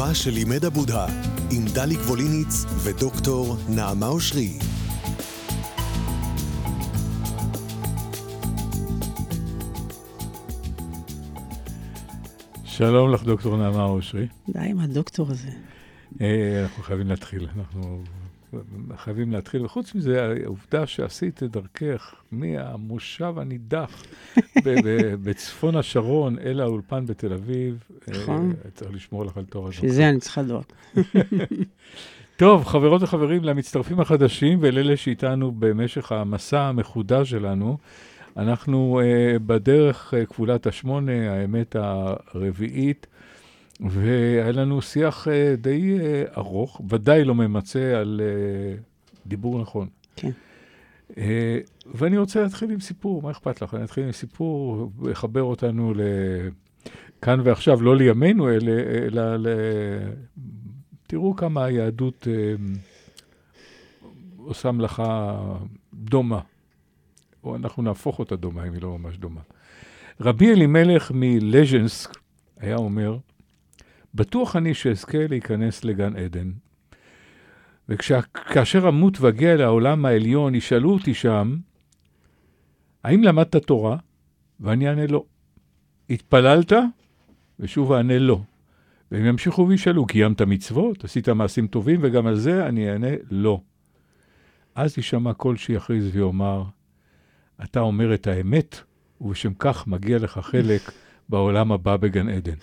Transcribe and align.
מה 0.00 0.14
שלימד 0.14 0.64
הבודהה, 0.64 1.06
עם 1.50 1.64
דלי 1.74 1.94
גבוליניץ 1.94 2.64
ודוקטור 2.84 3.56
נעמה 3.68 4.06
אושרי. 4.06 4.58
שלום 12.64 13.12
לך, 13.12 13.22
דוקטור 13.22 13.56
נעמה 13.56 13.84
אושרי. 13.84 14.26
די 14.48 14.58
עם 14.58 14.78
הדוקטור 14.78 15.30
הזה. 15.30 15.50
אה, 16.20 16.62
אנחנו 16.62 16.82
חייבים 16.82 17.06
להתחיל, 17.06 17.48
אנחנו 17.56 18.02
חייבים 18.96 19.32
להתחיל. 19.32 19.64
וחוץ 19.64 19.94
מזה, 19.94 20.34
העובדה 20.44 20.86
שעשית 20.86 21.42
את 21.42 21.50
דרכך 21.50 22.14
מהמושב 22.32 23.34
הנידח 23.36 24.04
בצפון 25.24 25.76
השרון 25.76 26.38
אל 26.38 26.60
האולפן 26.60 27.06
בתל 27.06 27.32
אביב, 27.32 27.84
נכון. 28.08 28.52
אה, 28.64 28.70
צריך 28.70 28.94
לשמור 28.94 29.24
לך 29.24 29.36
על 29.36 29.44
תואר 29.44 29.62
הדוקטור. 29.62 29.68
בשביל 29.68 29.90
זה 29.90 30.08
אני 30.08 30.20
צריכה 30.20 30.42
דואג. 30.42 30.64
טוב, 32.36 32.64
חברות 32.64 33.02
וחברים, 33.02 33.44
למצטרפים 33.44 34.00
החדשים 34.00 34.58
ולאלה 34.62 34.96
שאיתנו 34.96 35.52
במשך 35.58 36.12
המסע 36.12 36.60
המחודש 36.60 37.30
שלנו, 37.30 37.78
אנחנו 38.36 39.00
uh, 39.00 39.38
בדרך 39.38 40.14
uh, 40.14 40.26
כפולת 40.26 40.66
השמונה, 40.66 41.32
האמת 41.32 41.76
הרביעית, 41.78 43.06
והיה 43.80 44.52
לנו 44.52 44.82
שיח 44.82 45.26
uh, 45.26 45.30
די 45.56 45.98
uh, 45.98 46.38
ארוך, 46.38 46.80
ודאי 46.88 47.24
לא 47.24 47.34
ממצה 47.34 48.00
על 48.00 48.20
uh, 48.20 48.80
דיבור 49.26 49.60
נכון. 49.60 49.88
כן. 50.16 50.30
ואני 51.94 52.18
רוצה 52.18 52.42
להתחיל 52.42 52.70
עם 52.70 52.80
סיפור, 52.80 53.22
מה 53.22 53.30
אכפת 53.30 53.62
לך? 53.62 53.74
אני 53.74 53.84
אתחיל 53.84 54.04
עם 54.04 54.12
סיפור, 54.12 54.90
לחבר 55.02 55.42
אותנו 55.42 55.92
לכאן 57.18 57.40
ועכשיו, 57.44 57.82
לא 57.82 57.96
לימינו, 57.96 58.50
אלא, 58.50 58.72
אלא 59.06 59.36
ל... 59.36 59.46
תראו 61.06 61.36
כמה 61.36 61.64
היהדות 61.64 62.26
עושה 64.36 64.72
מלאכה 64.72 65.38
דומה. 65.94 66.40
או 67.44 67.56
אנחנו 67.56 67.82
נהפוך 67.82 68.18
אותה 68.18 68.36
דומה, 68.36 68.66
אם 68.66 68.72
היא 68.72 68.82
לא 68.82 68.98
ממש 68.98 69.16
דומה. 69.16 69.40
רבי 70.20 70.52
אלימלך 70.52 71.12
מלז'נסק 71.14 72.18
היה 72.58 72.76
אומר, 72.76 73.18
בטוח 74.14 74.56
אני 74.56 74.74
שאזכה 74.74 75.26
להיכנס 75.28 75.84
לגן 75.84 76.16
עדן, 76.16 76.50
וכאשר 77.88 78.88
אמות 78.88 79.20
ואגיע 79.20 79.56
לעולם 79.56 80.06
העליון, 80.06 80.54
ישאלו 80.54 80.92
אותי 80.92 81.14
שם, 81.14 81.56
האם 83.04 83.22
למדת 83.22 83.56
תורה? 83.56 83.96
ואני 84.60 84.88
אענה 84.88 85.06
לא. 85.06 85.24
התפללת? 86.10 86.72
ושוב 87.60 87.92
אענה 87.92 88.18
לא. 88.18 88.40
והם 89.10 89.26
ימשיכו 89.26 89.68
וישאלו, 89.68 90.06
קיימת 90.06 90.42
מצוות? 90.42 91.04
עשית 91.04 91.28
מעשים 91.28 91.66
טובים? 91.66 92.00
וגם 92.02 92.26
על 92.26 92.36
זה 92.36 92.66
אני 92.66 92.90
אענה 92.90 93.08
לא. 93.30 93.60
אז 94.74 94.98
יישמע 94.98 95.32
קול 95.32 95.56
שיכריז 95.56 96.16
ויאמר, 96.16 96.64
אתה 97.64 97.80
אומר 97.80 98.14
את 98.14 98.26
האמת, 98.26 98.80
ובשם 99.20 99.54
כך 99.58 99.86
מגיע 99.86 100.18
לך 100.18 100.38
חלק 100.38 100.82
בעולם 101.28 101.72
הבא 101.72 101.96
בגן 101.96 102.28
עדן. 102.28 102.56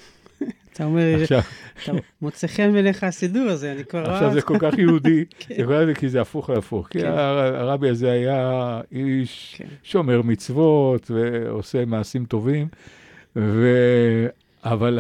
אתה 0.78 0.86
אומר, 0.86 1.23
אתה 1.23 1.92
מוצא 2.22 2.47
חן 2.47 2.73
בעיניך 2.73 3.03
הסידור 3.03 3.50
הזה, 3.50 3.72
אני 3.72 3.83
כבר. 3.83 4.11
עכשיו 4.11 4.33
זה 4.33 4.42
כל 4.42 4.58
כך 4.59 4.78
יהודי, 4.78 5.25
כן. 5.39 5.94
כי 5.94 6.09
זה 6.09 6.22
הפוך 6.22 6.50
להפוך. 6.50 6.88
כי 6.88 7.00
כן. 7.00 7.12
הרבי 7.53 7.90
הזה 7.90 8.12
היה 8.12 8.81
איש 8.91 9.56
כן. 9.57 9.66
שומר 9.84 10.22
מצוות 10.22 11.12
ועושה 11.12 11.85
מעשים 11.85 12.25
טובים. 12.25 12.68
אבל 14.63 15.00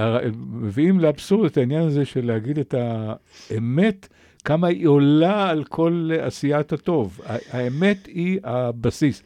מביאים 0.51 0.99
לאבסורד 0.99 1.45
את 1.45 1.57
העניין 1.57 1.81
הזה 1.81 2.05
של 2.05 2.25
להגיד 2.25 2.59
את 2.59 2.75
האמת, 2.77 4.07
כמה 4.45 4.67
היא 4.67 4.87
עולה 4.87 5.49
על 5.49 5.63
כל 5.63 6.09
עשיית 6.21 6.73
הטוב. 6.73 7.19
האמת 7.51 8.05
היא 8.05 8.39
הבסיס. 8.43 9.23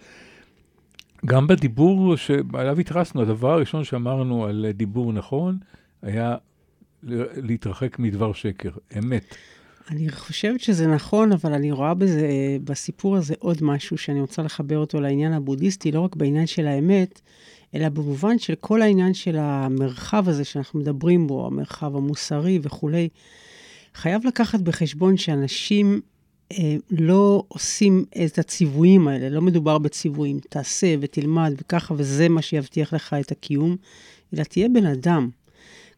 גם 1.25 1.47
בדיבור 1.47 2.15
שעליו 2.15 2.79
התרסנו, 2.79 3.21
הדבר 3.21 3.53
הראשון 3.53 3.83
שאמרנו 3.83 4.45
על 4.45 4.65
דיבור 4.73 5.13
נכון, 5.13 5.57
היה 6.01 6.35
להתרחק 7.37 7.99
מדבר 7.99 8.33
שקר, 8.33 8.69
אמת. 8.97 9.35
אני 9.89 10.09
חושבת 10.09 10.59
שזה 10.59 10.87
נכון, 10.87 11.31
אבל 11.31 11.53
אני 11.53 11.71
רואה 11.71 11.93
בזה, 11.93 12.27
בסיפור 12.63 13.17
הזה 13.17 13.33
עוד 13.39 13.57
משהו 13.61 13.97
שאני 13.97 14.21
רוצה 14.21 14.41
לחבר 14.41 14.77
אותו 14.77 15.01
לעניין 15.01 15.33
הבודהיסטי, 15.33 15.91
לא 15.91 15.99
רק 15.99 16.15
בעניין 16.15 16.47
של 16.47 16.67
האמת, 16.67 17.21
אלא 17.75 17.89
במובן 17.89 18.39
של 18.39 18.55
כל 18.55 18.81
העניין 18.81 19.13
של 19.13 19.37
המרחב 19.39 20.29
הזה 20.29 20.43
שאנחנו 20.43 20.79
מדברים 20.79 21.27
בו, 21.27 21.47
המרחב 21.47 21.95
המוסרי 21.95 22.59
וכולי. 22.61 23.09
חייב 23.95 24.25
לקחת 24.25 24.59
בחשבון 24.59 25.17
שאנשים 25.17 26.01
אה, 26.51 26.75
לא 26.91 27.43
עושים 27.47 28.05
את 28.25 28.39
הציוויים 28.39 29.07
האלה, 29.07 29.29
לא 29.29 29.41
מדובר 29.41 29.77
בציוויים, 29.77 30.39
תעשה 30.49 30.95
ותלמד 31.01 31.53
וככה, 31.57 31.93
וזה 31.97 32.29
מה 32.29 32.41
שיבטיח 32.41 32.93
לך 32.93 33.13
את 33.13 33.31
הקיום, 33.31 33.75
אלא 34.33 34.43
תהיה 34.43 34.69
בן 34.69 34.85
אדם. 34.85 35.29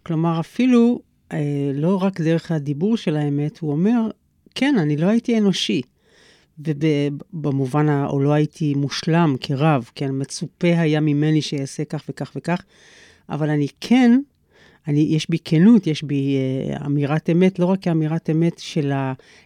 כלומר, 0.03 0.39
אפילו 0.39 1.01
אה, 1.31 1.71
לא 1.73 2.03
רק 2.03 2.21
דרך 2.21 2.51
הדיבור 2.51 2.97
של 2.97 3.15
האמת, 3.15 3.59
הוא 3.59 3.71
אומר, 3.71 4.09
כן, 4.55 4.75
אני 4.77 4.97
לא 4.97 5.07
הייתי 5.07 5.37
אנושי. 5.37 5.81
ובמובן, 6.59 8.05
או 8.09 8.19
לא 8.19 8.33
הייתי 8.33 8.73
מושלם 8.73 9.35
כרב, 9.41 9.89
כן, 9.95 10.09
מצופה 10.13 10.79
היה 10.79 10.99
ממני 10.99 11.41
שיעשה 11.41 11.85
כך 11.85 12.03
וכך 12.09 12.31
וכך, 12.35 12.61
אבל 13.29 13.49
אני 13.49 13.67
כן 13.81 14.19
אני, 14.87 14.99
יש 14.99 15.29
בי 15.29 15.37
כנות, 15.45 15.87
יש 15.87 16.03
בי 16.03 16.37
uh, 16.37 16.85
אמירת 16.85 17.29
אמת, 17.29 17.59
לא 17.59 17.65
רק 17.65 17.81
כאמירת 17.81 18.29
אמת 18.29 18.59
של 18.59 18.91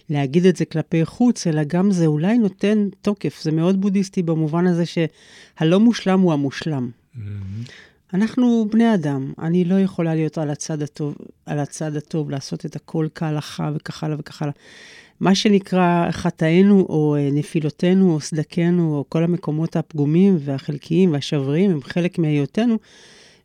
להגיד 0.09 0.45
את 0.45 0.55
זה 0.55 0.65
כלפי 0.65 1.05
חוץ, 1.05 1.47
אלא 1.47 1.63
גם 1.63 1.91
זה 1.91 2.05
אולי 2.05 2.37
נותן 2.37 2.87
תוקף. 3.01 3.41
זה 3.41 3.51
מאוד 3.51 3.81
בודהיסטי 3.81 4.23
במובן 4.23 4.67
הזה 4.67 4.83
שהלא 4.85 5.79
מושלם 5.79 6.19
הוא 6.19 6.33
המושלם. 6.33 6.89
Mm-hmm. 7.15 7.19
אנחנו 8.13 8.67
בני 8.71 8.93
אדם, 8.93 9.33
אני 9.39 9.65
לא 9.65 9.79
יכולה 9.79 10.15
להיות 10.15 10.37
על 10.37 10.49
הצד 10.49 10.81
הטוב, 10.81 11.15
על 11.45 11.59
הצד 11.59 11.95
הטוב, 11.95 12.29
לעשות 12.29 12.65
את 12.65 12.75
הכל 12.75 13.07
כהלכה 13.15 13.71
וכך 13.75 14.03
הלאה 14.03 14.17
וכך 14.19 14.41
הלאה. 14.41 14.53
מה 15.19 15.35
שנקרא 15.35 16.11
חטאינו 16.11 16.85
או 16.89 17.15
אה, 17.15 17.29
נפילותינו 17.31 18.13
או 18.13 18.19
סדקנו 18.19 18.95
או 18.95 19.05
כל 19.09 19.23
המקומות 19.23 19.75
הפגומים 19.75 20.37
והחלקיים 20.39 21.13
והשבריים 21.13 21.71
הם 21.71 21.83
חלק 21.83 22.19
מהיותנו. 22.19 22.77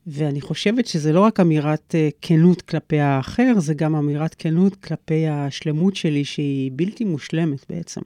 ואני 0.06 0.40
חושבת 0.40 0.86
שזה 0.86 1.12
לא 1.12 1.20
רק 1.20 1.40
אמירת 1.40 1.94
uh, 1.94 2.14
כנות 2.22 2.62
כלפי 2.62 3.00
האחר, 3.00 3.52
זה 3.58 3.74
גם 3.74 3.96
אמירת 3.96 4.34
כנות 4.38 4.74
כלפי 4.74 5.28
השלמות 5.28 5.96
שלי, 5.96 6.24
שהיא 6.24 6.70
בלתי 6.74 7.04
מושלמת 7.04 7.64
בעצם. 7.70 8.00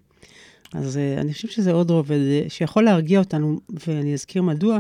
אז 0.73 0.97
uh, 0.97 1.21
אני 1.21 1.33
חושבת 1.33 1.51
שזה 1.51 1.73
עוד 1.73 1.91
רובד 1.91 2.19
שיכול 2.49 2.85
להרגיע 2.85 3.19
אותנו, 3.19 3.61
ואני 3.87 4.15
אזכיר 4.15 4.43
מדוע, 4.43 4.79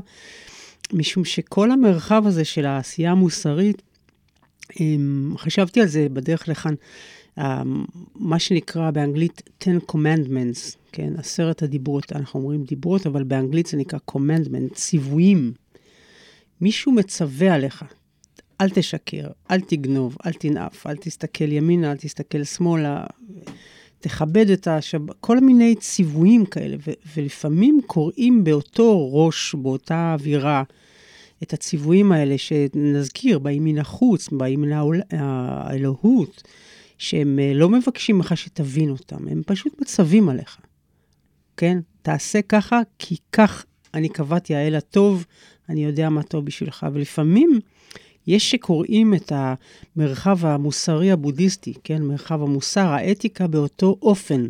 משום 0.92 1.24
שכל 1.24 1.70
המרחב 1.70 2.22
הזה 2.26 2.44
של 2.44 2.66
העשייה 2.66 3.10
המוסרית, 3.10 3.82
um, 4.72 5.38
חשבתי 5.38 5.80
על 5.80 5.86
זה 5.86 6.06
בדרך 6.12 6.48
לכאן, 6.48 6.74
um, 7.38 7.42
מה 8.14 8.38
שנקרא 8.38 8.90
באנגלית 8.90 9.42
10 9.60 9.70
commandments, 9.92 10.76
כן, 10.92 11.12
עשרת 11.18 11.62
הדיברות, 11.62 12.12
אנחנו 12.12 12.40
אומרים 12.40 12.64
דיברות, 12.64 13.06
אבל 13.06 13.22
באנגלית 13.22 13.66
זה 13.66 13.76
נקרא 13.76 13.98
commandment, 14.10 14.74
ציוויים. 14.74 15.52
מישהו 16.60 16.92
מצווה 16.92 17.54
עליך, 17.54 17.84
אל 18.60 18.70
תשקר, 18.70 19.26
אל 19.50 19.60
תגנוב, 19.60 20.16
אל 20.26 20.32
תנאף, 20.32 20.86
אל 20.86 20.96
תסתכל 20.96 21.52
ימינה, 21.52 21.92
אל 21.92 21.96
תסתכל 21.96 22.44
שמאלה, 22.44 23.06
תכבד 24.00 24.50
את 24.50 24.68
השבת, 24.68 25.14
כל 25.20 25.40
מיני 25.40 25.74
ציוויים 25.74 26.46
כאלה, 26.46 26.76
ו- 26.86 26.92
ולפעמים 27.16 27.80
קוראים 27.86 28.44
באותו 28.44 29.12
ראש, 29.12 29.54
באותה 29.54 30.12
אווירה, 30.12 30.62
את 31.42 31.52
הציוויים 31.52 32.12
האלה 32.12 32.38
שנזכיר, 32.38 33.38
באים 33.38 33.64
מן 33.64 33.78
החוץ, 33.78 34.28
באים 34.28 34.60
מן 34.60 34.94
האלוהות, 35.10 36.42
שהם 36.98 37.38
אה, 37.38 37.52
לא 37.54 37.68
מבקשים 37.68 38.16
ממך 38.16 38.36
שתבין 38.36 38.90
אותם, 38.90 39.28
הם 39.28 39.42
פשוט 39.46 39.80
מצווים 39.80 40.28
עליך. 40.28 40.58
כן? 41.56 41.78
תעשה 42.02 42.42
ככה, 42.42 42.80
כי 42.98 43.16
כך 43.32 43.64
אני 43.94 44.08
קבעתי 44.08 44.54
האל 44.54 44.74
הטוב, 44.74 45.24
אני 45.68 45.84
יודע 45.84 46.08
מה 46.08 46.22
טוב 46.22 46.44
בשבילך. 46.44 46.86
ולפעמים 46.92 47.60
יש 48.26 48.50
שקוראים 48.50 49.14
את 49.14 49.32
המרחב 49.34 50.46
המוסרי 50.46 51.10
הבודהיסטי, 51.10 51.74
כן, 51.84 52.02
מרחב 52.02 52.42
המוסר, 52.42 52.86
האתיקה 52.86 53.46
באותו 53.46 53.98
אופן, 54.02 54.46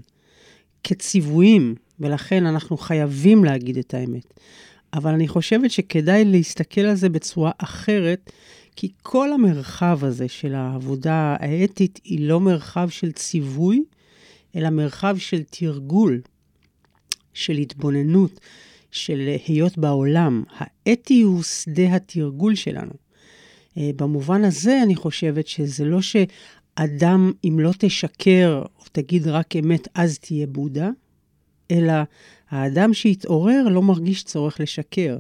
כציוויים, 0.85 1.75
ולכן 2.01 2.47
אנחנו 2.47 2.77
חייבים 2.77 3.45
להגיד 3.45 3.79
את 3.79 3.95
האמת. 3.95 4.35
אבל 4.97 5.15
אני 5.15 5.29
חושבת 5.29 5.71
שכדאי 5.71 6.25
להסתכל 6.25 6.81
על 6.81 6.95
זה 6.95 7.09
בצורה 7.09 7.51
אחרת, 7.59 8.31
כי 8.77 8.93
כל 9.03 9.33
המרחב 9.33 9.99
הזה 10.03 10.29
של 10.29 10.55
העבודה 10.55 11.37
האתית 11.41 12.01
היא 12.05 12.29
לא 12.29 12.41
מרחב 12.41 12.89
של 12.89 13.13
ציווי, 13.13 13.85
אלא 14.57 14.71
מרחב 14.71 15.17
של 15.19 15.43
תרגול, 15.51 16.21
של 17.35 17.53
התבוננות, 17.53 18.41
של 18.91 19.37
היות 19.47 19.79
בעולם. 19.79 20.43
האתי 20.57 21.23
הוא 21.23 21.43
שדה 21.43 21.97
התרגול 21.97 22.55
שלנו. 22.55 22.93
אה, 23.79 23.91
במובן 23.97 24.45
הזה, 24.45 24.83
אני 24.83 24.97
חושבת 24.97 25.47
שזה 25.47 25.85
לא 25.85 25.99
אדם, 26.75 27.33
אם 27.45 27.61
לא 27.61 27.71
תשקר 27.79 28.63
או 28.79 28.85
תגיד 28.93 29.29
רק 29.29 29.57
אמת, 29.57 29.89
אז 29.95 30.19
תהיה 30.19 30.47
בודה, 30.47 30.91
אלא 31.71 31.93
האדם 32.51 32.95
שהתעורר 32.95 33.69
לא 33.71 33.83
מרגיש 33.83 34.25
צורך 34.25 34.61
לשקר. 34.61 35.17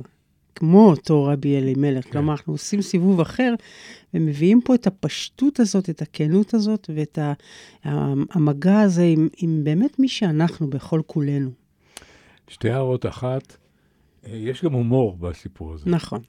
כמו 0.54 0.90
אותו 0.90 1.24
רבי 1.24 1.56
אלימלך. 1.56 2.04
כן. 2.04 2.10
כלומר, 2.10 2.32
אנחנו 2.32 2.52
עושים 2.52 2.82
סיבוב 2.82 3.20
אחר, 3.20 3.54
ומביאים 4.14 4.60
פה 4.64 4.74
את 4.74 4.86
הפשטות 4.86 5.60
הזאת, 5.60 5.90
את 5.90 6.02
הכנות 6.02 6.54
הזאת, 6.54 6.90
ואת 6.94 7.18
המגע 7.84 8.80
הזה 8.80 9.02
עם, 9.02 9.28
עם 9.36 9.64
באמת 9.64 9.98
מי 9.98 10.08
שאנחנו 10.08 10.70
בכל 10.70 11.00
כולנו. 11.06 11.50
שתי 12.48 12.70
הערות. 12.70 13.06
אחת, 13.06 13.56
אה, 14.26 14.36
יש 14.36 14.64
גם 14.64 14.72
הומור 14.72 15.16
בסיפור 15.16 15.74
הזה. 15.74 15.90
נכון. 15.90 16.20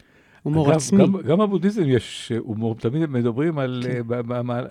הומור 0.47 0.67
אגב, 0.67 0.75
עצמי. 0.75 1.03
גם, 1.03 1.21
גם 1.21 1.37
בבודהיזם 1.37 1.83
יש 1.85 2.31
הומור, 2.39 2.75
תמיד 2.75 3.09
מדברים 3.09 3.59
על, 3.59 3.83
כן. 3.85 4.01
ב, 4.07 4.13
ב, 4.13 4.41
ב, 4.51 4.61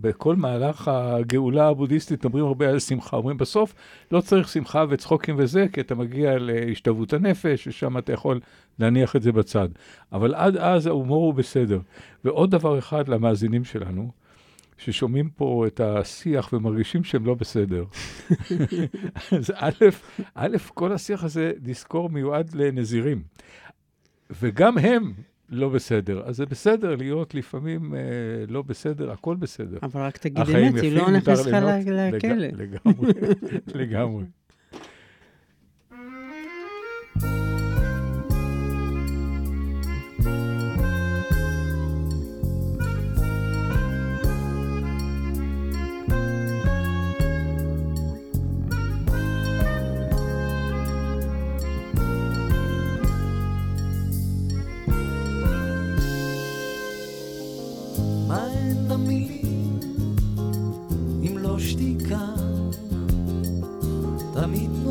בכל 0.00 0.36
מהלך 0.36 0.88
הגאולה 0.88 1.68
הבודהיסטית, 1.68 2.24
מדברים 2.26 2.44
הרבה 2.44 2.68
על 2.68 2.78
שמחה. 2.78 3.16
אומרים, 3.16 3.36
בסוף 3.36 3.74
לא 4.12 4.20
צריך 4.20 4.48
שמחה 4.48 4.84
וצחוקים 4.88 5.34
וזה, 5.38 5.66
כי 5.72 5.80
אתה 5.80 5.94
מגיע 5.94 6.38
להשתוות 6.38 7.12
הנפש, 7.12 7.66
ושם 7.66 7.98
אתה 7.98 8.12
יכול 8.12 8.40
להניח 8.78 9.16
את 9.16 9.22
זה 9.22 9.32
בצד. 9.32 9.68
אבל 10.12 10.34
עד 10.34 10.56
אז 10.56 10.86
ההומור 10.86 11.24
הוא 11.24 11.34
בסדר. 11.34 11.80
ועוד 12.24 12.50
דבר 12.50 12.78
אחד 12.78 13.08
למאזינים 13.08 13.64
שלנו, 13.64 14.10
ששומעים 14.78 15.28
פה 15.28 15.64
את 15.66 15.80
השיח 15.80 16.52
ומרגישים 16.52 17.04
שהם 17.04 17.26
לא 17.26 17.34
בסדר. 17.34 17.84
אז 19.38 19.52
א', 19.54 19.84
א', 20.34 20.56
כל 20.74 20.92
השיח 20.92 21.24
הזה, 21.24 21.52
נזכור, 21.62 22.08
מיועד 22.08 22.54
לנזירים. 22.54 23.22
וגם 24.30 24.78
הם 24.78 25.12
לא 25.48 25.68
בסדר. 25.68 26.22
אז 26.24 26.36
זה 26.36 26.46
בסדר 26.46 26.96
להיות 26.96 27.34
לפעמים 27.34 27.94
אה, 27.94 28.00
לא 28.48 28.62
בסדר, 28.62 29.10
הכל 29.10 29.36
בסדר. 29.36 29.78
אבל 29.82 30.00
רק 30.00 30.16
תגיד 30.16 30.38
אמת, 30.38 30.82
היא 30.82 30.92
לא 30.92 31.10
נכנסת 31.10 31.46
לך 31.46 31.64
לכלא. 31.80 32.08
לגמרי, 32.08 33.12
לגמרי. 33.80 34.24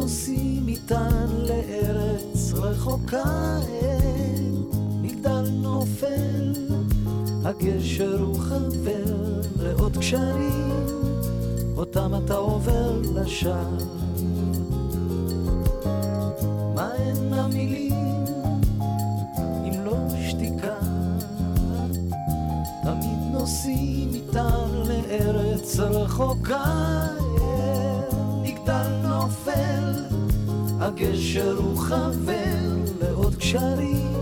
נוסעים 0.05 0.67
איתן 0.67 1.27
לארץ 1.29 2.53
רחוקה, 2.53 3.59
מגדל 5.01 5.49
נופל, 5.51 6.53
הגשר 7.43 8.19
הוא 8.21 8.39
חבר 8.39 9.33
לעוד 9.59 9.97
קשרים, 9.97 10.71
אותם 11.77 12.11
אתה 12.25 12.33
עובר 12.33 13.01
לשער. 13.15 13.77
מה 16.75 16.89
הן 16.97 17.33
המילים 17.33 18.25
אם 19.39 19.85
לא 19.85 19.97
שתיקה? 20.29 20.75
תמיד 22.83 23.19
נוסעים 23.31 24.13
איתן 24.13 24.69
לארץ 24.87 25.79
רחוקה 25.79 27.05
הגשר 30.85 31.55
הוא 31.57 31.77
חבר 31.77 32.75
לעוד 33.01 33.35
קשרים, 33.35 34.13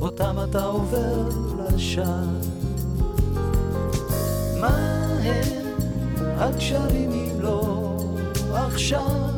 אותם 0.00 0.36
אתה 0.50 0.64
עובר 0.64 1.28
לשער. 1.58 2.24
מה 4.60 4.76
הם 5.22 5.66
הקשרים 6.38 7.10
אם 7.10 7.40
לא 7.40 7.96
עכשיו? 8.54 9.30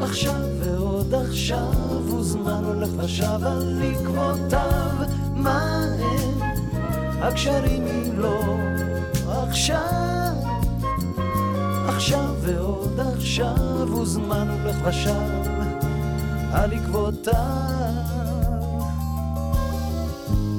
עכשיו 0.00 0.40
ועוד 0.58 1.14
עכשיו, 1.14 1.72
וזמן 2.18 2.64
הולך 2.64 2.90
ושב 2.96 3.44
על 3.44 3.82
עקבותיו. 3.82 4.90
מה 5.34 5.86
הם 5.98 6.42
הקשרים 7.22 7.86
אם 7.86 8.18
לא 8.18 8.56
עכשיו? 9.26 10.43
עכשיו 12.04 12.34
ועוד 12.40 13.00
עכשיו, 13.00 13.56
הולך 13.88 14.76
ושב 14.84 15.50
על 16.52 16.72
עקבותיו. 16.72 17.32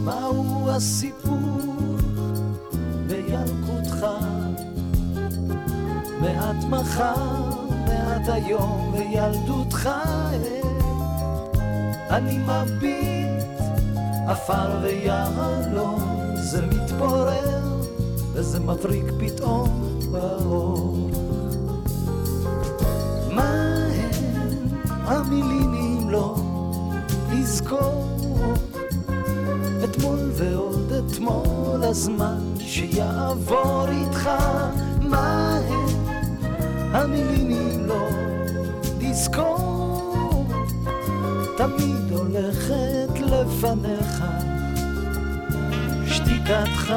מהו 0.04 0.70
הסיפור 0.70 1.86
בילקותך? 3.08 4.06
מעט 6.22 6.64
מחר, 6.70 7.50
מעט 7.88 8.28
היום 8.28 8.94
וילדותך. 8.94 9.90
אני 12.10 12.38
מביט 12.38 13.60
עפר 14.28 14.80
ויהלום, 14.82 16.36
זה 16.36 16.66
מתפורר 16.66 17.82
וזה 18.34 18.60
מבריק 18.60 19.06
פתאום 19.20 20.00
באור. 20.12 21.25
המילים 25.26 25.74
אם 25.74 26.10
לא 26.10 26.36
לזכור 27.32 28.18
אתמול 29.84 30.20
ועוד 30.34 30.92
אתמול 30.94 31.84
הזמן 31.84 32.42
שיעבור 32.60 33.86
איתך 33.88 34.30
מה 35.02 35.60
הם 35.68 35.90
המילים 36.96 37.50
אם 37.52 37.86
לא 37.86 38.08
לזכור 39.02 40.46
תמיד 41.58 42.12
הולכת 42.12 43.20
לפניך 43.20 44.24
שתיקתך 46.08 46.94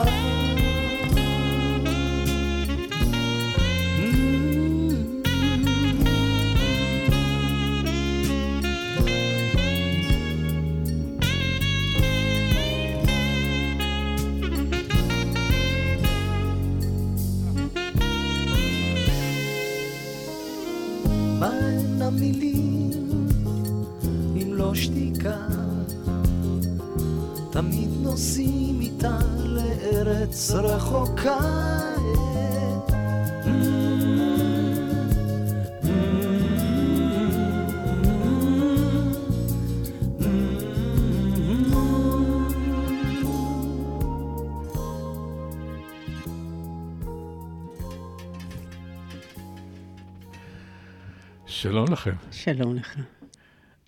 שלום 51.47 51.93
לכם. 51.93 52.15
שלום 52.31 52.75
לך. 52.75 52.97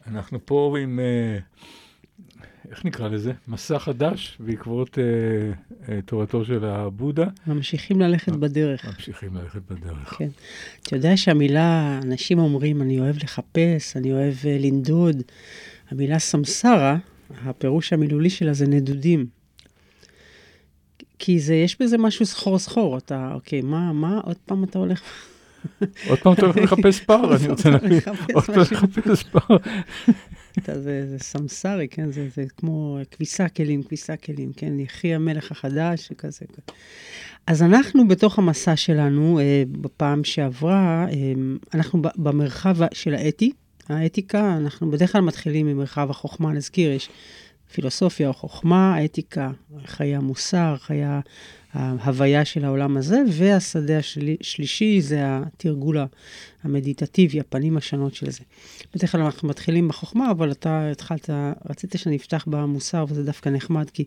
אנחנו 0.07 0.47
פה 0.47 0.77
עם, 0.83 1.01
אה, 1.01 1.39
איך 2.71 2.85
נקרא 2.85 3.09
לזה? 3.09 3.33
מסע 3.49 3.79
חדש 3.79 4.37
בעקבות 4.41 4.99
אה, 4.99 5.05
אה, 5.89 6.03
תורתו 6.03 6.45
של 6.45 6.65
הבודה. 6.65 7.27
ממשיכים 7.47 8.01
ללכת 8.01 8.33
בדרך. 8.33 8.85
ממשיכים 8.85 9.37
ללכת 9.37 9.61
בדרך. 9.71 10.15
כן. 10.19 10.29
אתה 10.83 10.97
יודע 10.97 11.17
שהמילה, 11.17 12.01
אנשים 12.03 12.39
אומרים, 12.39 12.83
אני 12.83 13.01
אוהב 13.01 13.17
לחפש, 13.17 13.97
אני 13.97 14.13
אוהב 14.13 14.35
לנדוד. 14.45 15.23
המילה 15.91 16.19
סמסרה, 16.19 16.97
הפירוש 17.45 17.93
המילולי 17.93 18.31
שלה 18.31 18.53
זה 18.53 18.67
נדודים. 18.67 19.27
כי 21.19 21.41
זה, 21.41 21.55
יש 21.55 21.81
בזה 21.81 21.99
משהו 21.99 22.27
סחור 22.27 22.59
סחור, 22.59 22.99
אתה, 22.99 23.31
אוקיי, 23.35 23.61
מה, 23.61 23.93
מה, 23.93 24.21
עוד 24.25 24.37
פעם 24.47 24.65
אתה 24.65 24.79
הולך... 24.79 25.03
עוד 26.09 26.19
פעם 26.19 26.33
אתה 26.33 26.43
הולך 26.47 26.57
לחפש 26.57 27.01
פער, 27.07 27.37
אני 27.37 27.49
רוצה 27.49 27.71
להגיד. 27.71 28.03
עוד 28.35 28.45
פעם 28.45 28.59
לחפש 28.59 29.23
פער. 29.23 29.57
אתה, 30.59 30.81
זה, 30.81 31.07
זה 31.11 31.19
סמסרי, 31.19 31.89
כן? 31.89 32.13
זה, 32.13 32.29
זה 32.35 32.45
כמו 32.57 32.99
כביסה 33.11 33.49
כלים, 33.49 33.83
כביסה 33.83 34.17
כלים, 34.17 34.53
כן? 34.53 34.81
יחי 34.81 35.15
המלך 35.15 35.53
החדש, 35.53 36.09
וכזה. 36.13 36.45
אז 37.47 37.63
אנחנו 37.63 38.09
בתוך 38.09 38.39
המסע 38.39 38.77
שלנו, 38.77 39.39
אה, 39.41 39.63
בפעם 39.71 40.25
שעברה, 40.25 41.07
אה, 41.11 41.33
אנחנו 41.75 42.03
במרחב 42.17 42.77
של 42.93 43.15
האתי, 43.15 43.53
האתיקה, 43.89 44.57
אנחנו 44.57 44.91
בדרך 44.91 45.13
כלל 45.13 45.21
מתחילים 45.21 45.67
ממרחב 45.67 46.11
החוכמה, 46.11 46.53
נזכיר, 46.53 46.93
יש 46.93 47.09
פילוסופיה 47.73 48.29
או 48.29 48.33
חוכמה, 48.33 49.05
אתיקה, 49.05 49.51
חיי 49.87 50.17
המוסר, 50.17 50.77
חיי 50.79 51.05
ההוויה 51.75 52.45
של 52.45 52.65
העולם 52.65 52.97
הזה, 52.97 53.23
והשדה 53.29 53.99
השלישי 53.99 55.01
זה 55.01 55.19
התרגול 55.23 55.99
המדיטטיבי, 56.65 57.41
הפנים 57.41 57.77
השונות 57.77 58.15
של 58.15 58.31
זה. 58.31 58.41
בדרך 58.95 59.13
כלל 59.13 59.21
אנחנו 59.21 59.49
מתחילים 59.49 59.89
בחוכמה, 59.89 60.31
אבל 60.31 60.51
אתה 60.51 60.91
התחלת, 60.91 61.31
רצית 61.71 61.95
שאני 61.97 62.17
אפתח 62.17 62.45
במוסר, 62.47 63.05
וזה 63.09 63.25
דווקא 63.25 63.49
נחמד, 63.49 63.91
כי 63.91 64.05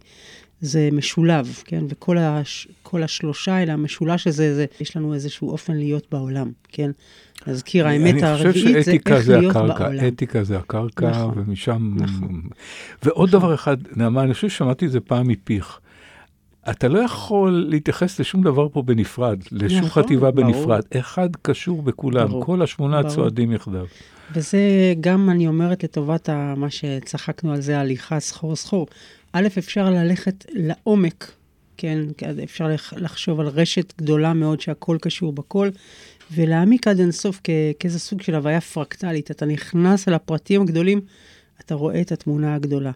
זה 0.62 0.90
משולב, 0.92 1.62
כן? 1.66 1.84
וכל 1.90 2.18
הש, 2.18 2.68
השלושה 2.94 3.54
האלה, 3.56 3.74
המשולש 3.74 4.28
הזה, 4.28 4.56
זה, 4.56 4.66
יש 4.82 4.98
לנו 4.98 5.14
איזשהו 5.14 5.50
אופן 5.50 5.74
להיות 5.74 6.08
בעולם, 6.12 6.52
כן? 6.70 6.92
להזכיר, 7.48 7.88
האמת 7.88 8.24
הרביעית 8.24 8.86
זה 8.86 8.92
איך 9.06 9.20
זה 9.20 9.40
להיות 9.40 9.56
הקרקע, 9.56 9.84
בעולם. 9.84 10.08
אתיקה 10.08 10.44
זה 10.44 10.58
הקרקע, 10.58 11.10
נכון, 11.10 11.34
ומשם... 11.36 11.96
נכון. 11.96 12.42
ועוד 13.04 13.30
נכון. 13.30 13.40
דבר 13.40 13.54
אחד, 13.54 13.78
נעמה, 13.96 14.24
אני 14.24 14.34
חושב 14.34 14.50
ששמעתי 14.50 14.86
את 14.86 14.92
זה 14.92 15.00
פעם 15.00 15.28
מפיך. 15.28 15.80
אתה 16.70 16.88
לא 16.88 17.00
יכול 17.00 17.66
להתייחס 17.70 18.20
לשום 18.20 18.44
דבר 18.44 18.68
פה 18.70 18.82
בנפרד, 18.82 19.40
לשום 19.52 19.78
נכון, 19.86 20.04
חטיבה 20.04 20.32
ברור. 20.32 20.48
בנפרד. 20.54 20.82
אחד 20.98 21.30
קשור 21.42 21.82
בכולם, 21.82 22.28
ברור, 22.28 22.46
כל 22.46 22.62
השמונה 22.62 23.02
ברור. 23.02 23.14
צועדים 23.16 23.52
יחדיו. 23.52 23.86
וזה 24.34 24.60
גם, 25.02 25.30
אני 25.30 25.48
אומרת, 25.48 25.84
לטובת 25.84 26.30
ה, 26.30 26.54
מה 26.58 26.70
שצחקנו 26.70 27.54
על 27.54 27.62
זה, 27.62 27.80
הליכה 27.80 28.20
סחור-סחור. 28.20 28.88
א', 29.34 29.48
אפשר 29.58 29.90
ללכת 29.90 30.46
לעומק, 30.54 31.32
כן? 31.78 32.00
אפשר 32.44 32.68
לח- 32.68 32.94
לחשוב 32.94 33.40
על 33.40 33.48
רשת 33.48 33.94
גדולה 33.98 34.34
מאוד 34.34 34.62
שהכל 34.62 34.98
קשור 35.02 35.34
בכל, 35.34 35.70
ולהעמיק 36.36 36.88
עד 36.88 37.00
אינסוף 37.00 37.42
כאיזה 37.80 38.00
סוג 38.00 38.22
של 38.22 38.36
הוויה 38.36 38.62
פרקטלית. 38.62 39.32
אתה 39.32 39.46
נכנס 39.46 40.08
אל 40.08 40.14
הפרטים 40.14 40.62
הגדולים, 40.62 41.02
אתה 41.62 41.76
רואה 41.76 42.02
את 42.02 42.12
התמונה 42.12 42.56
הגדולה. 42.56 42.92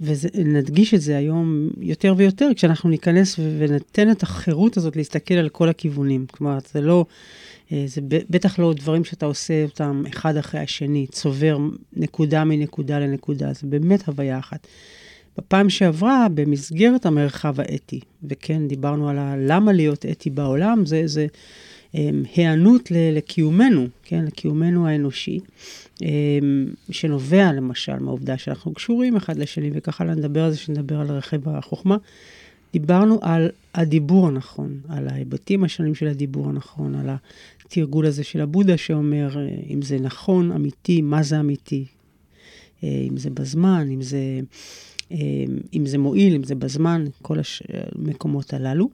ונדגיש 0.00 0.94
את 0.94 1.00
זה 1.00 1.16
היום 1.16 1.68
יותר 1.80 2.14
ויותר, 2.16 2.48
כשאנחנו 2.56 2.90
ניכנס 2.90 3.36
וניתן 3.58 4.10
את 4.10 4.22
החירות 4.22 4.76
הזאת 4.76 4.96
להסתכל 4.96 5.34
על 5.34 5.48
כל 5.48 5.68
הכיוונים. 5.68 6.26
כלומר, 6.30 6.58
זה 6.72 6.80
לא... 6.80 7.06
אה, 7.72 7.84
זה 7.86 8.00
בטח 8.30 8.58
לא 8.58 8.72
דברים 8.74 9.04
שאתה 9.04 9.26
עושה 9.26 9.64
אותם 9.64 10.02
אחד 10.08 10.36
אחרי 10.36 10.60
השני, 10.60 11.06
צובר 11.06 11.58
נקודה 11.96 12.44
מנקודה 12.44 12.98
לנקודה, 12.98 13.52
זה 13.52 13.66
באמת 13.66 14.08
הוויה 14.08 14.38
אחת. 14.38 14.66
בפעם 15.38 15.70
שעברה, 15.70 16.26
במסגרת 16.34 17.06
המרחב 17.06 17.60
האתי, 17.60 18.00
וכן, 18.24 18.68
דיברנו 18.68 19.08
על 19.08 19.18
ה- 19.18 19.36
למה 19.38 19.72
להיות 19.72 20.06
אתי 20.06 20.30
בעולם, 20.30 20.86
זה, 20.86 21.02
זה 21.06 21.26
um, 21.92 21.96
היענות 22.34 22.90
ל- 22.90 23.16
לקיומנו, 23.16 23.86
כן, 24.02 24.24
לקיומנו 24.24 24.88
האנושי, 24.88 25.40
שנובע 26.90 27.52
למשל 27.52 27.98
מהעובדה 27.98 28.38
שאנחנו 28.38 28.74
קשורים 28.74 29.16
אחד 29.16 29.36
לשני, 29.36 29.70
וככה 29.74 30.04
נדבר 30.04 30.44
על 30.44 30.50
זה, 30.50 30.56
שנדבר 30.56 31.00
על 31.00 31.06
רכיב 31.06 31.48
החוכמה. 31.48 31.96
דיברנו 32.72 33.18
על 33.22 33.50
הדיבור 33.74 34.26
הנכון, 34.26 34.80
על 34.88 35.08
ההיבטים 35.08 35.64
השונים 35.64 35.94
של 35.94 36.06
הדיבור 36.06 36.48
הנכון, 36.48 36.94
על 36.94 37.08
התרגול 37.66 38.06
הזה 38.06 38.24
של 38.24 38.40
הבודה 38.40 38.76
שאומר 38.76 39.38
אה, 39.38 39.48
אם 39.70 39.82
זה 39.82 39.98
נכון, 40.00 40.52
אמיתי, 40.52 41.02
מה 41.02 41.22
זה 41.22 41.40
אמיתי, 41.40 41.84
אה, 42.84 43.06
אם 43.10 43.16
זה 43.16 43.30
בזמן, 43.30 43.88
אם 43.90 44.02
זה, 44.02 44.40
אה, 45.12 45.16
אם 45.74 45.86
זה 45.86 45.98
מועיל, 45.98 46.34
אם 46.34 46.44
זה 46.44 46.54
בזמן, 46.54 47.04
כל 47.22 47.38
המקומות 47.94 48.54
הללו. 48.54 48.90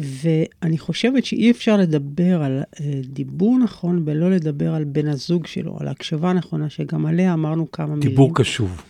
ואני 0.00 0.78
חושבת 0.78 1.24
שאי 1.24 1.50
אפשר 1.50 1.76
לדבר 1.76 2.42
על 2.42 2.62
אה, 2.80 3.00
דיבור 3.04 3.58
נכון 3.58 4.02
ולא 4.04 4.30
לדבר 4.30 4.74
על 4.74 4.84
בן 4.84 5.08
הזוג 5.08 5.46
שלו, 5.46 5.76
על 5.80 5.88
ההקשבה 5.88 6.30
הנכונה, 6.30 6.70
שגם 6.70 7.06
עליה 7.06 7.32
אמרנו 7.32 7.70
כמה 7.70 7.94
מילים. 7.94 8.10
דיבור 8.10 8.34
קשוב. 8.34 8.82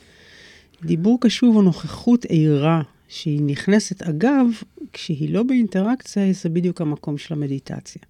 דיבור 0.85 1.19
קשוב 1.21 1.55
הוא 1.55 1.65
נוכחות 1.65 2.25
עירה 2.25 2.83
שהיא 3.09 3.41
נכנסת. 3.43 4.03
אגב, 4.03 4.47
כשהיא 4.93 5.35
לא 5.35 5.43
באינטראקציה, 5.43 6.33
זה 6.33 6.49
בדיוק 6.49 6.81
המקום 6.81 7.19
של 7.19 7.35
המדיטציה. 7.35 8.03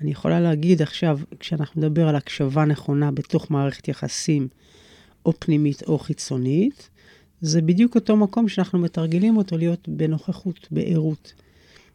אני 0.00 0.10
יכולה 0.10 0.40
להגיד 0.40 0.82
עכשיו, 0.82 1.20
כשאנחנו 1.40 1.82
נדבר 1.82 2.08
על 2.08 2.16
הקשבה 2.16 2.64
נכונה 2.64 3.10
בתוך 3.10 3.50
מערכת 3.50 3.88
יחסים, 3.88 4.48
או 5.26 5.32
פנימית 5.38 5.82
או 5.82 5.98
חיצונית, 5.98 6.88
זה 7.40 7.62
בדיוק 7.62 7.94
אותו 7.94 8.16
מקום 8.16 8.48
שאנחנו 8.48 8.78
מתרגלים 8.78 9.36
אותו 9.36 9.58
להיות 9.58 9.88
בנוכחות, 9.88 10.68
בערות. 10.70 11.32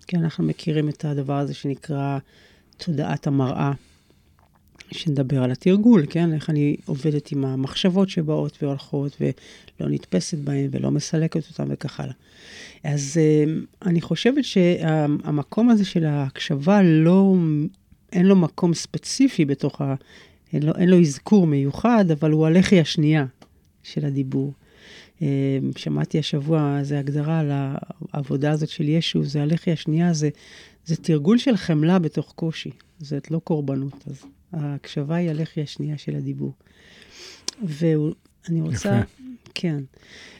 כי 0.08 0.18
אנחנו 0.18 0.44
מכירים 0.44 0.89
את 0.89 1.06
הדבר 1.06 1.38
הזה 1.38 1.53
שנקרא 1.53 2.18
תודעת 2.77 3.27
המראה, 3.27 3.72
שנדבר 4.91 5.44
על 5.44 5.51
התרגול, 5.51 6.06
כן? 6.10 6.34
איך 6.34 6.50
אני 6.50 6.75
עובדת 6.86 7.32
עם 7.32 7.46
המחשבות 7.46 8.10
שבאות 8.10 8.63
והולכות 8.63 9.18
ולא 9.22 9.89
נתפסת 9.89 10.38
בהן 10.38 10.68
ולא 10.72 10.91
מסלקת 10.91 11.50
אותן 11.50 11.65
וכך 11.70 12.00
הלאה. 12.00 12.13
אז 12.84 13.18
uh, 13.18 13.88
אני 13.88 14.01
חושבת 14.01 14.44
שהמקום 14.44 15.70
הזה 15.70 15.86
של 15.86 16.06
ההקשבה 16.06 16.82
לא, 16.84 17.36
אין 18.12 18.25
לו 18.25 18.36
מקום 18.36 18.74
ספציפי 18.74 19.46
בתוך 19.46 19.82
ה... 19.82 19.96
אין 20.53 20.63
לו, 20.63 20.74
אין 20.75 20.89
לו 20.89 21.01
אזכור 21.01 21.48
מיוחד, 21.48 22.12
אבל 22.12 22.32
הוא 22.32 22.46
הלחי 22.46 22.79
השנייה 22.79 23.25
של 23.84 24.06
הדיבור. 24.06 24.53
Uh, 25.19 25.21
שמעתי 25.77 26.19
השבוע 26.19 26.77
איזו 26.79 26.95
הגדרה 26.95 27.39
על 27.39 27.51
העבודה 28.13 28.51
הזאת 28.51 28.69
של 28.69 28.89
ישו, 28.89 29.23
זה 29.23 29.41
הלחי 29.41 29.71
השנייה, 29.71 30.13
זה, 30.13 30.29
זה 30.85 30.95
תרגול 30.95 31.38
של 31.38 31.57
חמלה 31.57 31.99
בתוך 31.99 32.33
קושי, 32.35 32.71
זאת 32.99 33.31
לא 33.31 33.39
קורבנות. 33.39 34.07
אז 34.07 34.23
ההקשבה 34.53 35.15
היא 35.15 35.29
הלחי 35.29 35.61
השנייה 35.61 35.97
של 35.97 36.15
הדיבור. 36.15 36.53
ואני 37.63 38.61
רוצה... 38.61 38.89
יפה. 38.89 39.05
כן. 39.55 39.79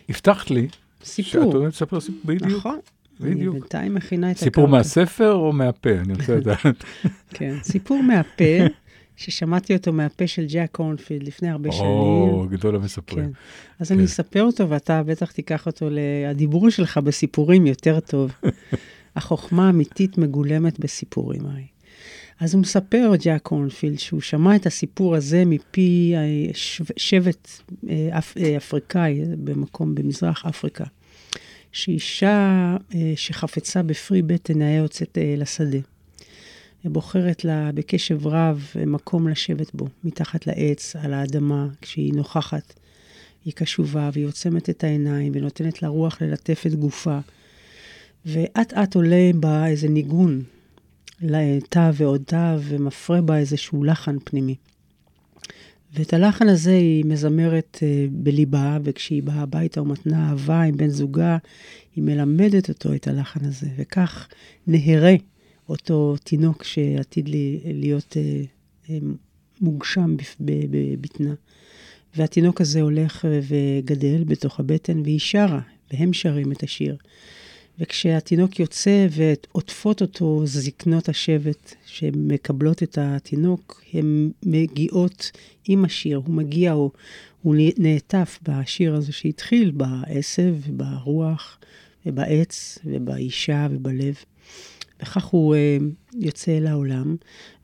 הבטחת 0.10 0.52
לי 0.52 0.68
סיפור. 1.04 1.32
שאת 1.32 1.54
עומדת 1.54 1.74
לספר 1.74 2.00
סיפור, 2.00 2.22
בדיוק. 2.26 2.52
נכון. 2.52 2.80
בדיוק. 3.20 3.54
אני 3.54 3.60
בינתיים 3.60 3.96
מכינה 3.96 4.32
את 4.32 4.38
סיפור 4.38 4.64
הקרקע. 4.64 4.78
מהספר 4.78 5.34
או 5.34 5.54
מהפה? 5.54 5.90
אני 5.90 6.14
רוצה 6.14 6.36
לדעת. 6.40 6.84
כן, 7.30 7.56
סיפור 7.64 8.04
מהפה, 8.04 8.44
ששמעתי 9.20 9.76
אותו 9.76 9.94
מהפה 9.94 10.28
של 10.28 10.46
ג'ק 10.50 10.70
קורנפילד 10.72 11.24
לפני 11.24 11.50
הרבה 11.50 11.72
שנים. 11.72 11.86
או, 11.90 12.46
גדול 12.50 12.76
המספרים. 12.76 13.26
כן. 13.26 13.32
אז 13.80 13.92
אני 13.92 14.06
אספר 14.06 14.44
אותו, 14.44 14.70
ואתה 14.70 15.04
בטח 15.04 15.32
תיקח 15.32 15.66
אותו 15.66 15.90
לדיבור 15.92 16.70
שלך 16.70 16.98
בסיפורים 16.98 17.68
יותר 17.68 18.00
טוב. 18.00 18.32
החוכמה 19.16 19.68
האמיתית 19.68 20.18
מגולמת 20.18 20.80
בסיפורים 20.80 21.46
הרי. 21.46 21.64
אז 22.40 22.54
הוא 22.54 22.62
מספר, 22.62 23.12
ג'ק 23.24 23.40
קורנפילד, 23.44 24.00
שהוא 24.00 24.22
שמע 24.22 24.56
את 24.56 24.66
הסיפור 24.66 25.16
הזה 25.16 25.44
מפי 25.46 26.14
אה, 26.16 26.22
שב- 26.54 26.98
שבט 26.98 27.50
אה, 27.90 28.10
אפ- 28.18 28.38
אה, 28.38 28.58
אפריקאי 28.58 29.22
במקום 29.44 29.96
במזרח 29.96 30.46
אפריקה, 30.46 30.84
שאישה 31.72 32.76
שחפצה 33.16 33.84
בפרי 33.84 34.22
בטן 34.22 34.62
היה 34.62 34.78
יוצאת 34.78 35.18
לשדה. 35.38 35.78
בוחרת 36.86 37.46
לה 37.46 37.72
בקשב 37.74 38.28
רב 38.28 38.68
אה, 38.80 38.86
מקום 38.86 39.28
לשבת 39.28 39.76
בו, 39.76 39.88
מתחת 40.04 40.48
לעץ, 40.48 40.96
על 40.96 41.14
האדמה, 41.14 41.68
כשהיא 41.82 42.14
נוכחת. 42.14 42.74
היא 43.46 43.54
קשובה 43.54 44.10
והיא 44.14 44.26
עוצמת 44.26 44.70
את 44.70 44.84
העיניים 44.84 45.32
ונותנת 45.36 45.82
לרוח 45.82 46.22
ללטף 46.22 46.64
את 46.68 46.76
גופה. 46.76 47.20
ואט 48.26 48.74
אט 48.74 48.96
עולה 48.96 49.32
בה 49.36 49.68
איזה 49.68 49.88
ניגון, 49.90 50.44
תא 51.70 51.92
ועוד 51.94 52.22
תא, 52.26 52.58
ומפרה 52.60 53.22
בה 53.22 53.38
איזשהו 53.38 53.84
לחן 53.84 54.16
פנימי. 54.24 54.56
ואת 55.94 56.14
הלחן 56.14 56.48
הזה 56.48 56.72
היא 56.72 57.06
מזמרת 57.06 57.78
uh, 57.80 57.84
בליבה, 58.12 58.78
וכשהיא 58.84 59.24
באה 59.24 59.42
הביתה 59.42 59.82
ומתנה 59.82 60.30
אהבה 60.30 60.62
עם 60.62 60.78
בן 60.78 60.90
זוגה, 60.90 61.38
היא 61.96 62.04
מלמדת 62.04 62.70
אותו 62.70 62.94
את 62.94 63.08
הלחן 63.08 63.46
הזה, 63.46 63.68
וכך 63.78 64.28
נהרה 64.68 65.14
אותו 65.70 66.16
תינוק 66.24 66.64
שעתיד 66.64 67.30
לי, 67.30 67.60
להיות 67.66 68.18
uh, 68.18 68.88
uh, 68.88 68.92
מוגשם 69.62 70.16
בבטנה. 70.40 71.34
והתינוק 72.16 72.62
הזה 72.62 72.82
הולך 72.82 73.28
וגדל 73.48 74.24
בתוך 74.24 74.60
הבטן, 74.60 75.02
והיא 75.02 75.20
שרה, 75.20 75.62
והם 75.94 76.14
שרים 76.14 76.52
את 76.52 76.64
השיר. 76.64 76.98
וכשהתינוק 77.80 78.60
יוצא 78.60 79.08
ועוטפות 79.12 80.02
אותו 80.02 80.42
זקנות 80.46 81.10
השבט 81.10 81.74
שמקבלות 81.86 82.84
את 82.84 82.98
התינוק, 83.02 83.84
הן 83.94 84.32
מגיעות 84.46 85.32
עם 85.68 85.86
השיר, 85.86 86.18
הוא 86.18 86.36
מגיע, 86.36 86.72
הוא, 86.72 86.92
הוא 87.42 87.56
נעטף 87.78 88.40
בשיר 88.44 88.96
הזה 88.96 89.12
שהתחיל 89.12 89.72
בעשב 89.72 90.56
וברוח 90.68 91.60
ובעץ 92.06 92.80
ובאישה 92.86 93.68
ובלב. 93.72 94.16
וכך 95.02 95.26
הוא 95.26 95.56
uh, 95.56 95.84
יוצא 96.14 96.58
אל 96.58 96.68
העולם, 96.68 97.16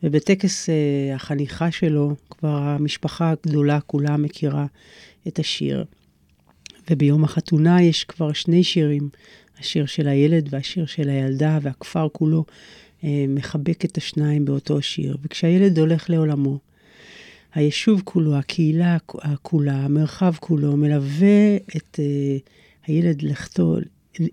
ובטקס 0.03 0.69
uh, 0.69 1.15
החניכה 1.15 1.71
שלו, 1.71 2.15
כבר 2.29 2.57
המשפחה 2.57 3.31
הגדולה 3.31 3.79
כולה 3.79 4.17
מכירה 4.17 4.65
את 5.27 5.39
השיר. 5.39 5.85
וביום 6.89 7.23
החתונה 7.23 7.81
יש 7.81 8.03
כבר 8.03 8.33
שני 8.33 8.63
שירים, 8.63 9.09
השיר 9.59 9.85
של 9.85 10.07
הילד 10.07 10.47
והשיר 10.49 10.85
של 10.85 11.09
הילדה, 11.09 11.59
והכפר 11.61 12.07
כולו 12.11 12.45
אה, 13.03 13.25
מחבק 13.27 13.85
את 13.85 13.97
השניים 13.97 14.45
באותו 14.45 14.81
שיר. 14.81 15.17
וכשהילד 15.23 15.79
הולך 15.79 16.09
לעולמו, 16.09 16.59
היישוב 17.53 18.01
כולו, 18.03 18.35
הקהילה 18.35 18.97
כולה, 19.41 19.75
המרחב 19.75 20.33
כולו, 20.39 20.77
מלווה 20.77 21.55
את 21.77 21.99
אה, 21.99 22.37
הילד 22.85 23.21
לכתו, 23.21 23.77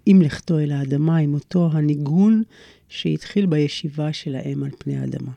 עם 0.06 0.22
לכתו 0.22 0.58
אל 0.58 0.72
האדמה, 0.72 1.16
עם 1.16 1.34
אותו 1.34 1.70
הניגון 1.72 2.42
שהתחיל 2.88 3.46
בישיבה 3.46 4.12
של 4.12 4.34
האם 4.34 4.62
על 4.64 4.70
פני 4.78 4.98
האדמה. 4.98 5.32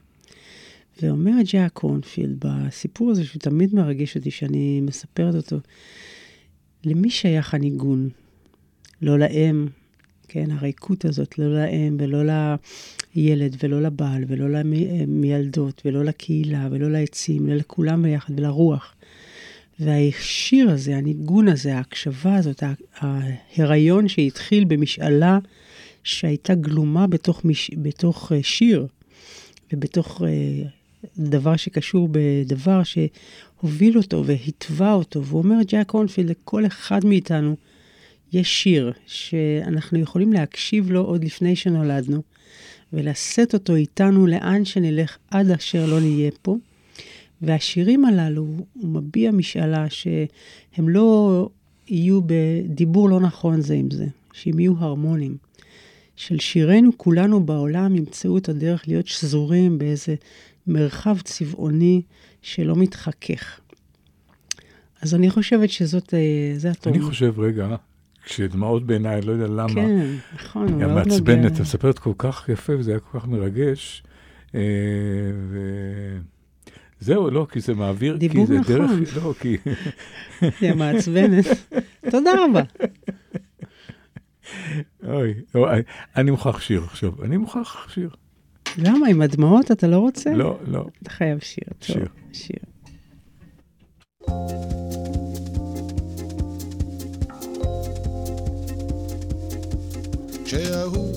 ואומר 1.01 1.31
ג'יה 1.43 1.69
קורנפילד 1.69 2.35
בסיפור 2.39 3.11
הזה, 3.11 3.25
שהוא 3.25 3.39
תמיד 3.39 3.75
מרגש 3.75 4.17
אותי, 4.17 4.31
שאני 4.31 4.81
מספרת 4.81 5.35
אותו, 5.35 5.57
למי 6.83 7.09
שייך 7.09 7.53
הניגון? 7.53 8.09
לא 9.01 9.19
לאם, 9.19 9.67
כן, 10.27 10.51
הריקות 10.51 11.05
הזאת, 11.05 11.39
לא 11.39 11.55
לאם 11.55 11.97
ולא 11.99 12.33
לילד 13.15 13.55
ולא 13.63 13.81
לבעל 13.81 14.23
ולא 14.27 14.49
למיילדות 14.49 15.81
ולא 15.85 16.05
לקהילה 16.05 16.67
ולא 16.71 16.91
לעצים, 16.91 17.47
אלא 17.47 17.55
לכולם 17.55 18.03
ביחד 18.03 18.39
ולרוח. 18.39 18.94
והשיר 19.79 20.69
הזה, 20.69 20.97
הניגון 20.97 21.47
הזה, 21.47 21.77
ההקשבה 21.77 22.35
הזאת, 22.35 22.63
ההיריון 22.97 24.07
שהתחיל 24.07 24.63
במשאלה 24.63 25.39
שהייתה 26.03 26.55
גלומה 26.55 27.07
בתוך, 27.07 27.45
מש... 27.45 27.71
בתוך 27.77 28.31
אה, 28.31 28.43
שיר 28.43 28.87
ובתוך 29.73 30.21
אה, 30.25 30.67
דבר 31.17 31.55
שקשור 31.55 32.09
בדבר 32.11 32.81
שהוביל 32.83 33.97
אותו 33.97 34.25
והתווה 34.25 34.93
אותו. 34.93 35.23
והוא 35.23 35.43
אומר, 35.43 35.55
ג'ק 35.67 35.91
הונפילד, 35.91 36.29
לכל 36.29 36.65
אחד 36.65 37.05
מאיתנו 37.05 37.55
יש 38.33 38.63
שיר 38.63 38.91
שאנחנו 39.05 39.99
יכולים 39.99 40.33
להקשיב 40.33 40.91
לו 40.91 41.01
עוד 41.01 41.23
לפני 41.23 41.55
שנולדנו, 41.55 42.21
ולשאת 42.93 43.53
אותו 43.53 43.75
איתנו 43.75 44.27
לאן 44.27 44.65
שנלך 44.65 45.17
עד 45.31 45.51
אשר 45.51 45.85
לא 45.85 45.99
נהיה 45.99 46.31
פה. 46.41 46.57
והשירים 47.45 48.05
הללו, 48.05 48.47
הוא 48.73 48.89
מביע 48.89 49.31
משאלה 49.31 49.85
שהם 49.89 50.89
לא 50.89 51.49
יהיו 51.87 52.21
בדיבור 52.25 53.09
לא 53.09 53.19
נכון 53.19 53.61
זה 53.61 53.73
עם 53.73 53.91
זה, 53.91 54.05
שהם 54.33 54.59
יהיו 54.59 54.73
הרמונים. 54.77 55.37
של 56.15 56.39
שירינו 56.39 56.89
כולנו 56.97 57.45
בעולם 57.45 57.95
ימצאו 57.95 58.37
את 58.37 58.49
הדרך 58.49 58.87
להיות 58.87 59.07
שזורים 59.07 59.77
באיזה 59.77 60.15
מרחב 60.67 61.17
צבעוני 61.23 62.01
שלא 62.41 62.75
מתחכך. 62.75 63.59
אז 65.01 65.15
אני 65.15 65.29
חושבת 65.29 65.69
שזאת, 65.69 66.13
אה, 66.13 66.53
זה 66.57 66.71
הטוב. 66.71 66.93
אני 66.93 67.01
חושב, 67.01 67.39
רגע, 67.39 67.75
כשדמעות 68.25 68.85
בעיניי, 68.85 69.21
לא 69.21 69.31
יודע 69.31 69.47
למה. 69.47 69.73
כן, 69.73 70.15
נכון, 70.35 70.79
מאוד 70.79 70.93
מעצבנת, 70.93 71.51
את 71.51 71.59
מספרת 71.59 71.99
כל 71.99 72.13
כך 72.17 72.49
יפה 72.49 72.73
וזה 72.77 72.91
היה 72.91 72.99
כל 72.99 73.19
כך 73.19 73.27
מרגש. 73.27 74.03
אה, 74.55 74.61
ו... 75.49 75.59
זהו, 77.05 77.29
לא, 77.29 77.47
כי 77.51 77.59
זה 77.59 77.73
מעביר, 77.73 78.17
כי 78.19 78.45
זה 78.45 78.59
נכון. 78.59 78.75
דרך, 78.77 79.17
לא, 79.23 79.33
כי... 79.39 79.57
היא 80.61 80.73
מעצבנת. 80.73 81.45
תודה 82.11 82.31
רבה. 82.43 82.61
אוי, 85.07 85.33
אוי, 85.55 85.81
אני 86.15 86.31
מוכרח 86.31 86.61
שיר 86.61 86.83
עכשיו, 86.83 87.11
אני 87.23 87.37
מוכרח 87.37 87.89
שיר. 87.89 88.09
למה, 88.77 89.07
עם 89.07 89.21
הדמעות 89.21 89.71
אתה 89.71 89.87
לא 89.87 89.97
רוצה? 89.97 90.33
לא, 90.33 90.59
לא. 90.67 90.85
אתה 91.01 91.09
חייב 91.09 91.39
שיר. 91.39 91.63
שיר. 91.81 91.95
טוב, 91.95 92.07
שיר. 92.33 92.57
כשההוא 100.45 101.15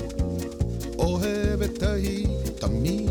אוהב 0.98 1.62
את 1.62 1.83
ההיא, 1.83 2.27
תמיד 2.61 3.08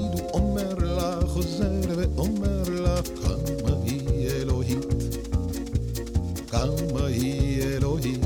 כמה 6.48 7.06
היא 7.06 7.64
אלוהית. 7.64 8.26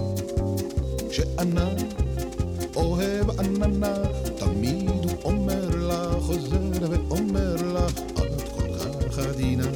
כשענן 1.09 1.75
אוהב 2.75 3.39
עננה, 3.39 3.93
תמיד 4.37 4.89
הוא 4.89 5.11
אומר 5.23 5.69
לה, 5.75 6.11
חוזר 6.19 6.57
ואומר 6.89 7.55
לה, 7.73 7.87
את 7.87 8.41
כל 8.55 8.77
כך 9.09 9.19
עדינה, 9.19 9.67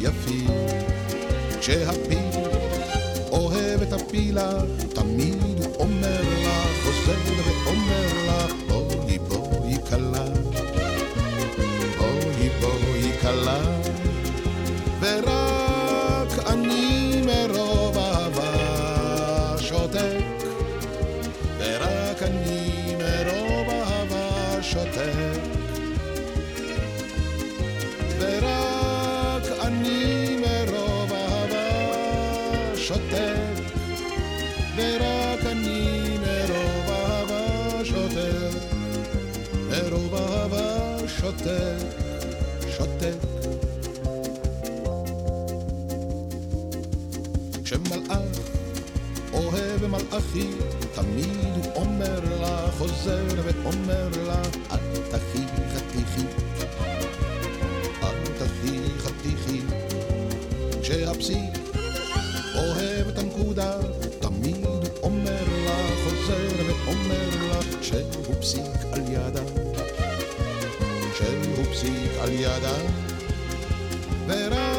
יפייפים. 0.00 0.46
כשהפיל 1.60 2.18
אוהב 3.30 3.82
את 3.82 3.92
הפילה, 3.92 4.50
תמיד 4.94 5.42
הוא 5.42 5.74
אומר 5.78 6.22
לה, 6.42 6.64
חוזר 6.84 7.18
ואומר 7.26 7.57
מלאכי, 50.10 50.48
תמיד 50.94 51.64
הוא 51.64 51.72
אומר 51.74 52.20
לה, 52.40 52.70
חוזר 52.78 53.24
ואומר 53.44 54.08
לה, 54.26 54.42
אל 54.70 54.78
תחי 55.10 55.44
חתיכי, 55.74 56.26
אל 58.02 58.14
תחי 58.38 58.78
חתיכי. 58.98 59.60
כשהפסיק 60.82 61.58
אוהב 62.54 63.08
את 63.08 63.18
הנקודה, 63.18 63.72
תמיד 64.20 64.66
הוא 64.66 64.82
אומר 65.02 65.44
לה, 65.64 65.76
חוזר 66.04 66.48
ואומר 66.66 67.28
לה, 67.48 67.60
שהוא 67.82 68.34
פסיק 68.40 68.92
על 68.92 69.00
ידה, 69.08 69.42
שהוא 71.18 71.64
פסיק 71.72 72.10
על 72.20 72.30
ידה. 72.32 72.76
ורק 74.26 74.77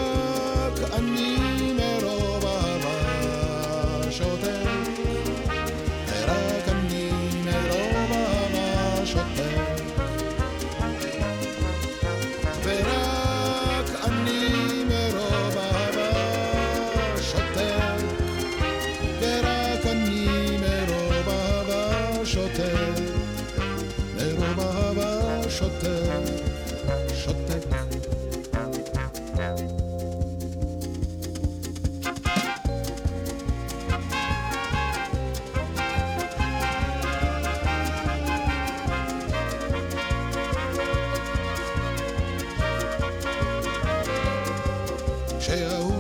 Share 45.50 45.66
uh, 45.66 45.99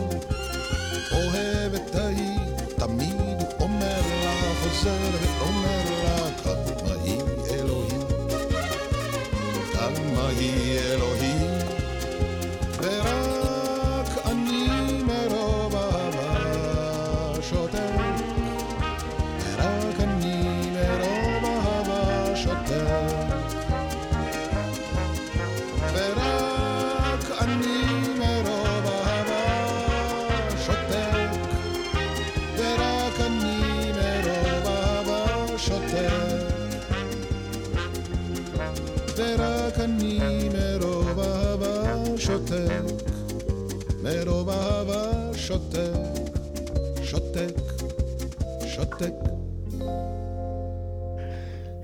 שותק. 48.99 49.13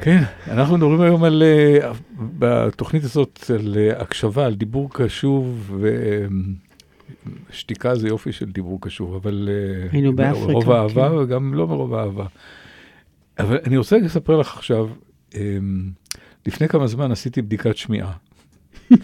כן, 0.02 0.24
אנחנו 0.48 0.78
מדברים 0.78 1.02
היום 1.02 1.24
על, 1.24 1.44
אה, 1.44 1.92
בתוכנית 2.40 3.04
הזאת, 3.04 3.52
על 3.60 3.78
אה, 3.78 4.02
הקשבה, 4.02 4.46
על 4.46 4.56
דיבור 4.56 4.90
קשוב, 4.94 5.78
ושתיקה 7.50 7.96
זה 7.96 8.08
יופי 8.08 8.32
של 8.32 8.52
דיבור 8.52 8.82
קשוב, 8.82 9.16
אבל... 9.16 9.50
אה, 9.52 9.88
היינו 9.92 10.16
באפריקה. 10.16 10.48
מרוב 10.48 10.72
אהבה 10.72 11.10
כן. 11.10 11.16
וגם 11.16 11.54
לא 11.54 11.68
מרוב 11.68 11.94
אהבה. 11.94 12.26
אבל 13.40 13.60
אני 13.66 13.78
רוצה 13.78 13.98
לספר 13.98 14.38
לך 14.38 14.58
עכשיו, 14.58 14.90
לפני 16.46 16.68
כמה 16.68 16.88
זמן 16.88 17.12
עשיתי 17.12 17.42
בדיקת 17.42 17.78
שמיעה. 17.78 18.14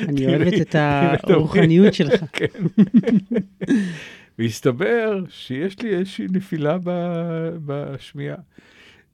אני 0.00 0.26
אוהבת 0.26 0.74
את 0.74 0.74
הרוחניות 1.30 1.94
שלך. 1.94 2.24
והסתבר 4.38 5.24
שיש 5.28 5.82
לי 5.82 5.94
איזושהי 5.94 6.26
נפילה 6.30 6.78
בשמיעה. 7.66 8.36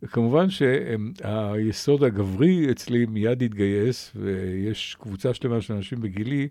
כמובן 0.07 0.47
שהיסוד 0.51 2.05
הגברי 2.05 2.71
אצלי 2.71 3.07
מיד 3.07 3.43
התגייס, 3.43 4.13
ויש 4.17 4.97
קבוצה 5.01 5.35
שלמה 5.35 5.61
של 5.61 5.75
אנשים 5.75 6.01
בגילי 6.01 6.49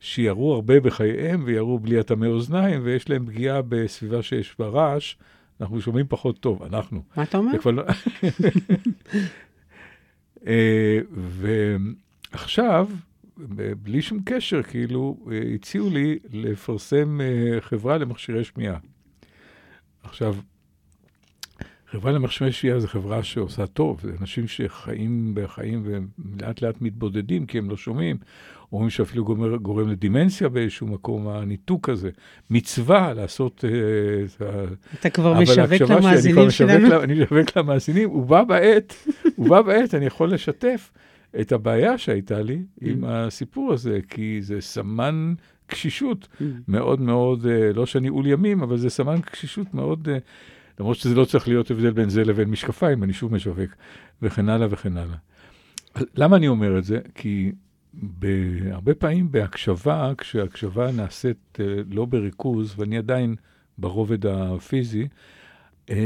שירו 0.00 0.54
הרבה 0.54 0.80
בחייהם 0.80 1.42
וירו 1.44 1.78
בלי 1.78 2.00
אטמי 2.00 2.26
אוזניים, 2.26 2.80
ויש 2.84 3.08
להם 3.08 3.26
פגיעה 3.26 3.62
בסביבה 3.62 4.22
שיש 4.22 4.56
בה 4.58 4.66
רעש. 4.66 5.14
אנחנו 5.60 5.80
שומעים 5.80 6.06
פחות 6.08 6.38
טוב, 6.38 6.62
אנחנו. 6.62 7.02
מה 7.16 7.22
אתה 7.22 7.38
אומר? 7.38 7.52
לא... 7.64 7.82
אה, 10.46 10.98
ועכשיו, 12.32 12.88
בלי 13.82 14.02
שום 14.02 14.18
קשר, 14.24 14.62
כאילו, 14.62 15.16
הציעו 15.54 15.90
לי 15.90 16.18
לפרסם 16.32 17.20
אה, 17.20 17.60
חברה 17.60 17.98
למכשירי 17.98 18.44
שמיעה. 18.44 18.78
עכשיו, 20.02 20.36
חברה 21.90 22.12
למכשירי 22.12 22.52
שמיעה 22.52 22.80
זו 22.80 22.88
חברה 22.88 23.22
שעושה 23.22 23.66
טוב, 23.66 24.00
זה 24.02 24.12
אנשים 24.20 24.48
שחיים 24.48 25.32
בחיים 25.34 25.82
ולאט 25.84 26.62
לאט 26.62 26.74
מתבודדים 26.80 27.46
כי 27.46 27.58
הם 27.58 27.70
לא 27.70 27.76
שומעים, 27.76 28.16
אומרים 28.72 28.90
שאפילו 28.90 29.24
גורם, 29.24 29.56
גורם 29.56 29.88
לדימנציה 29.88 30.48
באיזשהו 30.48 30.86
מקום, 30.86 31.28
הניתוק 31.28 31.88
הזה. 31.88 32.10
מצווה 32.50 33.12
לעשות 33.12 33.64
אה. 33.64 34.64
אתה 35.00 35.10
כבר 35.10 35.40
משווק 35.40 35.90
למאזינים 35.90 36.50
שלנו? 36.50 37.02
אני 37.02 37.22
משווק 37.22 37.56
למאזינים, 37.56 38.10
ובה 38.10 38.44
בעת, 38.44 38.94
ובה 39.38 39.62
בעת 39.62 39.94
אני 39.94 40.06
יכול 40.06 40.34
לשתף. 40.34 40.92
את 41.40 41.52
הבעיה 41.52 41.98
שהייתה 41.98 42.42
לי 42.42 42.56
mm. 42.56 42.86
עם 42.88 43.04
הסיפור 43.04 43.72
הזה, 43.72 43.98
כי 44.08 44.38
זה 44.42 44.60
סמן 44.60 45.34
קשישות 45.66 46.28
mm. 46.32 46.44
מאוד 46.68 47.00
מאוד, 47.00 47.46
אה, 47.46 47.72
לא 47.72 47.86
שאני 47.86 48.08
עול 48.08 48.26
ימים, 48.26 48.62
אבל 48.62 48.76
זה 48.76 48.90
סמן 48.90 49.20
קשישות 49.20 49.74
מאוד, 49.74 50.08
אה, 50.08 50.18
למרות 50.80 50.96
שזה 50.96 51.14
לא 51.14 51.24
צריך 51.24 51.48
להיות 51.48 51.70
הבדל 51.70 51.90
בין 51.90 52.08
זה 52.08 52.24
לבין 52.24 52.50
משקפיים, 52.50 53.02
אני 53.02 53.12
שוב 53.12 53.34
משווק, 53.34 53.70
וכן 54.22 54.48
הלאה 54.48 54.66
וכן 54.70 54.96
הלאה. 54.96 55.16
למה 56.14 56.36
אני 56.36 56.48
אומר 56.48 56.78
את 56.78 56.84
זה? 56.84 56.98
כי 57.14 57.52
הרבה 58.70 58.94
פעמים 58.94 59.32
בהקשבה, 59.32 60.12
כשהקשבה 60.18 60.92
נעשית 60.92 61.58
אה, 61.60 61.64
לא 61.90 62.04
בריכוז, 62.04 62.74
ואני 62.76 62.98
עדיין 62.98 63.36
ברובד 63.78 64.26
הפיזי, 64.26 65.08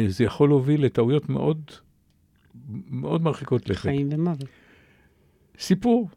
זה 0.08 0.24
יכול 0.24 0.48
להוביל 0.48 0.84
לטעויות 0.84 1.28
מאוד, 1.28 1.70
מאוד 2.90 3.22
מרחיקות 3.22 3.68
לכת. 3.68 3.80
חיים 3.80 4.08
ומוות. 4.12 4.44
סיפור. 5.58 6.08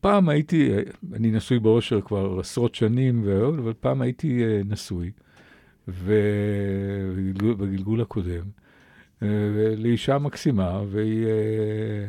פעם 0.00 0.28
הייתי, 0.28 0.70
אני 1.12 1.30
נשוי 1.30 1.58
באושר 1.58 2.00
כבר 2.00 2.40
עשרות 2.40 2.74
שנים, 2.74 3.28
אבל 3.28 3.72
פעם 3.80 4.02
הייתי 4.02 4.44
אה, 4.44 4.60
נשוי, 4.64 5.10
ובגלגול 5.88 8.00
הקודם, 8.00 8.44
אה, 9.22 9.28
לאישה 9.76 10.18
מקסימה, 10.18 10.82
והיא, 10.90 11.26
אה, 11.26 12.06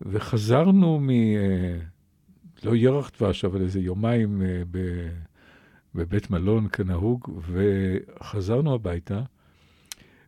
וחזרנו 0.00 1.00
מ... 1.00 1.10
לא 2.64 2.76
ירח 2.76 3.10
דבש, 3.18 3.44
אבל 3.44 3.62
איזה 3.62 3.80
יומיים 3.80 4.42
ב, 4.70 5.08
בבית 5.94 6.30
מלון 6.30 6.68
כנהוג, 6.68 7.40
וחזרנו 7.50 8.74
הביתה, 8.74 9.22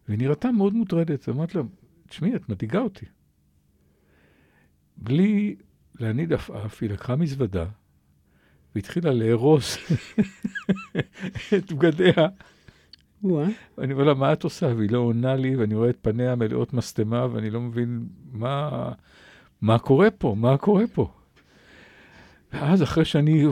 והיא 0.08 0.18
נראתה 0.18 0.52
מאוד 0.52 0.74
מוטרדת. 0.74 1.28
אמרתי 1.28 1.58
לה, 1.58 1.64
תשמעי, 2.08 2.36
את 2.36 2.48
מדאיגה 2.48 2.80
אותי. 2.80 3.06
בלי 4.96 5.56
להניד 6.00 6.32
עפעף, 6.32 6.82
היא 6.82 6.90
לקחה 6.90 7.16
מזוודה 7.16 7.64
והתחילה 8.74 9.12
לארוז 9.12 9.76
את 11.56 11.72
בגדיה. 11.72 12.28
ואני 13.78 13.92
אומר 13.92 14.04
לה, 14.04 14.14
מה 14.14 14.32
את 14.32 14.44
עושה? 14.44 14.66
והיא 14.76 14.90
לא 14.90 14.98
עונה 14.98 15.36
לי, 15.36 15.56
ואני 15.56 15.74
רואה 15.74 15.90
את 15.90 15.98
פניה 16.02 16.34
מלאות 16.34 16.74
משטמה, 16.74 17.26
ואני 17.32 17.50
לא 17.50 17.60
מבין 17.60 18.06
מה, 18.32 18.88
מה 19.60 19.78
קורה 19.78 20.10
פה, 20.10 20.34
מה 20.38 20.56
קורה 20.56 20.84
פה. 20.92 21.10
ואז 22.52 22.82
אחרי 22.82 23.04
שאני 23.04 23.44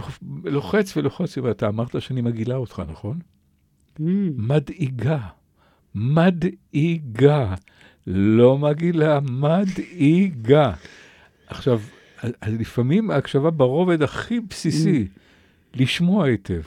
לוחץ 0.44 0.96
ולוחץ, 0.96 1.38
ואתה 1.38 1.68
אמרת 1.68 2.02
שאני 2.02 2.20
מגעילה 2.20 2.56
אותך, 2.56 2.82
נכון? 2.88 3.18
Mm. 3.98 4.02
מדאיגה, 4.36 5.18
מדאיגה, 5.94 7.54
לא 8.06 8.58
מגעילה, 8.58 9.20
מדאיגה. 9.20 10.72
עכשיו, 11.54 11.80
לפעמים 12.46 13.10
ההקשבה 13.10 13.50
ברובד 13.50 14.02
הכי 14.02 14.40
בסיסי, 14.40 15.08
mm. 15.14 15.18
לשמוע 15.74 16.26
היטב, 16.26 16.62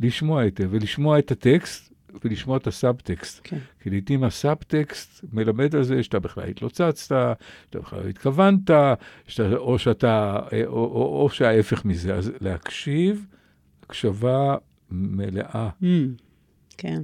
לשמוע 0.00 0.42
היטב, 0.42 0.68
ולשמוע 0.70 1.18
את 1.18 1.30
הטקסט, 1.30 1.92
ולשמוע 2.24 2.56
את 2.56 2.66
הסאבטקסט. 2.66 3.40
כן. 3.44 3.58
כי 3.80 3.90
לעיתים 3.90 4.24
הסאבטקסט 4.24 5.24
מלמד 5.32 5.74
על 5.74 5.82
זה 5.82 6.02
שאתה 6.02 6.18
בכלל 6.18 6.48
התלוצצת, 6.48 6.96
שאתה 6.96 7.34
בכלל 7.74 8.02
לא 8.02 8.08
התכוונת, 8.08 8.70
שאתה, 9.26 9.56
או 9.56 9.78
שאתה, 9.78 10.38
או, 10.66 10.72
או, 10.72 11.22
או 11.22 11.30
שההפך 11.30 11.84
מזה. 11.84 12.14
אז 12.14 12.32
להקשיב, 12.40 13.26
הקשבה 13.82 14.56
מלאה. 14.90 15.68
Mm, 15.82 15.86
כן. 16.78 17.02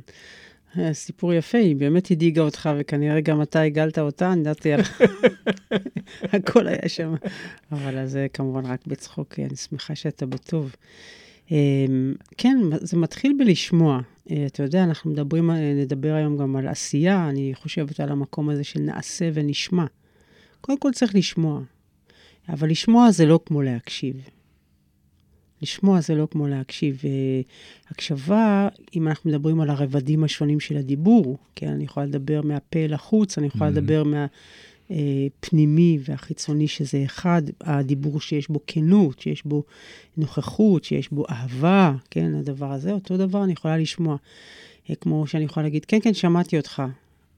סיפור 0.92 1.32
יפה, 1.32 1.58
היא 1.58 1.76
באמת 1.76 2.11
הדאיגה 2.11 2.42
אותך, 2.42 2.70
וכנראה 2.78 3.20
גם 3.20 3.42
אתה 3.42 3.61
הגלת 3.61 3.98
אותה, 3.98 4.32
אני 4.32 4.38
יודעת, 4.38 4.66
הכל 6.32 6.66
היה 6.66 6.88
שם. 6.88 7.14
אבל 7.72 7.98
אז 7.98 8.11
זה 8.11 8.26
כמובן 8.32 8.66
רק 8.66 8.87
בצחוק, 8.87 9.38
אני 9.38 9.56
שמחה 9.56 9.94
שאתה 9.94 10.26
בטוב. 10.26 10.76
אמ, 11.50 12.14
כן, 12.38 12.58
זה 12.80 12.96
מתחיל 12.96 13.32
בלשמוע. 13.38 14.00
אה, 14.30 14.46
אתה 14.46 14.62
יודע, 14.62 14.85
אנחנו 14.85 15.11
מדברים, 15.11 15.50
נדבר 15.50 16.14
היום 16.14 16.37
גם 16.37 16.56
על 16.56 16.68
עשייה, 16.68 17.28
אני 17.28 17.52
חושבת 17.54 18.00
על 18.00 18.08
המקום 18.08 18.50
הזה 18.50 18.64
של 18.64 18.80
נעשה 18.80 19.30
ונשמע. 19.35 19.85
קודם 20.61 20.78
כל 20.78 20.90
צריך 20.92 21.14
לשמוע, 21.14 21.61
אבל 22.48 22.70
לשמוע 22.70 23.11
זה 23.11 23.26
לא 23.26 23.40
כמו 23.46 23.62
להקשיב. 23.62 24.28
לשמוע 25.62 26.01
זה 26.01 26.14
לא 26.14 26.29
כמו 26.31 26.46
להקשיב. 26.46 27.03
הקשבה, 27.90 28.68
אם 28.96 29.09
אנחנו 29.09 29.31
מדברים 29.31 29.61
על 29.61 29.70
הרבדים 29.70 30.25
השונים 30.25 30.61
של 30.61 30.77
הדיבור, 30.77 31.38
כן, 31.55 31.68
אני 31.68 31.85
יכולה 31.85 32.07
לדבר 32.07 32.40
מהפה 32.44 32.79
אל 32.79 32.94
החוץ, 32.94 33.38
אני 33.38 33.46
יכולה 33.46 33.70
mm-hmm. 33.70 33.72
לדבר 33.72 34.03
מהפנימי 34.90 35.98
אה, 35.98 36.03
והחיצוני, 36.05 36.68
שזה 36.68 37.03
אחד, 37.05 37.42
הדיבור 37.61 38.20
שיש 38.20 38.48
בו 38.48 38.61
כנות, 38.66 39.20
שיש 39.20 39.46
בו 39.46 39.62
נוכחות, 40.16 40.85
שיש 40.85 41.12
בו 41.12 41.25
אהבה, 41.31 41.92
כן, 42.11 42.35
הדבר 42.35 42.72
הזה, 42.72 42.92
אותו 42.92 43.16
דבר 43.16 43.44
אני 43.44 43.53
יכולה 43.53 43.79
לשמוע. 43.79 44.16
אה, 44.90 44.94
כמו 44.94 45.27
שאני 45.27 45.44
יכולה 45.44 45.64
להגיד, 45.64 45.85
כן, 45.85 45.98
כן, 46.03 46.14
שמעתי 46.14 46.57
אותך, 46.57 46.83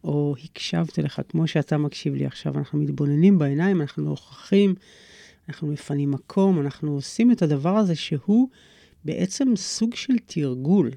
או 0.05 0.35
הקשבתי 0.45 1.03
לך, 1.03 1.21
כמו 1.29 1.47
שאתה 1.47 1.79
מקשיב 1.79 2.15
לי 2.15 2.27
עכשיו. 2.27 2.59
אנחנו 2.59 2.79
מתבוננים 2.79 3.39
בעיניים, 3.39 3.81
אנחנו 3.81 4.05
נוכחים. 4.05 4.75
אנחנו 5.49 5.69
מפנים 5.69 6.11
מקום, 6.11 6.61
אנחנו 6.61 6.95
עושים 6.95 7.33
את 7.33 7.43
הדבר 7.43 7.77
הזה 7.77 7.95
שהוא 7.95 8.49
בעצם 9.05 9.57
סוג 9.57 9.95
של 9.95 10.15
תרגול. 10.27 10.91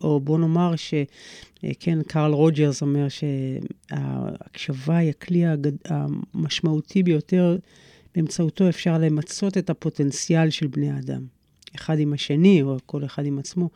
או 0.00 0.20
בוא 0.20 0.38
נאמר 0.38 0.74
שכן, 0.76 2.02
קרל 2.02 2.32
רוג'רס 2.32 2.82
אומר 2.82 3.06
שההקשבה 3.08 4.96
היא 4.96 5.10
הכלי 5.10 5.46
הגד... 5.46 5.72
המשמעותי 5.84 7.02
ביותר, 7.02 7.58
באמצעותו 8.14 8.68
אפשר 8.68 8.98
למצות 8.98 9.58
את 9.58 9.70
הפוטנציאל 9.70 10.50
של 10.50 10.66
בני 10.66 10.98
אדם. 10.98 11.26
אחד 11.76 11.98
עם 11.98 12.12
השני, 12.12 12.62
או 12.62 12.76
כל 12.86 13.04
אחד 13.04 13.26
עם 13.26 13.38
עצמו. 13.38 13.70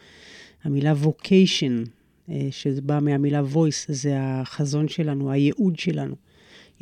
המילה 0.65 0.95
vocation, 1.03 1.89
אה, 2.29 2.49
בא 2.83 2.99
מהמילה 3.03 3.43
voice, 3.55 3.85
זה 3.89 4.15
החזון 4.19 4.89
שלנו, 4.89 5.31
הייעוד 5.31 5.79
שלנו. 5.79 6.15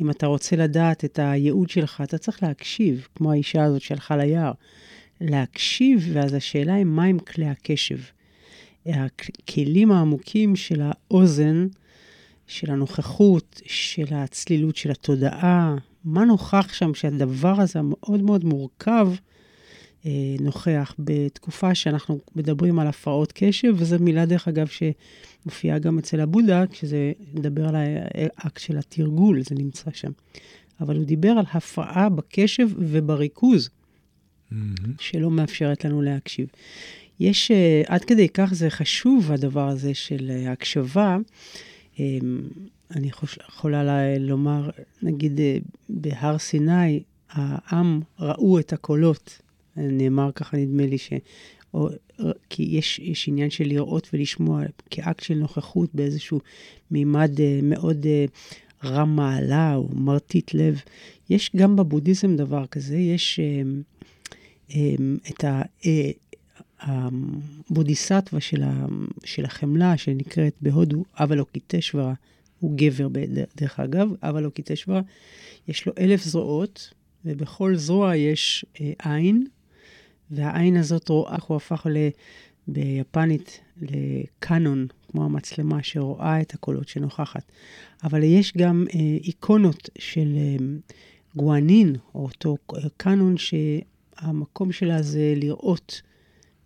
אם 0.01 0.09
אתה 0.09 0.27
רוצה 0.27 0.55
לדעת 0.55 1.05
את 1.05 1.19
הייעוד 1.19 1.69
שלך, 1.69 2.01
אתה 2.03 2.17
צריך 2.17 2.43
להקשיב, 2.43 3.07
כמו 3.15 3.31
האישה 3.31 3.63
הזאת 3.63 3.81
שהלכה 3.81 4.17
ליער. 4.17 4.51
להקשיב, 5.21 6.09
ואז 6.13 6.33
השאלה 6.33 6.73
היא, 6.73 6.85
מהם 6.85 7.19
כלי 7.19 7.45
הקשב? 7.45 7.97
הכלים 8.85 9.91
העמוקים 9.91 10.55
של 10.55 10.81
האוזן, 10.83 11.67
של 12.47 12.71
הנוכחות, 12.71 13.61
של 13.65 14.05
הצלילות 14.11 14.75
של 14.75 14.91
התודעה, 14.91 15.75
מה 16.05 16.25
נוכח 16.25 16.73
שם 16.73 16.93
שהדבר 16.93 17.61
הזה 17.61 17.79
המאוד 17.79 18.21
מאוד 18.21 18.45
מורכב, 18.45 19.07
נוכח 20.39 20.95
בתקופה 20.99 21.75
שאנחנו 21.75 22.19
מדברים 22.35 22.79
על 22.79 22.87
הפרעות 22.87 23.31
קשב, 23.35 23.73
וזו 23.77 23.95
מילה, 23.99 24.25
דרך 24.25 24.47
אגב, 24.47 24.67
שמופיעה 24.67 25.79
גם 25.79 25.97
אצל 25.99 26.19
הבודה, 26.19 26.63
כשזה 26.67 27.11
מדבר 27.33 27.67
על 27.67 27.75
האקט 27.75 28.59
של 28.59 28.77
התרגול, 28.77 29.41
זה 29.43 29.55
נמצא 29.55 29.91
שם. 29.93 30.11
אבל 30.81 30.95
הוא 30.95 31.05
דיבר 31.05 31.29
על 31.29 31.45
הפרעה 31.53 32.09
בקשב 32.09 32.67
ובריכוז, 32.77 33.69
mm-hmm. 33.69 34.55
שלא 34.99 35.31
מאפשרת 35.31 35.85
לנו 35.85 36.01
להקשיב. 36.01 36.47
יש, 37.19 37.51
uh, 37.51 37.85
עד 37.87 38.05
כדי 38.05 38.29
כך 38.29 38.53
זה 38.53 38.69
חשוב, 38.69 39.31
הדבר 39.31 39.67
הזה 39.67 39.93
של 39.93 40.31
uh, 40.31 40.49
הקשבה. 40.49 41.17
Um, 41.95 41.99
אני 42.95 43.11
חוש, 43.11 43.39
יכולה 43.49 43.83
לה, 43.83 44.17
לומר, 44.17 44.69
נגיד 45.01 45.39
בהר 45.89 46.37
סיני, 46.37 47.03
העם 47.29 48.01
ראו 48.19 48.59
את 48.59 48.73
הקולות. 48.73 49.41
נאמר 49.77 50.31
ככה, 50.35 50.57
נדמה 50.57 50.85
לי, 50.85 50.97
ש... 50.97 51.13
או, 51.73 51.89
כי 52.49 52.63
יש, 52.63 52.99
יש 52.99 53.27
עניין 53.27 53.49
של 53.49 53.63
לראות 53.63 54.09
ולשמוע 54.13 54.61
כאקט 54.89 55.23
של 55.23 55.33
נוכחות 55.33 55.95
באיזשהו 55.95 56.39
מימד 56.91 57.31
uh, 57.37 57.41
מאוד 57.63 58.05
uh, 58.05 58.87
רם 58.87 59.15
מעלה 59.15 59.75
או 59.75 59.89
מרטיט 59.93 60.53
לב. 60.53 60.81
יש 61.29 61.51
גם 61.55 61.75
בבודהיזם 61.75 62.35
דבר 62.35 62.65
כזה, 62.65 62.97
יש 62.97 63.39
uh, 63.39 64.71
um, 64.71 64.73
את 65.29 65.43
ה... 65.43 65.61
Uh, 65.81 65.85
הבודיסטווה 66.81 68.41
של, 68.41 68.63
ה, 68.63 68.85
של 69.23 69.45
החמלה, 69.45 69.97
שנקראת 69.97 70.53
בהודו 70.61 71.03
אבלוקיטשוורה, 71.15 72.13
הוא 72.59 72.71
גבר 72.75 73.07
דרך 73.57 73.79
אגב, 73.79 74.09
אבלוקיטשוורה, 74.21 75.01
יש 75.67 75.85
לו 75.85 75.93
אלף 75.99 76.23
זרועות, 76.23 76.93
ובכל 77.25 77.75
זרוע 77.75 78.15
יש 78.15 78.65
אה, 78.81 78.91
עין, 79.03 79.47
והעין 80.31 80.77
הזאת 80.77 81.09
רואה, 81.09 81.37
הוא 81.47 81.57
הפך 81.57 81.87
ל, 81.89 81.97
ביפנית 82.67 83.59
לקאנון, 83.81 84.87
כמו 85.07 85.25
המצלמה 85.25 85.83
שרואה 85.83 86.41
את 86.41 86.53
הקולות 86.53 86.87
שנוכחת. 86.87 87.51
אבל 88.03 88.23
יש 88.23 88.53
גם 88.57 88.85
אה, 88.93 88.99
איקונות 88.99 89.89
של 89.97 90.33
אה, 90.37 90.65
גואנין, 91.35 91.95
או 92.15 92.23
אותו 92.23 92.57
קאנון, 92.97 93.35
שהמקום 93.37 94.71
שלה 94.71 95.01
זה 95.01 95.33
לראות 95.35 96.01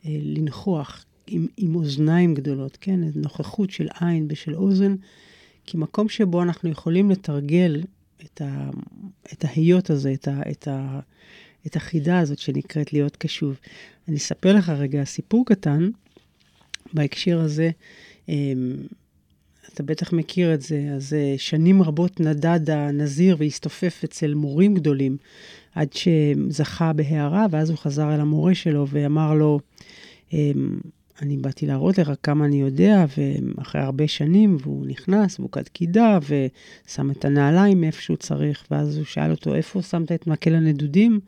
אה, 0.05 0.17
לנכוח 0.21 1.05
עם, 1.27 1.47
עם 1.57 1.75
אוזניים 1.75 2.33
גדולות, 2.33 2.77
כן? 2.81 2.99
נוכחות 3.15 3.71
של 3.71 3.87
עין 3.99 4.27
ושל 4.29 4.55
אוזן, 4.55 4.95
כי 5.65 5.77
מקום 5.77 6.09
שבו 6.09 6.43
אנחנו 6.43 6.69
יכולים 6.69 7.11
לתרגל 7.11 7.83
את, 8.25 8.41
ה, 8.41 8.69
את 9.33 9.45
ההיות 9.45 9.89
הזה, 9.89 10.13
את, 10.13 10.27
ה, 10.27 10.41
את, 10.51 10.67
ה, 10.67 10.99
את 11.67 11.75
החידה 11.75 12.19
הזאת 12.19 12.39
שנקראת 12.39 12.93
להיות 12.93 13.15
קשוב. 13.15 13.59
אני 14.07 14.17
אספר 14.17 14.53
לך 14.53 14.69
רגע 14.69 15.03
סיפור 15.03 15.45
קטן 15.45 15.89
בהקשר 16.93 17.39
הזה. 17.39 17.69
אמ, 18.29 18.75
אתה 19.73 19.83
בטח 19.83 20.13
מכיר 20.13 20.53
את 20.53 20.61
זה, 20.61 20.87
אז 20.95 21.13
אה, 21.13 21.33
שנים 21.37 21.81
רבות 21.81 22.19
נדד 22.19 22.69
הנזיר 22.69 23.35
והסתופף 23.39 24.01
אצל 24.03 24.33
מורים 24.33 24.75
גדולים, 24.75 25.17
עד 25.75 25.87
שזכה 25.93 26.93
בהערה, 26.93 27.45
ואז 27.51 27.69
הוא 27.69 27.77
חזר 27.77 28.15
אל 28.15 28.19
המורה 28.19 28.55
שלו 28.55 28.87
ואמר 28.89 29.33
לו, 29.33 29.59
אמ, 30.33 30.79
אני 31.21 31.37
באתי 31.37 31.65
להראות 31.65 31.97
לך 31.97 32.11
כמה 32.23 32.45
אני 32.45 32.61
יודע, 32.61 33.05
ואחרי 33.17 33.81
הרבה 33.81 34.07
שנים, 34.07 34.57
והוא 34.61 34.85
נכנס, 34.85 35.39
והוא 35.39 35.51
קד 35.51 35.67
קידה, 35.67 36.19
ושם 36.27 37.11
את 37.11 37.25
הנעליים 37.25 37.83
איפה 37.83 38.01
שהוא 38.01 38.17
צריך, 38.17 38.65
ואז 38.71 38.97
הוא 38.97 39.05
שאל 39.05 39.31
אותו, 39.31 39.55
איפה 39.55 39.81
שמת 39.81 40.11
את 40.11 40.27
מקל 40.27 40.55
הנדודים? 40.55 41.19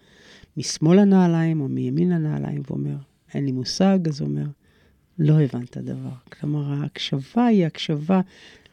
משמאל 0.57 0.99
הנעליים 0.99 1.61
או 1.61 1.67
מימין 1.67 2.11
הנעליים? 2.11 2.61
והוא 2.65 2.77
אומר, 2.77 2.95
אין 3.33 3.45
לי 3.45 3.51
מושג, 3.51 3.99
אז 4.07 4.21
הוא 4.21 4.29
אומר, 4.29 4.45
לא 5.19 5.41
הבנת 5.41 5.77
דבר. 5.77 6.09
כלומר, 6.39 6.73
ההקשבה 6.73 7.45
היא 7.45 7.65
הקשבה 7.65 8.21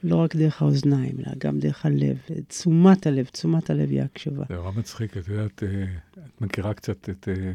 לא 0.05 0.17
רק 0.17 0.37
דרך 0.37 0.63
האוזניים, 0.63 1.17
אלא 1.19 1.33
גם 1.39 1.59
דרך 1.59 1.87
הלב. 1.87 2.17
תשומת 2.49 3.07
הלב, 3.07 3.25
תשומת 3.25 3.71
הלב 3.71 3.91
היא 3.91 4.03
הקשבה. 4.03 4.45
זה 4.49 4.55
נורא 4.55 4.71
מצחיק, 4.77 5.17
את 5.17 5.29
יודעת, 5.29 5.63
אה, 5.63 5.85
את 6.13 6.41
מכירה 6.41 6.75
קצת 6.75 7.09
את... 7.11 7.29
אה, 7.29 7.53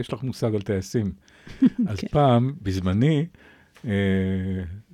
יש 0.00 0.12
לך 0.12 0.22
מושג 0.22 0.54
על 0.54 0.62
טייסים. 0.62 1.12
אז 1.88 2.00
כן. 2.00 2.06
פעם, 2.10 2.52
בזמני, 2.62 3.26
אה, 3.84 3.90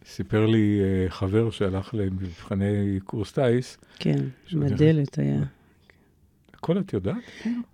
סיפר 0.05 0.47
לי 0.47 0.81
חבר 1.09 1.51
שהלך 1.51 1.95
למבחני 1.95 2.99
קורס 3.05 3.33
טיס. 3.33 3.79
כן, 3.99 4.25
מדלת 4.53 5.19
היה. 5.19 5.43
הכל 6.59 6.79
את 6.79 6.93
יודעת? 6.93 7.17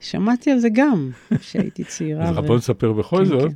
שמעתי 0.01 0.51
על 0.51 0.59
זה 0.59 0.69
גם, 0.73 1.11
כשהייתי 1.39 1.85
צעירה. 1.85 2.29
אז 2.29 2.37
בוא 2.37 2.57
נספר 2.57 2.93
בכל 2.93 3.19
כן, 3.19 3.25
זאת. 3.25 3.53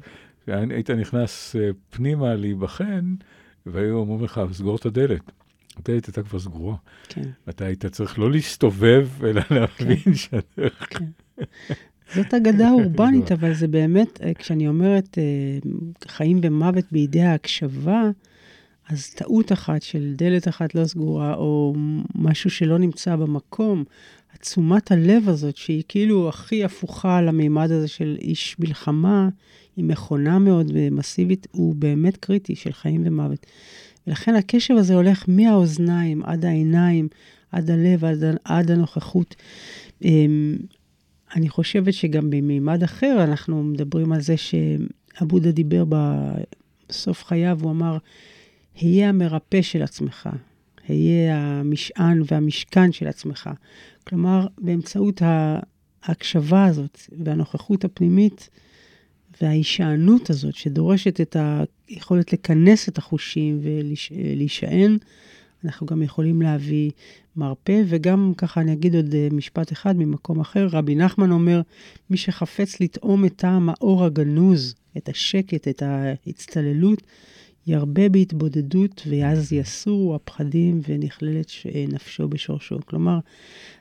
כן. 0.47 0.71
היית 0.71 0.91
נכנס 0.91 1.57
פנימה 1.91 2.35
להיבחן, 2.35 3.15
והיו 3.67 3.97
אומרים 3.97 4.25
לך, 4.25 4.41
סגור 4.53 4.77
את 4.77 4.87
הדלת. 4.87 5.33
הדלת 5.77 6.07
הייתה 6.07 6.23
כבר 6.23 6.39
סגורה. 6.39 6.77
כן. 7.09 7.31
אתה 7.49 7.65
היית 7.65 7.87
צריך 7.87 8.19
לא 8.19 8.31
להסתובב, 8.31 9.09
אלא 9.23 9.43
להבין 9.51 9.97
כן. 9.97 10.15
שהדרך... 10.15 10.87
כן. 10.91 11.05
זאת 12.15 12.35
אגדה 12.35 12.71
אורבנית, 12.79 13.33
אבל 13.33 13.55
זה 13.55 13.69
באמת, 13.69 14.21
אה, 14.23 14.35
כשאני 14.35 14.69
אומרת 14.69 15.19
אה, 15.19 15.25
חיים 16.09 16.41
ומוות 16.43 16.85
בידי 16.93 17.23
ההקשבה, 17.23 18.11
אז 18.89 19.11
טעות 19.11 19.53
אחת 19.53 19.83
של 19.83 20.13
דלת 20.17 20.49
אחת 20.49 20.75
לא 20.75 20.85
סגורה, 20.85 21.35
או 21.35 21.75
משהו 22.15 22.51
שלא 22.51 22.79
נמצא 22.79 23.17
במקום, 23.17 23.85
תשומת 24.41 24.93
הלב 24.93 25.29
הזאת, 25.29 25.57
שהיא 25.57 25.83
כאילו 25.89 26.29
הכי 26.29 26.65
הפוכה 26.65 27.23
למימד 27.23 27.71
הזה 27.71 27.89
של 27.89 28.17
איש 28.21 28.57
מלחמה, 28.59 29.29
היא 29.77 29.85
מכונה 29.85 30.39
מאוד 30.39 30.71
ומסיבית, 30.75 31.47
הוא 31.51 31.75
באמת 31.75 32.17
קריטי 32.17 32.55
של 32.55 32.73
חיים 32.73 33.03
ומוות. 33.07 33.47
ולכן 34.07 34.35
הקשב 34.35 34.75
הזה 34.75 34.95
הולך 34.95 35.25
מהאוזניים 35.29 36.23
עד 36.23 36.45
העיניים, 36.45 37.09
עד 37.53 37.71
הלב, 37.71 38.05
עד, 38.05 38.25
עד 38.45 38.71
הנוכחות. 38.71 39.37
אמ, 40.05 40.57
אני 41.37 41.49
חושבת 41.49 41.95
שגם 41.95 42.31
במימד 42.31 42.83
אחר, 42.83 43.25
אנחנו 43.25 43.63
מדברים 43.63 44.13
על 44.13 44.21
זה 44.21 44.35
שעבודה 44.37 45.51
דיבר 45.51 45.85
בסוף 45.89 47.25
חייו, 47.25 47.59
הוא 47.63 47.71
אמר, 47.71 47.99
היה 48.81 49.09
המרפא 49.09 49.63
של 49.63 49.83
עצמך, 49.83 50.29
היה 50.89 51.37
המשען 51.37 52.23
והמשכן 52.31 52.93
של 52.93 53.09
עצמך. 53.09 53.51
כלומר, 54.09 54.47
באמצעות 54.59 55.23
ההקשבה 56.03 56.65
הזאת 56.65 57.01
והנוכחות 57.25 57.85
הפנימית, 57.85 58.49
וההישענות 59.43 60.31
הזאת, 60.31 60.55
שדורשת 60.55 61.21
את 61.21 61.37
היכולת 61.89 62.33
לכנס 62.33 62.89
את 62.89 62.99
החושים 62.99 63.61
ולהישען, 63.63 64.99
אנחנו 65.65 65.87
גם 65.87 66.03
יכולים 66.03 66.43
להביא 66.43 66.91
מרפא, 67.37 67.83
וגם 67.87 68.33
ככה 68.37 68.61
אני 68.61 68.73
אגיד 68.73 68.95
עוד 68.95 69.15
אה, 69.15 69.29
משפט 69.33 69.73
אחד 69.73 69.97
ממקום 69.97 70.41
אחר, 70.41 70.69
רבי 70.71 70.95
נחמן 70.95 71.31
אומר, 71.31 71.61
מי 72.11 72.17
שחפץ 72.17 72.81
לטעום 72.81 73.25
את 73.25 73.37
טעם 73.37 73.69
האור 73.69 74.05
הגנוז, 74.05 74.75
את 74.97 75.09
השקט, 75.09 75.69
את 75.69 75.83
ההצטללות, 75.83 77.03
ירבה 77.69 78.09
בהתבודדות, 78.09 79.03
ואז 79.11 79.53
יסורו 79.53 80.15
הפחדים 80.15 80.81
ונכללת 80.89 81.51
נפשו 81.89 82.29
בשורשו. 82.29 82.79
כלומר, 82.87 83.19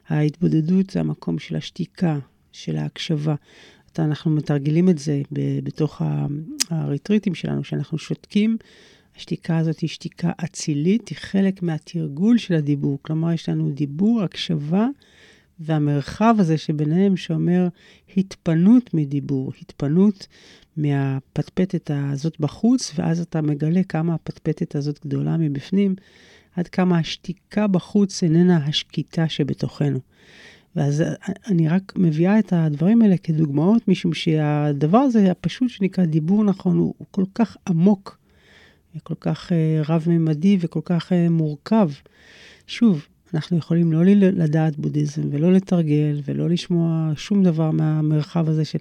ההתבודדות 0.08 0.90
זה 0.90 1.00
המקום 1.00 1.40
של 1.40 1.56
השתיקה, 1.56 2.20
של 2.52 2.78
ההקשבה. 2.78 3.36
אנחנו 4.00 4.32
מתרגלים 4.32 4.90
את 4.90 4.98
זה 4.98 5.22
בתוך 5.64 6.02
הריטריטים 6.70 7.36
שלנו, 7.36 7.64
שאנחנו 7.64 7.98
שותקים. 7.98 8.58
השתיקה 9.16 9.58
הזאת 9.58 9.80
היא 9.80 9.90
שתיקה 9.90 10.32
אצילית, 10.46 11.10
היא 11.10 11.18
חלק 11.18 11.64
מהתרגול 11.64 12.38
של 12.38 12.54
הדיבור. 12.54 13.00
כלומר, 13.02 13.32
יש 13.32 13.50
לנו 13.50 13.72
דיבור, 13.72 14.22
הקשבה, 14.22 14.88
והמרחב 15.60 16.36
הזה 16.40 16.58
שביניהם 16.58 17.18
שאומר 17.18 17.68
התפנות 18.18 18.94
מדיבור, 18.94 19.52
התפנות 19.62 20.28
מהפטפטת 20.78 21.92
הזאת 21.94 22.40
בחוץ, 22.40 22.92
ואז 22.96 23.20
אתה 23.20 23.42
מגלה 23.42 23.84
כמה 23.84 24.14
הפטפטת 24.14 24.76
הזאת 24.76 25.00
גדולה 25.06 25.38
מבפנים, 25.38 25.96
עד 26.56 26.68
כמה 26.68 27.00
השתיקה 27.00 27.68
בחוץ 27.68 28.24
איננה 28.24 28.58
השקיטה 28.66 29.30
שבתוכנו. 29.30 30.00
ואז 30.76 31.04
אני 31.48 31.68
רק 31.68 31.94
מביאה 31.96 32.40
את 32.40 32.54
הדברים 32.54 33.02
האלה 33.02 33.18
כדוגמאות, 33.18 33.88
משום 33.88 34.14
שהדבר 34.14 34.98
הזה 34.98 35.32
הפשוט 35.32 35.70
שנקרא 35.70 36.06
דיבור 36.06 36.44
נכון, 36.44 36.78
הוא, 36.78 36.94
הוא 36.98 37.08
כל 37.12 37.26
כך 37.36 37.58
עמוק, 37.68 38.18
כל 39.04 39.16
כך 39.20 39.52
uh, 39.52 39.90
רב-ממדי 39.90 40.58
וכל 40.60 40.80
כך 40.86 41.12
uh, 41.12 41.30
מורכב. 41.30 41.90
שוב, 42.68 43.08
אנחנו 43.34 43.58
יכולים 43.58 43.94
לא 43.94 44.04
לדעת 44.32 44.78
בודהיזם 44.78 45.22
ולא 45.32 45.54
לתרגל 45.54 46.22
ולא 46.26 46.50
לשמוע 46.50 47.12
שום 47.16 47.44
דבר 47.44 47.72
מהמרחב 47.72 48.50
הזה 48.50 48.66
של... 48.66 48.80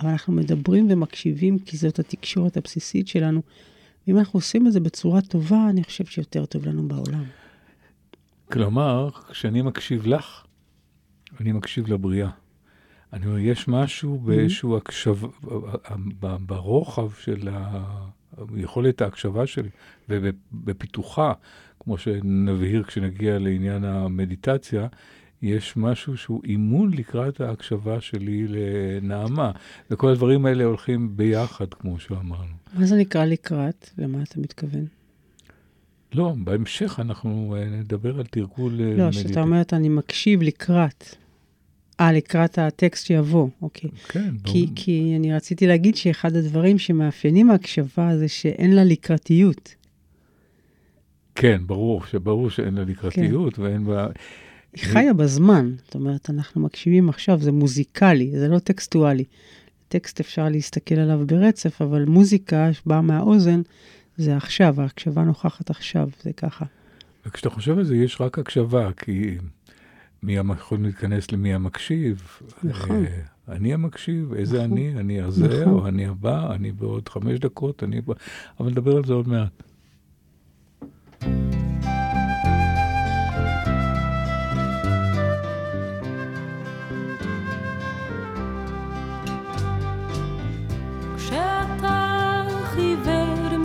אבל 0.00 0.08
אנחנו 0.08 0.32
מדברים 0.32 0.86
ומקשיבים 0.90 1.58
כי 1.58 1.76
זאת 1.76 1.98
התקשורת 1.98 2.56
הבסיסית 2.56 3.08
שלנו. 3.08 3.42
ואם 4.06 4.18
אנחנו 4.18 4.36
עושים 4.36 4.66
את 4.66 4.72
זה 4.72 4.80
בצורה 4.80 5.20
טובה, 5.20 5.66
אני 5.70 5.84
חושב 5.84 6.04
שיותר 6.04 6.46
טוב 6.46 6.66
לנו 6.66 6.88
בעולם. 6.88 7.24
כלומר, 8.52 9.10
כשאני 9.30 9.62
מקשיב 9.62 10.06
לך, 10.06 10.44
אני 11.40 11.52
מקשיב 11.52 11.92
לבריאה. 11.92 12.30
אני 13.12 13.26
אומר, 13.26 13.38
יש 13.38 13.68
משהו 13.68 14.16
Mm-hmm. 14.16 14.26
באיזשהו 14.26 14.76
הקשב... 14.76 15.16
ב- 16.20 16.36
ברוחב 16.46 17.10
של 17.20 17.48
ה... 17.52 17.84
יכולת 18.56 19.02
ההקשבה 19.02 19.46
שלי 19.46 19.68
ובפיתוחה, 20.08 21.32
כמו 21.80 21.98
שנבהיר 21.98 22.82
כשנגיע 22.82 23.38
לעניין 23.38 23.84
המדיטציה, 23.84 24.86
יש 25.42 25.76
משהו 25.76 26.16
שהוא 26.16 26.40
אימון 26.44 26.94
לקראת 26.94 27.40
ההקשבה 27.40 28.00
שלי 28.00 28.46
לנעמה. 28.48 29.50
וכל 29.90 30.08
הדברים 30.08 30.46
האלה 30.46 30.64
הולכים 30.64 31.16
ביחד, 31.16 31.74
כמו 31.74 32.00
שאמרנו. 32.00 32.54
מה 32.74 32.86
זה 32.86 32.96
נקרא 32.96 33.24
לקראת? 33.24 33.90
למה 33.98 34.22
אתה 34.22 34.40
מתכוון? 34.40 34.86
לא, 36.12 36.34
בהמשך 36.44 37.00
אנחנו 37.00 37.56
אה, 37.58 37.64
נדבר 37.64 38.18
על 38.18 38.26
תרגול 38.26 38.80
אה, 38.80 38.96
לא, 38.96 39.06
מדיטציה. 39.06 39.28
שאתה 39.28 39.40
אומר, 39.40 39.62
אני 39.72 39.88
מקשיב 39.88 40.42
לקראת. 40.42 41.04
אה, 42.00 42.12
לקראת 42.12 42.58
הטקסט 42.58 43.06
שיבוא, 43.06 43.48
אוקיי. 43.62 43.90
כן, 44.08 44.30
כי, 44.44 44.62
ברור. 44.64 44.76
כי 44.76 45.12
אני 45.16 45.34
רציתי 45.34 45.66
להגיד 45.66 45.96
שאחד 45.96 46.36
הדברים 46.36 46.78
שמאפיינים 46.78 47.50
ההקשבה 47.50 48.16
זה 48.18 48.28
שאין 48.28 48.72
לה 48.72 48.84
לקראתיות. 48.84 49.74
כן, 51.34 51.60
ברור, 51.66 52.06
שברור 52.06 52.50
שאין 52.50 52.74
לה 52.74 52.84
לקראתיות 52.84 53.54
כן. 53.54 53.62
ואין 53.62 53.84
בה... 53.84 54.06
היא 54.72 54.84
חיה 54.84 55.12
בזמן. 55.12 55.72
זאת 55.84 55.94
אומרת, 55.94 56.30
אנחנו 56.30 56.60
מקשיבים 56.60 57.08
עכשיו, 57.08 57.40
זה 57.40 57.52
מוזיקלי, 57.52 58.30
זה 58.38 58.48
לא 58.48 58.58
טקסטואלי. 58.58 59.24
טקסט 59.88 60.20
אפשר 60.20 60.48
להסתכל 60.48 60.94
עליו 60.94 61.26
ברצף, 61.26 61.82
אבל 61.82 62.04
מוזיקה 62.04 62.72
שבאה 62.72 63.00
מהאוזן, 63.00 63.60
זה 64.16 64.36
עכשיו, 64.36 64.80
ההקשבה 64.80 65.22
נוכחת 65.22 65.70
עכשיו, 65.70 66.08
זה 66.22 66.32
ככה. 66.32 66.64
וכשאתה 67.26 67.50
חושב 67.50 67.78
על 67.78 67.84
זה, 67.84 67.96
יש 67.96 68.20
רק 68.20 68.38
הקשבה, 68.38 68.90
כי 68.96 69.38
מי 70.22 70.36
יכולים 70.58 70.84
להתכנס 70.84 71.32
למי 71.32 71.54
המקשיב. 71.54 72.22
נכון. 72.64 73.04
אה, 73.04 73.20
אני 73.48 73.74
המקשיב, 73.74 74.32
איזה 74.34 74.56
נכון. 74.56 74.72
אני, 74.72 74.94
אני 75.00 75.20
הזה, 75.20 75.48
נכון. 75.48 75.72
או 75.72 75.88
אני 75.88 76.06
הבא, 76.06 76.54
אני 76.54 76.72
בעוד 76.72 77.08
חמש 77.08 77.38
דקות, 77.38 77.82
אני... 77.82 78.00
אבל 78.60 78.70
נדבר 78.70 78.96
על 78.96 79.04
זה 79.04 79.12
עוד 79.12 79.28
מעט. 79.28 79.62
כשאתה 91.16 92.42
חיוור 92.64 93.58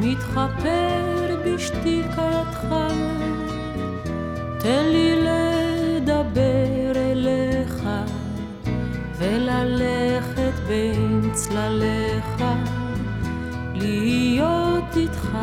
מתחפר 0.00 1.36
בשתיקתך, 1.46 2.74
תן 4.58 4.84
לי 4.92 5.22
לדבר 5.22 6.92
אליך, 6.96 7.88
וללכת 9.18 10.52
בין 10.68 11.30
צלליך, 11.32 12.44
להיות 13.74 14.63
איתך. 15.04 15.38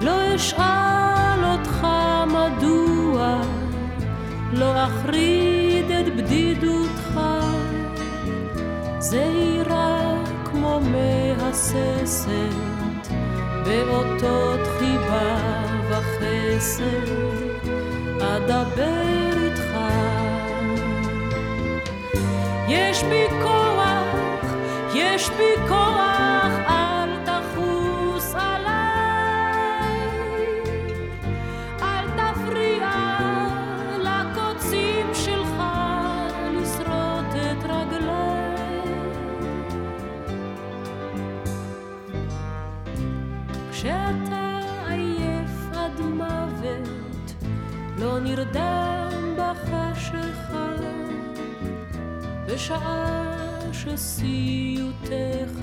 לא 0.00 0.34
אשאל 0.36 1.44
אותך 1.44 1.86
מדוע 2.26 3.40
לא 4.52 4.84
אחריד 4.84 5.90
את 5.90 6.16
בדידותך, 6.16 7.20
זהירה 8.98 10.14
כמו 10.44 10.80
מהססת, 10.80 12.30
באותות 13.64 14.60
חיבה 14.78 15.36
וחסד, 15.88 17.06
אדבר 18.20 19.32
איתך. 19.44 19.76
יש 22.68 23.02
בי 23.02 23.24
כוח, 23.42 24.52
יש 24.94 25.30
בי 25.30 25.68
כוח, 25.68 26.19
כשאתה 43.80 44.60
עייף 44.88 45.50
עד 45.74 46.00
מוות, 46.00 47.44
לא 47.98 48.20
נרדם 48.20 49.36
בחשיכה, 49.36 50.72
בשעה 52.46 53.16
שסיוטיך 53.72 55.58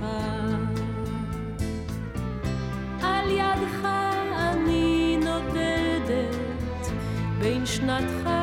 על 3.02 3.30
ידך 3.32 3.88
אני 4.36 5.18
נודדת, 5.18 6.92
בין 7.40 7.66
שנתך 7.66 8.43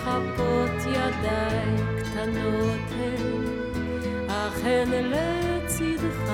וכפות 0.00 0.80
ידיי 0.86 1.76
קטנות 1.98 2.90
הן, 2.90 4.28
אך 4.28 4.64
הן 4.64 4.88
לצידך. 4.92 6.30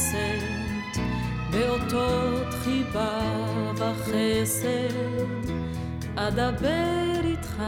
מהססת, 0.00 1.00
באותות 1.50 2.54
חיבה 2.54 3.20
וחסד, 3.76 4.94
אדבר 6.14 7.20
איתך, 7.24 7.62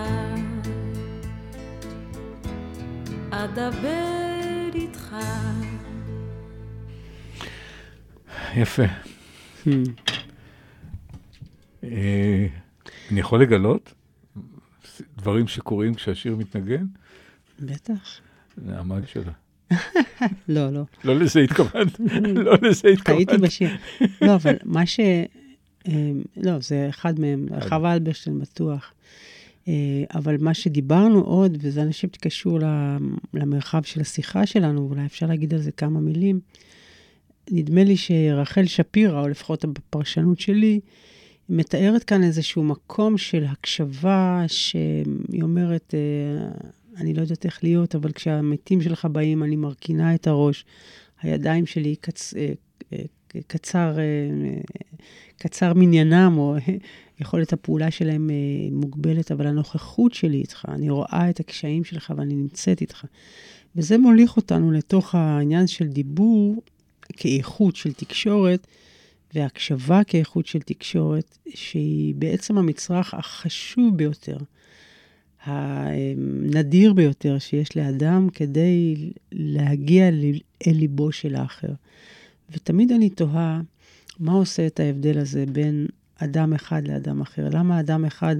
אדבר 3.30 4.70
איתך. 4.74 5.16
יפה. 8.56 8.82
אה, 11.84 12.46
אני 13.10 13.20
יכול 13.20 13.42
לגלות 13.42 13.94
דברים 15.16 15.48
שקורים 15.48 15.94
כשהשיר 15.94 16.36
מתנגן? 16.36 16.86
בטח. 17.60 18.20
נעמה 18.58 18.96
שלה. 19.06 19.32
לא, 20.48 20.70
לא. 20.70 20.82
לא 21.04 21.16
לזה 21.16 21.40
התכוונת, 21.40 22.00
לא 22.24 22.56
לזה 22.62 22.88
התכוונת. 22.92 23.18
הייתי 23.18 23.42
בשיר. 23.42 23.70
לא, 24.22 24.34
אבל 24.34 24.54
מה 24.64 24.86
ש... 24.86 25.00
אה, 25.88 26.12
לא, 26.36 26.58
זה 26.58 26.86
אחד 26.88 27.20
מהם, 27.20 27.46
חווה 27.68 27.94
אלברשטיין 27.94 28.38
בטוח. 28.38 28.92
אה, 29.68 29.72
אבל 30.14 30.36
מה 30.40 30.54
שדיברנו 30.54 31.20
עוד, 31.20 31.58
וזה 31.60 31.82
אני 31.82 31.92
חושבת 31.92 32.16
קשור 32.16 32.58
למרחב 33.34 33.82
של 33.82 34.00
השיחה 34.00 34.46
שלנו, 34.46 34.88
ואולי 34.88 35.06
אפשר 35.06 35.26
להגיד 35.26 35.54
על 35.54 35.60
זה 35.60 35.72
כמה 35.72 36.00
מילים, 36.00 36.40
נדמה 37.50 37.84
לי 37.84 37.96
שרחל 37.96 38.66
שפירא, 38.66 39.20
או 39.20 39.28
לפחות 39.28 39.64
בפרשנות 39.64 40.40
שלי, 40.40 40.80
מתארת 41.48 42.04
כאן 42.04 42.22
איזשהו 42.22 42.64
מקום 42.64 43.18
של 43.18 43.44
הקשבה, 43.44 44.44
שהיא 44.46 45.42
אומרת, 45.42 45.94
אה, 45.94 46.48
אני 46.96 47.14
לא 47.14 47.20
יודעת 47.20 47.44
איך 47.44 47.64
להיות, 47.64 47.94
אבל 47.94 48.12
כשהמתים 48.12 48.82
שלך 48.82 49.04
באים, 49.04 49.42
אני 49.42 49.56
מרכינה 49.56 50.14
את 50.14 50.26
הראש, 50.26 50.64
הידיים 51.22 51.66
שלי 51.66 51.96
קצ... 51.96 52.34
אה, 52.34 52.52
אה, 52.92 52.98
קצר, 53.46 53.98
אה, 53.98 54.60
קצר 55.36 55.72
מניינם, 55.74 56.34
או 56.38 56.56
יכולת 57.20 57.52
הפעולה 57.52 57.90
שלהם 57.90 58.30
מוגבלת, 58.72 59.32
אבל 59.32 59.46
הנוכחות 59.46 60.14
שלי 60.14 60.36
איתך, 60.36 60.66
אני 60.68 60.90
רואה 60.90 61.26
את 61.30 61.40
הקשיים 61.40 61.84
שלך 61.84 62.12
ואני 62.16 62.34
נמצאת 62.34 62.80
איתך. 62.80 63.04
וזה 63.76 63.98
מוליך 63.98 64.36
אותנו 64.36 64.72
לתוך 64.72 65.14
העניין 65.14 65.66
של 65.66 65.86
דיבור 65.86 66.62
כאיכות 67.12 67.76
של 67.76 67.92
תקשורת, 67.92 68.66
והקשבה 69.34 70.04
כאיכות 70.04 70.46
של 70.46 70.60
תקשורת, 70.60 71.38
שהיא 71.54 72.14
בעצם 72.14 72.58
המצרך 72.58 73.14
החשוב 73.14 73.96
ביותר, 73.96 74.36
הנדיר 75.44 76.92
ביותר 76.92 77.38
שיש 77.38 77.76
לאדם 77.76 78.28
כדי 78.34 79.10
להגיע 79.32 80.08
אל 80.66 80.72
ליבו 80.72 81.12
של 81.12 81.34
האחר. 81.34 81.72
ותמיד 82.50 82.92
אני 82.92 83.10
תוהה, 83.10 83.60
מה 84.18 84.32
עושה 84.32 84.66
את 84.66 84.80
ההבדל 84.80 85.18
הזה 85.18 85.44
בין 85.52 85.86
אדם 86.18 86.52
אחד 86.52 86.88
לאדם 86.88 87.20
אחר? 87.20 87.48
למה 87.52 87.80
אדם 87.80 88.04
אחד 88.04 88.36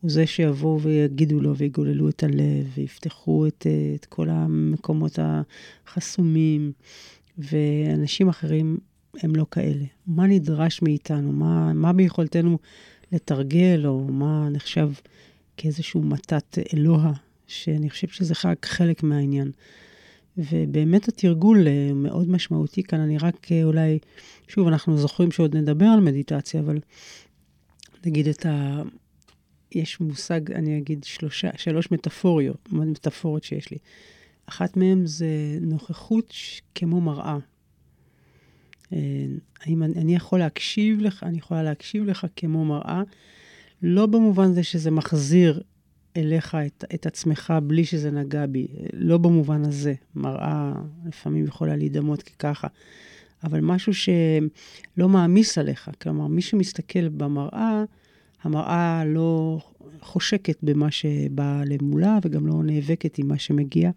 הוא 0.00 0.10
זה 0.10 0.26
שיבואו 0.26 0.80
ויגידו 0.80 1.40
לו 1.40 1.56
ויגוללו 1.56 2.08
את 2.08 2.22
הלב 2.22 2.72
ויפתחו 2.74 3.46
את, 3.46 3.66
את 3.94 4.04
כל 4.04 4.28
המקומות 4.30 5.18
החסומים, 5.22 6.72
ואנשים 7.38 8.28
אחרים 8.28 8.78
הם 9.22 9.36
לא 9.36 9.46
כאלה. 9.50 9.84
מה 10.06 10.26
נדרש 10.26 10.82
מאיתנו? 10.82 11.32
מה, 11.32 11.72
מה 11.72 11.92
ביכולתנו 11.92 12.58
לתרגל, 13.12 13.82
או 13.86 14.04
מה 14.04 14.48
נחשב 14.50 14.90
כאיזשהו 15.58 16.02
מתת 16.02 16.58
אלוה, 16.74 17.12
שאני 17.46 17.90
חושב 17.90 18.08
שזה 18.08 18.34
רק 18.44 18.66
חלק 18.66 19.02
מהעניין. 19.02 19.50
ובאמת 20.38 21.08
התרגול 21.08 21.68
אה, 21.68 21.90
מאוד 21.94 22.30
משמעותי 22.30 22.82
כאן, 22.82 23.00
אני 23.00 23.18
רק 23.18 23.52
אה, 23.52 23.64
אולי, 23.64 23.98
שוב, 24.48 24.68
אנחנו 24.68 24.98
זוכרים 24.98 25.30
שעוד 25.30 25.56
נדבר 25.56 25.86
על 25.86 26.00
מדיטציה, 26.00 26.60
אבל 26.60 26.78
נגיד 28.06 28.28
את 28.28 28.46
ה... 28.46 28.82
יש 29.72 30.00
מושג, 30.00 30.52
אני 30.52 30.78
אגיד 30.78 31.04
שלושה, 31.04 31.50
שלוש 31.56 31.90
מטאפוריות, 31.90 32.72
מטאפורות 32.72 33.44
שיש 33.44 33.70
לי. 33.70 33.78
אחת 34.46 34.76
מהן 34.76 35.06
זה 35.06 35.58
נוכחות 35.60 36.34
כמו 36.74 37.00
מראה. 37.00 37.38
אה, 38.92 38.98
האם 39.60 39.82
אני 39.82 40.16
יכול 40.16 40.38
להקשיב 40.38 41.00
לך, 41.00 41.22
אני 41.22 41.38
יכולה 41.38 41.62
להקשיב 41.62 42.04
לך 42.04 42.26
כמו 42.36 42.64
מראה, 42.64 43.02
לא 43.82 44.06
במובן 44.06 44.52
זה 44.52 44.62
שזה 44.62 44.90
מחזיר 44.90 45.60
אליך 46.16 46.56
את, 46.66 46.84
את 46.94 47.06
עצמך 47.06 47.52
בלי 47.62 47.84
שזה 47.84 48.10
נגע 48.10 48.46
בי, 48.46 48.66
לא 48.92 49.18
במובן 49.18 49.64
הזה. 49.64 49.94
מראה 50.14 50.72
לפעמים 51.06 51.44
יכולה 51.44 51.76
להידמות 51.76 52.22
כככה, 52.22 52.68
אבל 53.44 53.60
משהו 53.60 53.94
שלא 53.94 55.08
מעמיס 55.08 55.58
עליך. 55.58 55.90
כלומר, 56.02 56.26
מי 56.26 56.42
שמסתכל 56.42 57.08
במראה, 57.08 57.84
המראה 58.42 59.04
לא 59.06 59.58
חושקת 60.00 60.58
במה 60.62 60.90
שבא 60.90 61.62
למולה 61.66 62.18
וגם 62.22 62.46
לא 62.46 62.62
נאבקת 62.62 63.18
עם 63.18 63.28
מה 63.28 63.38
שמגיע. 63.38 63.90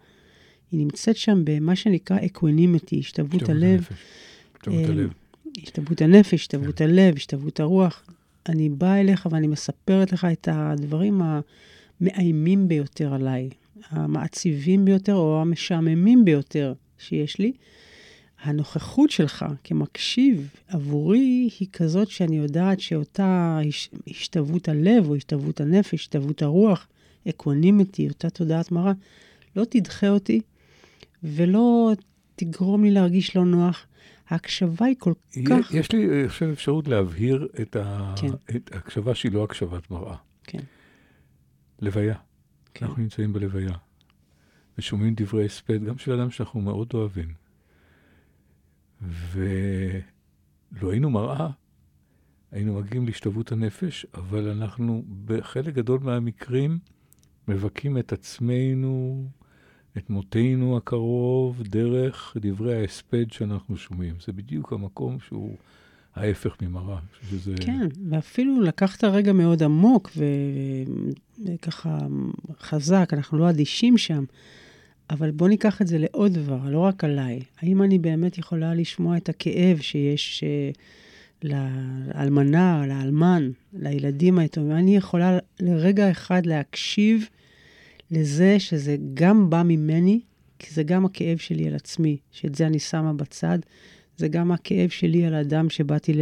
היא 0.71 0.79
נמצאת 0.79 1.17
שם 1.17 1.41
במה 1.43 1.75
שנקרא 1.75 2.17
equanimity, 2.25 2.99
השתוות 2.99 3.49
הלב. 3.49 3.87
השתוות 4.55 4.89
הלב. 4.89 5.09
השתוות 5.63 6.01
הנפש, 6.01 6.33
השתוות 6.33 6.77
כן. 6.77 6.85
הלב, 6.85 7.15
השתוות 7.15 7.59
הרוח. 7.59 8.03
אני 8.49 8.69
באה 8.69 8.99
אליך 8.99 9.27
ואני 9.31 9.47
מספרת 9.47 10.11
לך 10.11 10.27
את 10.31 10.47
הדברים 10.51 11.21
המאיימים 12.01 12.67
ביותר 12.67 13.13
עליי, 13.13 13.49
המעציבים 13.89 14.85
ביותר 14.85 15.15
או 15.15 15.41
המשעממים 15.41 16.25
ביותר 16.25 16.73
שיש 16.97 17.39
לי. 17.39 17.51
הנוכחות 18.43 19.11
שלך 19.11 19.45
כמקשיב 19.63 20.49
עבורי 20.67 21.49
היא 21.59 21.67
כזאת 21.73 22.09
שאני 22.09 22.37
יודעת 22.37 22.79
שאותה 22.79 23.59
השתוות 24.07 24.69
הלב 24.69 25.09
או 25.09 25.15
השתוות 25.15 25.61
הנפש, 25.61 25.93
השתוות 25.93 26.41
הרוח, 26.41 26.87
equanimity, 27.29 28.07
אותה 28.07 28.29
תודעת 28.29 28.71
מראה, 28.71 28.93
לא 29.55 29.65
תדחה 29.69 30.09
אותי 30.09 30.41
ולא 31.23 31.91
תגרום 32.35 32.83
לי 32.83 32.91
להרגיש 32.91 33.35
לא 33.35 33.45
נוח. 33.45 33.85
ההקשבה 34.31 34.85
היא 34.85 34.95
כל 34.99 35.13
כך... 35.49 35.73
יש 35.73 35.91
לי, 35.91 36.21
אני 36.21 36.29
חושב, 36.29 36.45
אפשרות 36.45 36.87
להבהיר 36.87 37.47
את, 37.61 37.75
ה... 37.75 38.13
כן. 38.17 38.55
את 38.55 38.73
ההקשבה 38.73 39.15
שהיא 39.15 39.31
לא 39.31 39.43
הקשבת 39.43 39.91
מראה. 39.91 40.15
כן. 40.43 40.59
לוויה. 41.79 42.15
כן. 42.73 42.85
אנחנו 42.85 43.01
נמצאים 43.01 43.33
בלוויה, 43.33 43.73
ושומעים 44.77 45.13
דברי 45.15 45.45
הספד, 45.45 45.83
גם 45.83 45.97
של 45.97 46.11
אדם 46.11 46.31
שאנחנו 46.31 46.61
מאוד 46.61 46.87
אוהבים. 46.93 47.33
ולו 49.31 50.91
היינו 50.91 51.09
מראה, 51.09 51.49
היינו 52.51 52.79
מגיעים 52.79 53.05
להשתוות 53.05 53.51
הנפש, 53.51 54.05
אבל 54.13 54.49
אנחנו 54.49 55.03
בחלק 55.25 55.73
גדול 55.73 55.99
מהמקרים 55.99 56.79
מבכים 57.47 57.97
את 57.97 58.13
עצמנו 58.13 59.25
את 59.97 60.09
מותנו 60.09 60.77
הקרוב 60.77 61.61
דרך 61.63 62.37
דברי 62.41 62.81
ההספד 62.81 63.31
שאנחנו 63.31 63.77
שומעים. 63.77 64.15
זה 64.25 64.33
בדיוק 64.33 64.73
המקום 64.73 65.17
שהוא 65.27 65.55
ההפך 66.15 66.55
ממראה. 66.61 66.99
שזה... 67.29 67.53
כן, 67.61 67.87
ואפילו 68.09 68.61
לקחת 68.61 69.03
רגע 69.03 69.33
מאוד 69.33 69.63
עמוק 69.63 70.11
וככה 71.45 71.97
חזק, 72.59 73.09
אנחנו 73.13 73.37
לא 73.37 73.49
אדישים 73.49 73.97
שם, 73.97 74.23
אבל 75.09 75.31
בוא 75.31 75.47
ניקח 75.47 75.81
את 75.81 75.87
זה 75.87 75.97
לעוד 75.97 76.33
דבר, 76.33 76.69
לא 76.69 76.79
רק 76.79 77.03
עליי. 77.03 77.39
האם 77.61 77.83
אני 77.83 77.99
באמת 77.99 78.37
יכולה 78.37 78.73
לשמוע 78.73 79.17
את 79.17 79.29
הכאב 79.29 79.77
שיש 79.81 80.43
uh, 80.43 80.77
לאלמנה, 81.43 82.83
לאלמן, 82.87 83.51
לילדים 83.73 84.39
היתומים? 84.39 84.77
אני 84.77 84.95
יכולה 84.95 85.39
לרגע 85.59 86.11
אחד 86.11 86.45
להקשיב 86.45 87.25
לזה 88.11 88.59
שזה 88.59 88.97
גם 89.13 89.49
בא 89.49 89.63
ממני, 89.65 90.21
כי 90.59 90.73
זה 90.73 90.83
גם 90.83 91.05
הכאב 91.05 91.37
שלי 91.37 91.67
על 91.67 91.75
עצמי, 91.75 92.17
שאת 92.31 92.55
זה 92.55 92.67
אני 92.67 92.79
שמה 92.79 93.13
בצד. 93.13 93.59
זה 94.17 94.27
גם 94.27 94.51
הכאב 94.51 94.89
שלי 94.89 95.25
על 95.25 95.33
האדם 95.33 95.69
שבאתי 95.69 96.13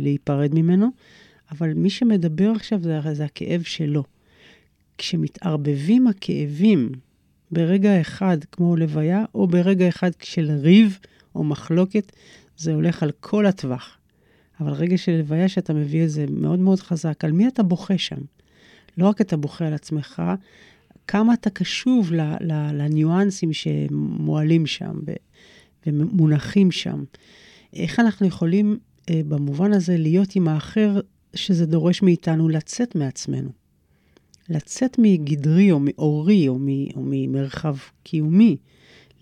להיפרד 0.00 0.54
ממנו, 0.54 0.88
אבל 1.50 1.74
מי 1.74 1.90
שמדבר 1.90 2.50
עכשיו 2.50 2.82
זה, 2.82 3.00
זה 3.12 3.24
הכאב 3.24 3.62
שלו. 3.62 4.04
כשמתערבבים 4.98 6.06
הכאבים 6.06 6.92
ברגע 7.50 8.00
אחד 8.00 8.38
כמו 8.52 8.76
לוויה, 8.76 9.24
או 9.34 9.46
ברגע 9.46 9.88
אחד 9.88 10.10
של 10.22 10.50
ריב 10.50 10.98
או 11.34 11.44
מחלוקת, 11.44 12.12
זה 12.56 12.74
הולך 12.74 13.02
על 13.02 13.10
כל 13.20 13.46
הטווח. 13.46 13.98
אבל 14.60 14.72
רגע 14.72 14.98
של 14.98 15.12
לוויה 15.12 15.48
שאתה 15.48 15.72
מביא 15.72 16.04
את 16.04 16.10
זה 16.10 16.26
מאוד 16.30 16.58
מאוד 16.58 16.80
חזק, 16.80 17.24
על 17.24 17.32
מי 17.32 17.48
אתה 17.48 17.62
בוכה 17.62 17.98
שם? 17.98 18.20
לא 18.98 19.08
רק 19.08 19.20
אתה 19.20 19.36
בוכה 19.36 19.66
על 19.66 19.74
עצמך, 19.74 20.22
כמה 21.08 21.34
אתה 21.34 21.50
קשוב 21.50 22.12
לניואנסים 22.72 23.52
שמועלים 23.52 24.66
שם 24.66 24.98
ומונחים 25.86 26.70
שם. 26.70 27.04
איך 27.72 28.00
אנחנו 28.00 28.26
יכולים 28.26 28.78
אה, 29.10 29.20
במובן 29.28 29.72
הזה 29.72 29.96
להיות 29.96 30.36
עם 30.36 30.48
האחר, 30.48 31.00
שזה 31.34 31.66
דורש 31.66 32.02
מאיתנו 32.02 32.48
לצאת 32.48 32.94
מעצמנו. 32.94 33.50
לצאת 34.48 34.96
מגדרי 34.98 35.72
או 35.72 35.80
מאורי 35.80 36.48
או, 36.48 36.58
מ, 36.58 36.66
או 36.96 37.02
ממרחב 37.04 37.76
קיומי, 38.02 38.56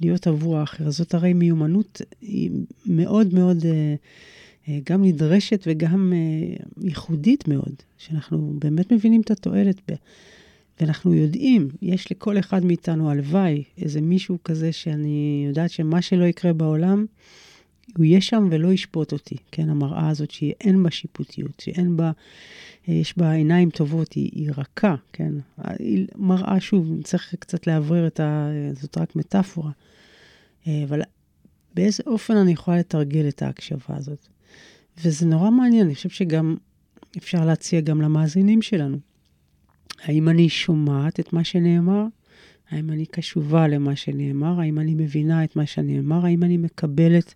להיות 0.00 0.26
עבור 0.26 0.56
האחר. 0.56 0.90
זאת 0.90 1.14
הרי 1.14 1.32
מיומנות 1.32 2.00
מאוד 2.86 3.34
מאוד 3.34 3.66
אה, 3.66 3.94
אה, 4.68 4.78
גם 4.84 5.04
נדרשת 5.04 5.64
וגם 5.66 6.12
ייחודית 6.80 7.48
מאוד, 7.48 7.74
שאנחנו 7.98 8.54
באמת 8.58 8.92
מבינים 8.92 9.20
את 9.20 9.30
התועלת 9.30 9.80
בה. 9.88 9.94
ואנחנו 10.80 11.14
יודעים, 11.14 11.68
יש 11.82 12.12
לכל 12.12 12.38
אחד 12.38 12.64
מאיתנו, 12.64 13.10
הלוואי, 13.10 13.64
איזה 13.78 14.00
מישהו 14.00 14.38
כזה 14.44 14.72
שאני 14.72 15.44
יודעת 15.48 15.70
שמה 15.70 16.02
שלא 16.02 16.24
יקרה 16.24 16.52
בעולם, 16.52 17.06
הוא 17.96 18.04
יהיה 18.04 18.20
שם 18.20 18.48
ולא 18.50 18.72
ישפוט 18.72 19.12
אותי, 19.12 19.36
כן? 19.52 19.70
המראה 19.70 20.08
הזאת 20.08 20.30
שאין 20.30 20.82
בה 20.82 20.90
שיפוטיות, 20.90 21.60
שאין 21.60 21.96
בה, 21.96 22.10
יש 22.88 23.18
בה 23.18 23.32
עיניים 23.32 23.70
טובות, 23.70 24.12
היא, 24.12 24.30
היא 24.34 24.50
רכה, 24.56 24.94
כן? 25.12 25.32
היא 25.78 26.06
מראה, 26.16 26.60
שוב, 26.60 27.02
צריך 27.04 27.34
קצת 27.38 27.66
לאוורר 27.66 28.06
את 28.06 28.20
ה... 28.20 28.50
זאת 28.72 28.98
רק 28.98 29.16
מטאפורה. 29.16 29.70
אבל 30.66 31.00
באיזה 31.74 32.02
אופן 32.06 32.36
אני 32.36 32.52
יכולה 32.52 32.78
לתרגל 32.78 33.28
את 33.28 33.42
ההקשבה 33.42 33.96
הזאת? 33.96 34.28
וזה 35.04 35.26
נורא 35.26 35.50
מעניין, 35.50 35.86
אני 35.86 35.94
חושב 35.94 36.08
שגם 36.08 36.56
אפשר 37.16 37.44
להציע 37.44 37.80
גם 37.80 38.02
למאזינים 38.02 38.62
שלנו. 38.62 38.98
האם 40.02 40.28
אני 40.28 40.48
שומעת 40.48 41.20
את 41.20 41.32
מה 41.32 41.44
שנאמר? 41.44 42.04
האם 42.70 42.90
אני 42.90 43.06
קשובה 43.06 43.68
למה 43.68 43.96
שנאמר? 43.96 44.60
האם 44.60 44.78
אני 44.78 44.94
מבינה 44.94 45.44
את 45.44 45.56
מה 45.56 45.66
שנאמר? 45.66 46.26
האם 46.26 46.42
אני 46.42 46.56
מקבלת 46.56 47.34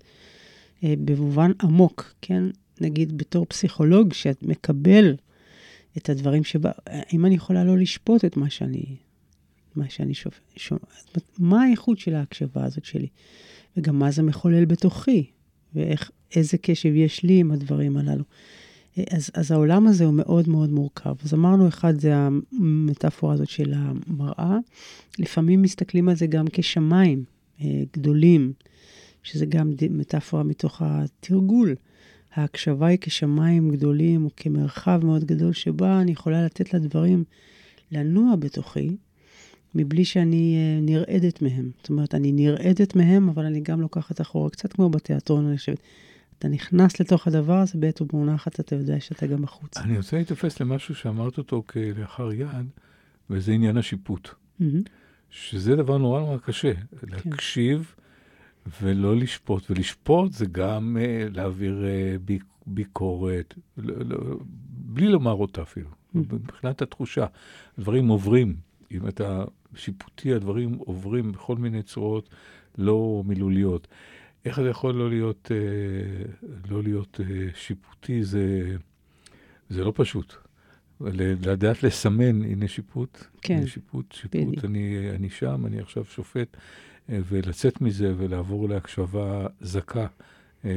אה, 0.85 0.95
במובן 1.05 1.51
עמוק, 1.63 2.15
כן? 2.23 2.43
נגיד 2.81 3.19
בתור 3.19 3.47
פסיכולוג, 3.49 4.13
שאת 4.13 4.43
מקבל 4.43 5.17
את 5.97 6.09
הדברים 6.09 6.45
שבה, 6.45 6.71
האם 6.87 7.27
אני 7.27 7.35
יכולה 7.35 7.65
לא 7.65 7.79
לשפוט 7.79 8.25
את 8.25 8.37
מה 8.37 8.51
שאני, 8.51 8.97
מה 9.77 9.91
שאני 9.91 10.15
שופט? 10.15 10.41
שומעת? 10.57 11.19
מה 11.39 11.63
האיכות 11.63 11.99
של 11.99 12.15
ההקשבה 12.15 12.65
הזאת 12.65 12.85
שלי? 12.85 13.09
וגם 13.77 13.99
מה 13.99 14.11
זה 14.11 14.23
מחולל 14.23 14.65
בתוכי? 14.65 15.31
ואיזה 15.75 16.59
קשב 16.59 16.95
יש 16.95 17.23
לי 17.23 17.39
עם 17.39 17.51
הדברים 17.51 17.97
הללו. 17.97 18.25
אז, 19.11 19.31
אז 19.35 19.51
העולם 19.51 19.87
הזה 19.87 20.05
הוא 20.05 20.15
מאוד 20.15 20.49
מאוד 20.49 20.71
מורכב. 20.71 21.15
אז 21.25 21.35
אמרנו, 21.35 21.69
אחד 21.69 22.01
זה 22.01 22.15
המטאפורה 22.17 23.35
הזאת 23.35 23.49
של 23.49 23.75
המראה. 23.77 24.59
לפעמים 25.19 25.63
מסתכלים 25.63 26.09
על 26.09 26.17
זה 26.17 26.27
גם 26.27 26.45
כשמיים 26.53 27.25
אה, 27.61 27.83
גדולים, 27.93 28.53
שזה 29.23 29.47
גם 29.47 29.73
מטאפורה 29.91 30.43
מתוך 30.43 30.83
התרגול. 30.85 31.75
ההקשבה 32.35 32.87
היא 32.87 32.99
כשמיים 33.01 33.71
גדולים, 33.71 34.25
או 34.25 34.31
כמרחב 34.37 35.01
מאוד 35.05 35.25
גדול, 35.25 35.53
שבה 35.53 36.01
אני 36.01 36.13
יכולה 36.13 36.45
לתת 36.45 36.75
לדברים 36.75 37.25
לנוע 37.93 38.37
בתוכי, 38.37 38.97
מבלי 39.75 40.05
שאני 40.05 40.57
uh, 40.57 40.85
נרעדת 40.85 41.43
מהם. 41.43 41.71
זאת 41.81 41.89
אומרת, 41.89 42.15
אני 42.15 42.33
נרעדת 42.33 42.97
מהם, 42.97 43.29
אבל 43.29 43.45
אני 43.45 43.61
גם 43.61 43.81
לוקחת 43.81 44.21
אחורה, 44.21 44.51
קצת 44.51 44.73
כמו 44.73 44.91
בתיאטרון, 44.91 45.47
אני 45.47 45.59
חושבת. 45.59 45.79
אתה 46.41 46.49
נכנס 46.49 47.01
לתוך 47.01 47.27
הדבר 47.27 47.55
הזה, 47.55 47.79
בעת 47.79 48.01
ובעונה 48.01 48.35
אחת 48.35 48.61
אתה 48.61 48.77
יודע 48.77 49.01
שאתה 49.01 49.27
גם 49.27 49.43
בחוץ. 49.43 49.77
אני 49.77 49.97
רוצה 49.97 50.19
להתאפס 50.19 50.61
למשהו 50.61 50.95
שאמרת 50.95 51.39
אותו 51.39 51.63
כלאחר 51.67 52.33
יד, 52.33 52.67
וזה 53.31 53.53
עניין 53.53 53.77
השיפוט. 53.77 54.29
Mm-hmm. 54.29 54.65
שזה 55.31 55.77
דבר 55.77 55.99
נורא 55.99 56.21
נורא 56.21 56.39
קשה, 56.39 56.75
כן. 56.75 57.07
להקשיב 57.09 57.95
ולא 58.83 59.17
לשפוט, 59.17 59.71
ולשפוט 59.71 60.33
זה 60.33 60.47
גם 60.47 60.97
uh, 61.01 61.37
להעביר 61.37 61.85
uh, 61.85 62.19
ביק, 62.25 62.45
ביקורת, 62.67 63.55
לא, 63.77 63.95
לא, 64.05 64.37
בלי 64.69 65.09
לומר 65.09 65.35
אותה 65.35 65.63
אפילו. 65.63 65.89
מבחינת 66.15 66.83
התחושה. 66.83 67.27
דברים 67.79 68.09
עוברים, 68.09 68.57
אם 68.91 69.09
אתה 69.09 69.45
שיפוטי, 69.75 70.35
הדברים 70.35 70.75
עוברים 70.75 71.33
בכל 71.33 71.57
מיני 71.57 71.83
צורות 71.83 72.29
לא 72.79 73.23
מילוליות. 73.27 73.89
איך 74.45 74.59
אתה 74.59 74.69
יכול 74.69 74.95
לא 74.95 75.09
להיות, 75.09 75.51
אה, 75.55 76.51
לא 76.71 76.83
להיות 76.83 77.21
אה, 77.21 77.49
שיפוטי, 77.55 78.25
זה, 78.25 78.77
זה 79.71 79.85
לא 79.85 79.93
פשוט. 79.97 80.35
לדעת 81.01 81.83
לסמן, 81.83 82.43
הנה 82.43 82.69
שיפוט, 82.69 83.25
כן, 83.43 83.57
הנה 83.57 83.67
שיפוט, 83.67 84.13
שיפוט, 84.13 84.41
בדיוק. 84.41 84.65
אני, 84.65 85.11
אני 85.11 85.31
שם, 85.31 85.67
אני 85.67 85.81
עכשיו 85.81 86.05
שופט, 86.05 86.57
אה, 87.11 87.19
ולצאת 87.29 87.81
מזה 87.81 88.15
ולעבור 88.17 88.69
להקשבה 88.69 89.47
זכה. 89.61 90.07
אה, 90.65 90.71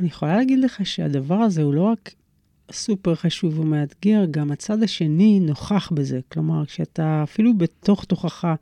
אני 0.00 0.08
יכולה 0.08 0.36
להגיד 0.36 0.58
לך 0.58 0.86
שהדבר 0.86 1.34
הזה 1.34 1.62
הוא 1.62 1.74
לא 1.74 1.82
רק 1.82 2.14
סופר 2.72 3.14
חשוב 3.14 3.58
ומאתגר, 3.58 4.24
גם 4.30 4.50
הצד 4.50 4.82
השני 4.82 5.40
נוכח 5.40 5.92
בזה. 5.92 6.20
כלומר, 6.32 6.66
כשאתה 6.66 7.22
אפילו 7.22 7.58
בתוך 7.58 8.04
תוכך 8.04 8.54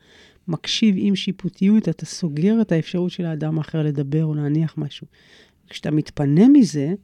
מקשיב 0.49 0.95
עם 0.99 1.17
שיפוטיות, 1.17 1.89
אתה 1.89 2.07
סוגר 2.07 2.61
את 2.61 2.73
האפשרות 2.73 3.11
של 3.11 3.27
האדם 3.27 3.59
האחר 3.59 3.83
לדבר 3.83 4.25
או 4.25 4.35
להניח 4.35 4.75
משהו. 4.79 5.07
כשאתה 5.69 5.91
מתפנה 5.91 6.49
מזה, 6.49 6.95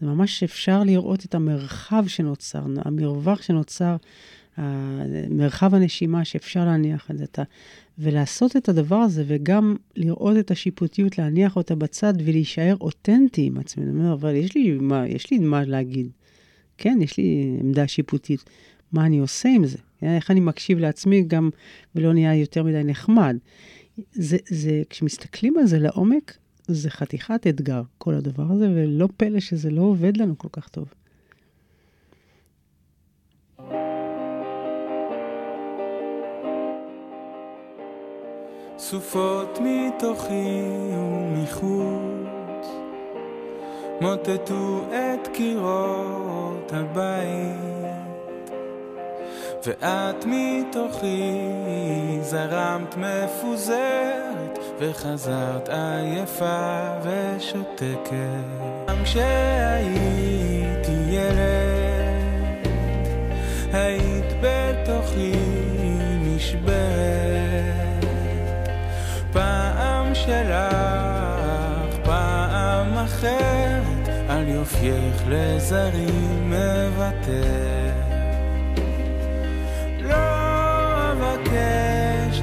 זה 0.00 0.06
ממש 0.06 0.42
אפשר 0.42 0.82
לראות 0.82 1.24
את 1.24 1.34
המרחב 1.34 2.04
שנוצר, 2.06 2.62
המרווח 2.76 3.42
שנוצר, 3.42 3.96
מרחב 5.30 5.74
הנשימה 5.74 6.24
שאפשר 6.24 6.64
להניח 6.64 7.10
את 7.10 7.18
זה. 7.18 7.24
ולעשות 7.98 8.56
את 8.56 8.68
הדבר 8.68 8.96
הזה, 8.96 9.24
וגם 9.26 9.76
לראות 9.96 10.36
את 10.36 10.50
השיפוטיות, 10.50 11.18
להניח 11.18 11.56
אותה 11.56 11.74
בצד 11.74 12.14
ולהישאר 12.24 12.76
אותנטי 12.80 13.46
עם 13.46 13.56
אומר, 13.88 14.12
אבל 14.12 14.34
יש 14.34 14.54
לי 14.54 14.72
מה, 14.72 15.08
יש 15.08 15.30
לי 15.30 15.38
מה 15.38 15.64
להגיד. 15.64 16.10
כן, 16.78 16.98
יש 17.02 17.16
לי 17.16 17.56
עמדה 17.60 17.88
שיפוטית. 17.88 18.44
מה 18.92 19.06
אני 19.06 19.18
עושה 19.18 19.48
עם 19.48 19.66
זה? 19.66 19.78
איך 20.02 20.30
אני 20.30 20.40
מקשיב 20.40 20.78
לעצמי 20.78 21.22
גם, 21.22 21.50
ולא 21.94 22.12
נהיה 22.12 22.34
יותר 22.34 22.62
מדי 22.62 22.84
נחמד. 22.84 23.36
זה, 24.12 24.36
זה, 24.48 24.82
כשמסתכלים 24.90 25.58
על 25.58 25.66
זה 25.66 25.78
לעומק, 25.78 26.36
זה 26.66 26.90
חתיכת 26.90 27.46
אתגר, 27.46 27.82
כל 27.98 28.14
הדבר 28.14 28.44
הזה, 28.50 28.68
ולא 28.74 29.08
פלא 29.16 29.40
שזה 29.40 29.70
לא 29.70 29.82
עובד 29.82 30.16
לנו 30.16 30.38
כל 30.38 30.48
כך 30.52 30.68
טוב. 30.68 30.88
סופות 38.78 39.58
מתוכי 39.60 40.60
ומחוץ 40.92 42.66
מוטטו 44.00 44.88
את 44.90 45.28
קירות 45.32 46.72
הבית 46.72 47.81
ואת 49.66 50.24
מתוכי 50.26 51.48
זרמת 52.20 52.96
מפוזרת 52.96 54.58
וחזרת 54.78 55.68
עייפה 55.68 56.88
ושותקת 57.02 58.12
גם 58.88 58.96
כשהייתי 59.04 59.92
ילד 61.08 62.68
היית 63.72 64.32
בתוכי 64.40 65.32
נשברת 66.20 68.04
פעם 69.32 70.14
שלך, 70.14 71.96
פעם 72.04 72.98
אחרת, 72.98 74.08
על 74.28 74.48
יופייך 74.48 75.22
לזרים 75.28 76.50
מוותר. 76.50 77.81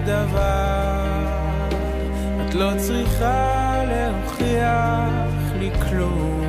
דבר, 0.10 1.28
את 2.42 2.56
לא 2.56 2.72
צריכה 2.78 3.84
להוכיח 3.88 5.54
לי 5.60 5.72
כלום. 5.90 6.42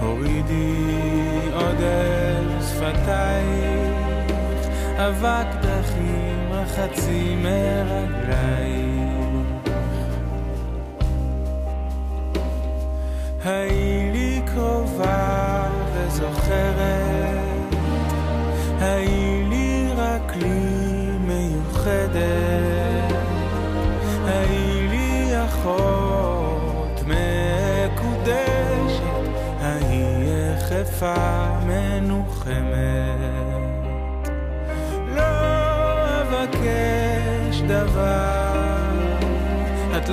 הורידי 0.00 1.50
עוד 1.54 1.76
אל 1.80 2.62
שפתייך, 2.62 4.32
אבק 4.96 5.46
דרכים 5.62 6.48
רחצי 6.50 7.36
מרגלייך. 7.42 8.92
היי 13.44 14.10
לי 14.12 14.42
קרובה 14.54 15.68
וזוכרת, 15.94 17.74
היי 18.80 19.21
מיוחדת, 22.12 23.12
היי. 24.26 24.72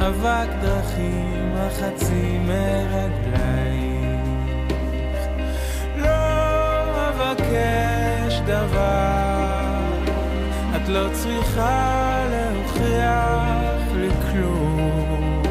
אבק 0.00 0.48
דרכים 0.62 1.37
רחצי 1.58 2.38
מרגלייך. 2.38 3.48
לא 5.96 7.08
אבקש 7.08 8.40
דבר, 8.46 9.68
את 10.76 10.88
לא 10.88 11.08
צריכה 11.12 12.24
להוכיח 12.30 13.92
לי 13.94 14.10
כלום. 14.32 15.42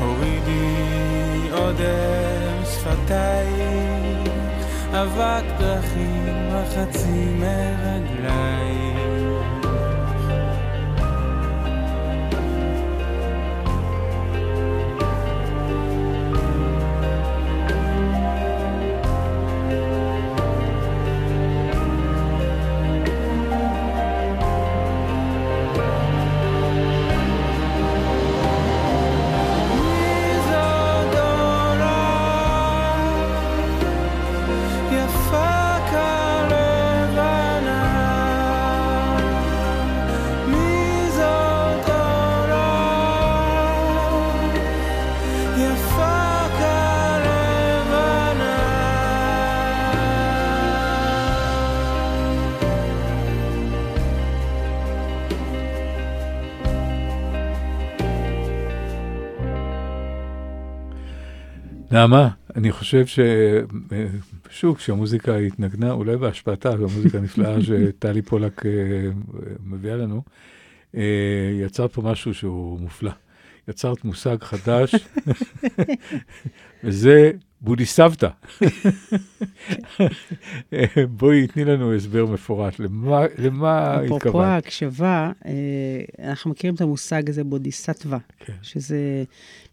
הורידי 0.00 1.50
עודן 1.52 2.64
שפתייך, 2.64 4.28
אבק 4.92 5.44
דרכים 5.58 6.48
רחצי 6.52 7.34
מרגלייך. 7.38 8.81
נעמה, 61.92 62.28
אני 62.56 62.72
חושב 62.72 63.06
ש... 63.06 63.18
שוב, 64.50 64.76
כשהמוזיקה 64.76 65.36
התנגנה, 65.36 65.90
אולי 65.90 66.16
בהשפעתה, 66.16 66.70
זו 66.70 66.82
מוזיקה 66.82 67.20
נפלאה 67.20 67.56
שטלי 67.66 68.22
פולק 68.22 68.66
אה, 68.66 68.70
מביאה 69.64 69.96
לנו, 69.96 70.22
אה, 70.96 71.02
יצרת 71.60 71.92
פה 71.92 72.02
משהו 72.02 72.34
שהוא 72.34 72.80
מופלא. 72.80 73.10
יצרת 73.68 74.04
מושג 74.04 74.36
חדש, 74.42 74.94
וזה 76.84 77.30
בודיסבתא. 77.62 78.28
בואי, 81.18 81.46
תני 81.46 81.64
לנו 81.64 81.94
הסבר 81.94 82.26
מפורט, 82.26 82.78
למה, 82.78 83.20
למה 83.38 83.96
אפרופו 84.04 84.16
התכוונת? 84.16 84.48
ההקשבה, 84.48 85.32
אה, 85.46 85.52
אנחנו 86.30 86.50
מכירים 86.50 86.74
את 86.74 86.80
המושג 86.80 87.28
הזה 87.30 87.44
בודיסטווה, 87.44 88.18
כן. 88.38 88.52
שזה 88.62 89.24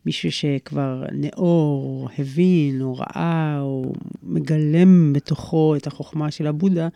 מישהו 0.05 0.31
שכבר 0.31 1.03
נאור, 1.11 2.09
הבין, 2.17 2.81
או 2.81 2.97
ראה, 2.97 3.57
או 3.61 3.93
מגלם 4.23 5.13
בתוכו 5.13 5.75
את 5.75 5.87
החוכמה 5.87 6.31
של 6.31 6.47
הבודה, 6.47 6.87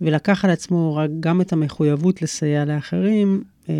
ולקח 0.00 0.44
על 0.44 0.50
עצמו 0.50 1.00
גם 1.20 1.40
את 1.40 1.52
המחויבות 1.52 2.22
לסייע 2.22 2.64
לאחרים, 2.64 3.42
אה, 3.68 3.74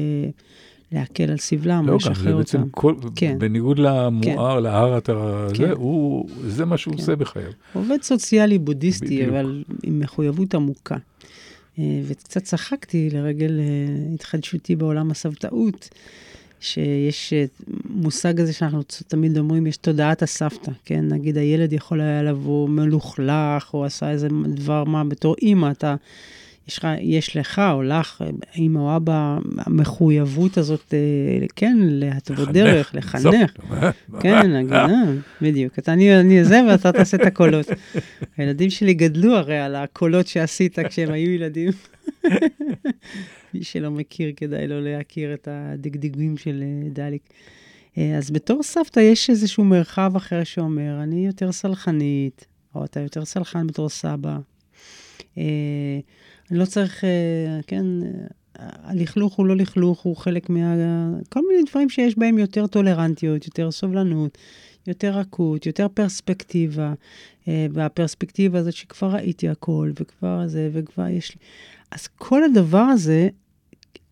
להקל 0.93 1.31
על 1.31 1.37
סבלם, 1.37 1.87
לא, 1.87 1.93
או 1.93 1.99
גם 1.99 2.05
זה 2.05 2.11
לשחרר 2.11 2.37
בעצם 2.37 2.59
אותם. 2.59 2.71
כל, 2.71 2.95
כן. 3.17 3.39
בניגוד 3.39 3.79
למואר, 3.79 4.61
להר, 4.61 4.99
אתה, 4.99 5.47
כן. 5.55 5.67
זה, 5.67 5.73
הוא, 5.73 6.29
זה 6.47 6.65
מה 6.65 6.77
שהוא 6.77 6.95
כן. 6.95 7.01
עושה 7.01 7.17
בחייו. 7.17 7.51
עובד 7.73 8.03
סוציאלי 8.03 8.59
בודהיסטי, 8.59 9.07
בדיוק. 9.07 9.29
אבל 9.29 9.65
עם 9.83 10.01
מחויבות 10.01 10.55
עמוקה. 10.55 10.97
אה, 11.79 12.01
וקצת 12.07 12.43
צחקתי 12.43 13.11
לרגל 13.11 13.61
אה, 13.61 14.15
התחדשותי 14.15 14.77
בעולם 14.77 15.11
הסבתאות, 15.11 15.89
שיש 16.61 17.33
אה, 17.33 17.45
מושג 17.91 18.41
הזה 18.41 18.53
שאנחנו 18.53 18.83
תמיד 19.09 19.39
אומרים, 19.39 19.67
יש 19.67 19.77
תודעת 19.77 20.23
הסבתא, 20.23 20.73
כן? 20.85 21.09
נגיד 21.09 21.37
הילד 21.37 21.73
יכול 21.73 22.01
היה 22.01 22.23
לבוא 22.23 22.69
מלוכלך, 22.69 23.75
או 23.75 23.85
עשה 23.85 24.11
איזה 24.11 24.29
דבר 24.55 24.85
מה 24.85 25.05
בתור 25.05 25.35
אימא, 25.43 25.71
אתה... 25.71 25.95
יש, 26.69 26.81
יש 27.01 27.37
לך 27.37 27.63
או 27.73 27.83
לך, 27.83 28.25
אימא 28.55 28.79
או 28.79 28.97
אבא, 28.97 29.39
המחויבות 29.59 30.59
הזאת, 30.59 30.95
אה, 30.95 31.47
כן, 31.57 31.77
להתוות 31.81 32.49
דרך, 32.49 32.95
לחנך. 32.95 33.57
כן, 34.23 34.55
הגינה, 34.55 35.13
בדיוק. 35.43 35.79
אתה, 35.79 35.93
אני, 35.93 36.21
אני 36.21 36.45
זה 36.45 36.61
ואתה 36.69 36.93
תעשה 36.93 37.17
את 37.17 37.27
הקולות. 37.27 37.67
הילדים 38.37 38.71
שלי 38.71 38.95
גדלו 38.95 39.37
הרי 39.37 39.59
על 39.59 39.75
הקולות 39.75 40.27
שעשית 40.27 40.79
כשהם 40.79 41.11
היו 41.11 41.31
ילדים. 41.31 41.71
מי 43.55 43.65
שלא 43.65 43.91
מכיר, 43.91 44.33
כדאי 44.37 44.67
לו 44.67 44.81
להכיר 44.81 45.35
את 45.35 45.49
הדגדגים 45.51 46.37
של 46.37 46.63
אה, 46.63 46.89
דליק. 46.93 47.23
אה, 47.99 48.17
אז 48.19 48.31
בתור 48.31 48.63
סבתא 48.63 49.01
יש 49.01 49.31
איזשהו 49.31 49.65
מרחב 49.65 50.13
אחר 50.17 50.45
שאומר, 50.45 51.03
אני 51.03 51.27
יותר 51.27 51.53
סלחנית, 51.53 52.47
או 52.75 52.85
אתה 52.85 53.01
יותר 53.01 53.25
סלחן 53.25 53.67
בתור 53.67 53.89
סבא. 53.89 54.39
אני 56.51 56.59
לא 56.59 56.65
צריך, 56.65 57.05
אה, 57.05 57.61
כן, 57.67 57.85
אה, 58.03 58.11
הלכלוך 58.59 59.35
הוא 59.35 59.47
לא 59.47 59.57
לכלוך, 59.57 60.01
הוא 60.01 60.17
חלק 60.17 60.51
מה... 60.51 60.75
כל 61.29 61.41
מיני 61.49 61.63
דברים 61.71 61.91
שיש 61.91 62.19
בהם 62.19 62.39
יותר 62.39 62.67
טולרנטיות, 62.67 63.47
יותר 63.47 63.71
סובלנות, 63.71 64.39
יותר 64.87 65.19
רכות, 65.19 65.67
יותר 65.67 65.87
פרספקטיבה. 65.95 66.95
אה, 67.49 67.67
והפרספקטיבה 67.73 68.59
הזאת 68.59 68.73
שכבר 68.73 69.09
ראיתי 69.09 69.49
הכל, 69.49 69.93
וכבר 70.01 70.47
זה, 70.47 70.71
וכבר 70.73 71.09
יש 71.09 71.31
לי... 71.35 71.41
אז 71.91 72.07
כל 72.07 72.45
הדבר 72.45 72.79
הזה, 72.79 73.29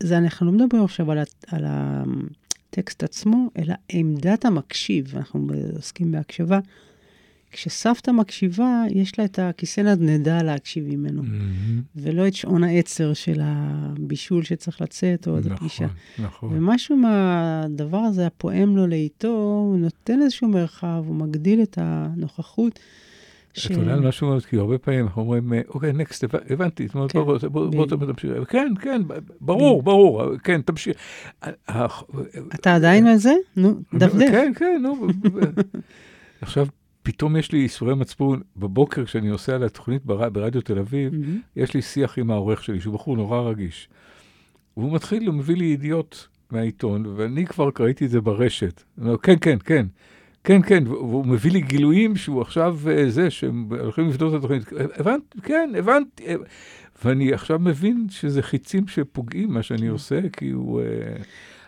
זה 0.02 0.18
אנחנו 0.18 0.46
לא 0.46 0.52
מדברים 0.52 0.84
עכשיו 0.84 1.10
על, 1.10 1.18
ה- 1.18 1.22
על 1.46 1.64
הטקסט 1.66 3.02
עצמו, 3.02 3.50
אלא 3.58 3.74
עמדת 3.88 4.44
המקשיב. 4.44 5.16
אנחנו 5.16 5.46
עוסקים 5.76 6.12
בהקשבה. 6.12 6.58
כשסבתא 7.52 8.10
מקשיבה, 8.10 8.82
יש 8.90 9.18
לה 9.18 9.24
את 9.24 9.38
הכיסא 9.38 9.80
נדנדה 9.80 10.42
להקשיב 10.42 10.84
ממנו, 10.88 11.22
מהמם. 11.22 11.82
ולא 11.96 12.28
את 12.28 12.34
שעון 12.34 12.64
העצר 12.64 13.12
של 13.14 13.40
הבישול 13.42 14.42
שצריך 14.44 14.80
לצאת, 14.80 15.28
או 15.28 15.36
עד 15.36 15.46
הפגישה. 15.52 15.84
נכון, 15.84 16.24
נכון. 16.26 16.50
ומשהו 16.56 16.96
מהדבר 16.96 17.98
הזה, 17.98 18.26
הפועם 18.26 18.76
לו 18.76 18.86
לאיתו, 18.86 19.28
הוא 19.28 19.78
נותן 19.78 20.22
איזשהו 20.22 20.48
מרחב, 20.48 21.02
הוא 21.06 21.14
מגדיל 21.16 21.62
את 21.62 21.78
הנוכחות. 21.80 22.78
ש- 23.54 23.66
את 23.70 23.76
עולה 23.76 23.94
על 23.94 24.08
משהו 24.08 24.26
מאוד, 24.28 24.44
כי 24.44 24.56
הרבה 24.56 24.78
פעמים 24.78 25.04
אנחנו 25.04 25.22
אומרים, 25.22 25.52
אוקיי, 25.68 25.92
נקסט, 25.92 26.24
הבנתי, 26.50 26.86
זאת 26.86 26.94
אומרת, 26.94 27.12
כן, 27.12 27.18
בוא-. 27.50 27.86
תמשיך. 27.86 28.32
כן, 28.48 28.72
כן, 28.80 29.02
ברור, 29.40 29.82
ברור, 29.82 30.22
כן, 30.38 30.60
תמשיך. 30.62 30.96
אתה 32.54 32.74
עדיין 32.74 33.06
על 33.06 33.16
זה? 33.16 33.32
נו, 33.56 33.74
דפדף. 33.94 34.28
כן, 34.30 34.52
כן, 34.56 34.80
נו. 34.82 35.06
עכשיו, 36.40 36.66
פתאום 37.02 37.36
יש 37.36 37.52
לי 37.52 37.58
ייסורי 37.58 37.94
מצפון, 37.94 38.40
בבוקר 38.56 39.04
כשאני 39.04 39.28
עושה 39.28 39.54
על 39.54 39.64
התוכנית 39.64 40.04
בר- 40.04 40.28
ברדיו 40.28 40.60
תל 40.62 40.78
אביב, 40.78 41.14
מהמם. 41.14 41.40
יש 41.56 41.74
לי 41.74 41.82
שיח 41.82 42.18
עם 42.18 42.30
העורך 42.30 42.64
שלי, 42.64 42.80
שהוא 42.80 42.94
בחור 42.94 43.16
נורא 43.16 43.40
רגיש. 43.40 43.88
והוא 44.76 44.92
מתחיל, 44.92 45.26
הוא 45.26 45.34
מביא 45.34 45.56
לי 45.56 45.64
ידיעות 45.64 46.28
מהעיתון, 46.50 47.06
ואני 47.16 47.46
כבר 47.46 47.68
ראיתי 47.80 48.04
את 48.04 48.10
זה 48.10 48.20
ברשת. 48.20 48.82
הוא 48.96 49.04
אומר, 49.04 49.18
כן, 49.18 49.34
כן, 49.40 49.58
כן. 49.64 49.86
כן, 50.44 50.62
כן, 50.62 50.86
והוא 50.86 51.26
מביא 51.26 51.50
לי 51.50 51.60
גילויים 51.60 52.16
שהוא 52.16 52.40
עכשיו 52.42 52.78
אה, 52.90 53.10
זה, 53.10 53.30
שהם 53.30 53.68
הולכים 53.80 54.08
לבדוק 54.08 54.34
את 54.34 54.38
התוכנית. 54.38 54.62
הבנתי, 54.96 55.40
כן, 55.42 55.70
הבנתי. 55.78 56.26
אה, 56.26 56.34
ואני 57.04 57.32
עכשיו 57.32 57.58
מבין 57.58 58.06
שזה 58.10 58.42
חיצים 58.42 58.88
שפוגעים, 58.88 59.50
מה 59.52 59.62
שאני 59.62 59.86
עושה, 59.88 60.20
כי 60.32 60.50
הוא... 60.50 60.80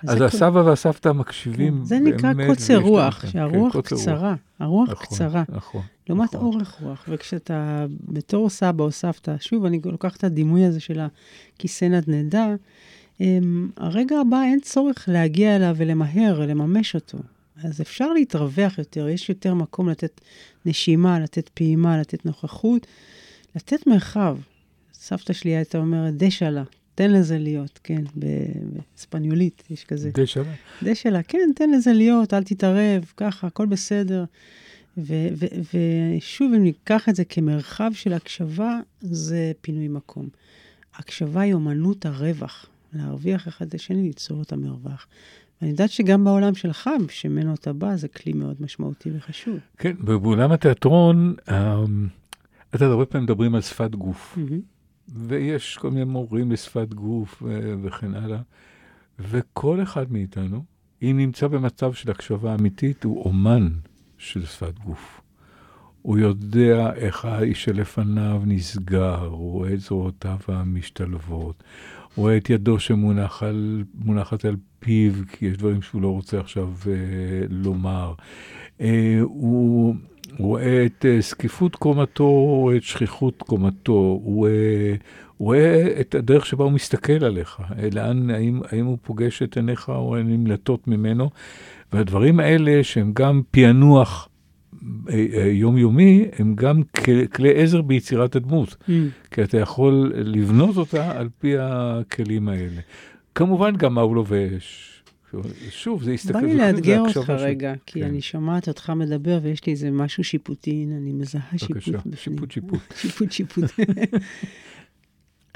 אז 0.06 0.18
זה 0.18 0.24
הסבא 0.24 0.58
והסבתא 0.58 1.08
מקשיבים 1.08 1.78
כן, 1.78 1.84
זה 1.84 1.98
נקרא 1.98 2.32
באמת, 2.32 2.50
קוצר 2.50 2.72
ויש 2.72 2.82
להם 2.82 2.88
רוח, 2.88 3.14
כאן. 3.20 3.30
שהרוח 3.30 3.72
כן, 3.72 3.80
קוצר 3.80 3.94
רוח. 3.94 4.02
קצרה. 4.02 4.34
הרוח 4.58 4.90
נכון, 4.90 5.06
קצרה. 5.06 5.42
נכון. 5.48 5.82
לעומת 6.08 6.34
נכון. 6.34 6.40
אורך 6.46 6.76
רוח, 6.80 7.04
וכשאתה 7.08 7.86
בתור 8.08 8.50
סבא 8.50 8.84
או 8.84 8.90
סבתא, 8.90 9.34
שוב, 9.40 9.64
אני 9.64 9.80
לוקחת 9.84 10.16
את 10.16 10.24
הדימוי 10.24 10.64
הזה 10.64 10.80
של 10.80 11.00
הכיסא 11.56 11.84
נדנדה, 11.84 12.54
אמ, 13.20 13.70
הרגע 13.76 14.20
הבא 14.20 14.42
אין 14.42 14.60
צורך 14.60 15.04
להגיע 15.08 15.56
אליו 15.56 15.74
ולמהר, 15.78 16.40
לממש 16.40 16.94
אותו. 16.94 17.18
אז 17.64 17.80
אפשר 17.80 18.12
להתרווח 18.12 18.78
יותר, 18.78 19.08
יש 19.08 19.28
יותר 19.28 19.54
מקום 19.54 19.88
לתת 19.88 20.20
נשימה, 20.66 21.20
לתת 21.20 21.48
פעימה, 21.48 22.00
לתת 22.00 22.26
נוכחות, 22.26 22.86
לתת 23.56 23.86
מרחב. 23.86 24.36
סבתא 24.92 25.32
שלי 25.32 25.50
הייתה 25.50 25.78
אומרת, 25.78 26.16
דשלה, 26.16 26.62
תן 27.00 27.12
לזה 27.12 27.38
להיות, 27.38 27.80
כן, 27.82 28.02
בספניולית 28.16 29.62
יש 29.70 29.84
כזה. 29.84 30.10
די 30.14 30.26
שווה. 30.26 30.52
דשלה, 30.82 31.22
כן, 31.22 31.50
תן 31.56 31.70
לזה 31.70 31.92
להיות, 31.92 32.34
אל 32.34 32.42
תתערב, 32.42 33.12
ככה, 33.16 33.46
הכל 33.46 33.66
בסדר. 33.66 34.24
ושוב, 34.98 36.52
אם 36.54 36.62
ניקח 36.62 37.08
את 37.08 37.16
זה 37.16 37.24
כמרחב 37.24 37.90
של 37.94 38.12
הקשבה, 38.12 38.80
זה 39.00 39.52
פינוי 39.60 39.88
מקום. 39.88 40.28
הקשבה 40.94 41.40
היא 41.40 41.54
אומנות 41.54 42.06
הרווח, 42.06 42.66
להרוויח 42.92 43.48
אחד 43.48 43.66
את 43.66 43.74
השני, 43.74 44.02
ליצור 44.02 44.42
את 44.42 44.52
המרווח. 44.52 45.06
ואני 45.60 45.70
יודעת 45.70 45.90
שגם 45.90 46.24
בעולם 46.24 46.54
שלך, 46.54 46.90
שממנו 47.08 47.54
אתה 47.54 47.72
בא, 47.72 47.96
זה 47.96 48.08
כלי 48.08 48.32
מאוד 48.32 48.56
משמעותי 48.60 49.10
וחשוב. 49.16 49.58
כן, 49.78 49.96
ובעולם 50.00 50.52
התיאטרון, 50.52 51.34
אמ, 51.50 52.08
אתה 52.74 52.84
יודע, 52.84 52.92
הרבה 52.92 53.06
פעמים 53.06 53.24
מדברים 53.24 53.54
על 53.54 53.60
שפת 53.60 53.90
גוף. 53.94 54.36
מהמם. 54.36 54.60
ויש 55.14 55.78
כל 55.78 55.90
מיני 55.90 56.04
מורים 56.04 56.52
לשפת 56.52 56.94
גוף 56.94 57.42
ו- 57.42 57.74
וכן 57.82 58.14
הלאה. 58.14 58.40
וכל 59.18 59.82
אחד 59.82 60.12
מאיתנו, 60.12 60.64
אם 61.02 61.16
נמצא 61.18 61.48
במצב 61.48 61.92
של 61.92 62.10
הקשבה 62.10 62.54
אמיתית, 62.54 63.04
הוא 63.04 63.24
אומן 63.24 63.68
של 64.18 64.44
שפת 64.46 64.78
גוף. 64.78 65.20
הוא 66.02 66.18
יודע 66.18 66.94
איך 66.94 67.24
האיש 67.24 67.64
שלפניו 67.64 68.42
נסגר, 68.46 69.24
הוא 69.24 69.52
רואה 69.52 69.74
את 69.74 69.80
זרועותיו 69.80 70.38
המשתלבות, 70.48 71.62
הוא 72.14 72.22
רואה 72.22 72.36
את 72.36 72.50
ידו 72.50 72.78
שמונחת 72.78 73.42
על, 73.42 73.84
על 74.44 74.56
פיו, 74.78 75.12
כי 75.32 75.46
יש 75.46 75.56
דברים 75.56 75.82
שהוא 75.82 76.02
לא 76.02 76.08
רוצה 76.08 76.40
עכשיו 76.40 76.68
אה, 76.86 77.46
לומר. 77.48 78.14
אה, 78.80 79.18
הוא 79.22 79.94
רואה 80.42 80.86
את 80.86 81.06
אה, 81.08 81.20
זקיפות 81.20 81.76
קומתו, 81.76 82.24
הוא 82.24 82.60
רואה 82.60 82.76
את 82.76 82.82
שכיחות 82.82 83.42
קומתו, 83.42 84.20
הוא, 84.24 84.48
אה, 84.48 84.94
הוא 85.36 85.46
רואה 85.46 86.00
את 86.00 86.14
הדרך 86.14 86.46
שבה 86.46 86.64
הוא 86.64 86.72
מסתכל 86.72 87.24
עליך, 87.24 87.60
אה, 87.78 87.88
לאן, 87.92 88.30
האם, 88.30 88.60
האם 88.70 88.86
הוא 88.86 88.98
פוגש 89.02 89.42
את 89.42 89.56
עיניך 89.56 89.88
או 89.88 90.16
הן 90.16 90.26
נמלטות 90.26 90.88
ממנו. 90.88 91.30
והדברים 91.92 92.40
האלה 92.40 92.84
שהם 92.84 93.12
גם 93.14 93.42
פענוח 93.50 94.28
אה, 95.10 95.26
אה, 95.34 95.46
יומיומי, 95.46 96.24
הם 96.38 96.54
גם 96.54 96.82
כלי 97.32 97.62
עזר 97.62 97.82
ביצירת 97.82 98.36
הדמות, 98.36 98.76
Mm. 98.88 98.92
כי 99.30 99.42
אתה 99.42 99.58
יכול 99.58 100.12
לבנות 100.14 100.76
אותה 100.76 101.10
על 101.10 101.28
פי 101.38 101.54
הכלים 101.58 102.48
האלה. 102.48 102.80
כמובן 103.34 103.76
גם 103.76 103.94
מה 103.94 104.00
הוא 104.00 104.14
לובש. 104.14 104.89
שוב, 105.70 106.02
זה 106.02 106.12
הסתכל... 106.12 106.32
בא 106.32 106.40
לי 106.40 106.54
לאתגר 106.54 107.00
אותך 107.00 107.30
רגע, 107.30 107.74
כי 107.86 108.00
כן. 108.00 108.06
אני 108.06 108.20
שומעת 108.20 108.68
אותך 108.68 108.90
מדבר 108.90 109.38
ויש 109.42 109.66
לי 109.66 109.72
איזה 109.72 109.90
משהו 109.90 110.24
שיפוטי, 110.24 110.70
הנה, 110.70 110.96
אני 110.96 111.12
מזהה 111.12 111.58
שיפוט 111.58 111.76
בפנים. 112.06 112.38
שיפוט, 112.38 112.50
שיפוט. 112.50 112.80
שיפוט, 113.00 113.32
שיפוט. 113.32 113.64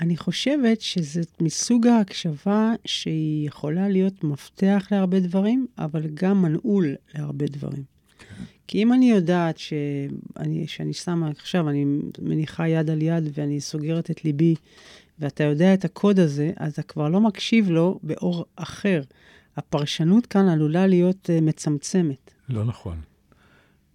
אני 0.01 0.17
חושבת 0.17 0.81
שזה 0.81 1.21
מסוג 1.41 1.87
ההקשבה 1.87 2.73
שהיא 2.85 3.47
יכולה 3.47 3.89
להיות 3.89 4.25
מפתח 4.25 4.89
להרבה 4.91 5.21
דברים, 5.21 5.67
אבל 5.79 6.03
גם 6.15 6.43
מנעול 6.43 6.95
להרבה 7.15 7.47
דברים. 7.47 7.83
כי 8.67 8.83
אם 8.83 8.93
אני 8.93 9.11
יודעת 9.11 9.59
שאני, 9.59 10.67
שאני 10.67 10.93
שמה, 10.93 11.29
עכשיו 11.29 11.69
אני 11.69 11.85
מניחה 12.19 12.69
יד 12.69 12.91
על 12.91 13.03
יד 13.03 13.25
ואני 13.33 13.61
סוגרת 13.61 14.11
את 14.11 14.25
ליבי, 14.25 14.55
ואתה 15.19 15.45
יודע 15.45 15.75
את 15.75 15.85
הקוד 15.85 16.19
הזה, 16.19 16.51
אז 16.57 16.73
אתה 16.73 16.83
כבר 16.83 17.09
לא 17.09 17.21
מקשיב 17.21 17.71
לו 17.71 18.01
באור 18.03 18.45
אחר. 18.57 19.03
הפרשנות 19.57 20.27
כאן 20.27 20.49
עלולה 20.49 20.87
להיות 20.87 21.31
uh, 21.31 21.45
מצמצמת. 21.45 22.35
לא 22.49 22.65
נכון. 22.65 23.01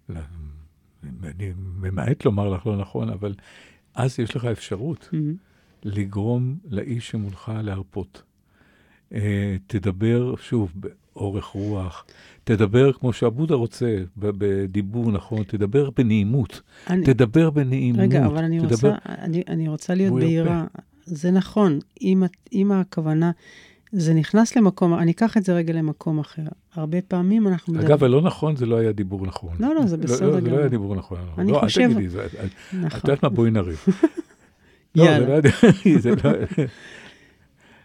לא, 0.08 0.20
אני 1.24 1.52
ממעט 1.56 2.24
לומר 2.24 2.48
לך 2.48 2.66
לא 2.66 2.76
נכון, 2.76 3.08
אבל 3.10 3.34
אז 3.94 4.20
יש 4.20 4.36
לך 4.36 4.44
אפשרות 4.44 5.08
Mm-hmm. 5.12 5.16
לגרום 5.84 6.58
לאיש 6.70 7.10
שמולך 7.10 7.52
להרפות. 7.62 8.22
Uh, 9.12 9.16
תדבר, 9.66 10.34
שוב, 10.36 10.72
באורך 10.74 11.44
רוח, 11.44 12.04
תדבר 12.44 12.92
כמו 12.92 13.12
שעבודה 13.12 13.54
רוצה, 13.54 13.96
בדיבור 14.16 15.12
נכון, 15.12 15.42
תדבר 15.42 15.90
בנעימות. 15.90 16.60
אני, 16.90 17.04
תדבר 17.04 17.50
בנעימות. 17.50 18.00
רגע, 18.00 18.26
אבל 18.26 18.44
אני 18.44 18.60
תדבר... 18.60 18.72
רוצה, 18.72 18.98
אני, 19.06 19.42
אני 19.48 19.68
רוצה 19.68 19.94
להיות. 19.94 20.14
בהירה. 20.14 20.64
זה 21.04 21.30
נכון, 21.30 21.78
אם, 22.00 22.22
אם 22.52 22.72
הכוונה, 22.72 23.30
זה 23.92 24.14
נכנס 24.14 24.56
למקום, 24.56 24.94
אני 24.98 25.10
אקח 25.12 25.36
את 25.36 25.44
זה 25.44 25.54
רגע 25.54 25.72
למקום 25.72 26.18
אחר. 26.18 26.42
הרבה 26.74 27.02
פעמים 27.02 27.48
אנחנו 27.48 27.80
אגב, 27.80 28.04
הלא 28.04 28.22
נכון, 28.22 28.56
זה 28.56 28.66
לא 28.66 28.76
היה 28.76 28.92
דיבור 28.92 29.26
נכון. 29.26 29.56
לא, 29.60 29.74
לא, 29.74 29.86
זה 29.86 29.96
בסדר 29.96 30.26
לא, 30.28 30.34
זה 30.34 30.40
גמור. 30.40 30.52
לא 30.52 30.58
היה 30.58 30.68
דיבור 30.68 30.96
נכון. 30.96 31.18
אני 31.38 31.52
לא, 31.52 31.58
חושב- 31.58 31.80
אל 31.80 31.86
תגידי, 31.94 32.08
זה- 32.08 32.24
את 32.26 32.32
נכון. 32.72 33.00
יודעת 33.04 33.22
מה? 33.22 33.28
בואי 33.28 33.50
נריב. 33.50 33.84
לא, 34.94 35.04
יאללה. 35.04 35.40
זה 35.40 35.50
לא. 35.90 35.98
זה 36.02 36.10
לא... 36.10 36.30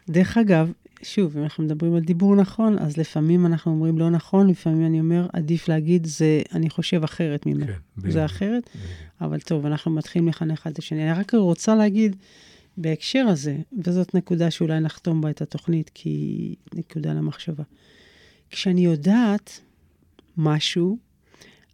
דרך 0.09 0.37
אגב, 0.37 0.71
שוב, 1.03 1.37
אם 1.37 1.43
אנחנו 1.43 1.63
מדברים 1.63 1.95
על 1.95 1.99
דיבור 2.01 2.35
נכון, 2.35 2.79
אז 2.79 2.97
לפעמים 2.97 3.45
אנחנו 3.45 3.71
אומרים 3.71 3.97
לא 3.97 4.09
נכון, 4.09 4.47
לפעמים 4.47 4.85
אני 4.85 4.99
אומר, 4.99 5.27
עדיף 5.33 5.67
להגיד, 5.69 6.05
זה, 6.05 6.41
אני 6.53 6.69
חושב 6.69 7.03
אחרת 7.03 7.45
ממך. 7.45 7.67
כן, 8.03 8.09
זה. 8.11 8.25
אחרת, 8.25 8.69
אבל 9.21 9.39
טוב, 9.39 9.65
אנחנו 9.65 9.91
מתחילים 9.91 10.27
לחנך 10.27 10.59
אחד 10.59 10.71
את 10.71 10.77
השני. 10.79 11.11
אני 11.11 11.19
רק 11.19 11.33
רוצה 11.33 11.75
להגיד, 11.75 12.15
בהקשר 12.77 13.25
הזה, 13.27 13.57
וזאת 13.83 14.15
נקודה 14.15 14.51
שאולי 14.51 14.79
נחתום 14.79 15.21
בה 15.21 15.29
את 15.29 15.41
התוכנית, 15.41 15.91
כי 15.93 16.09
היא 16.09 16.55
נקודה 16.73 17.13
למחשבה. 17.13 17.63
כשאני 18.49 18.85
יודעת 18.85 19.61
משהו, 20.37 20.97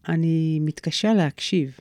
אני 0.10 0.60
מתקשה 0.62 1.14
להקשיב. 1.14 1.78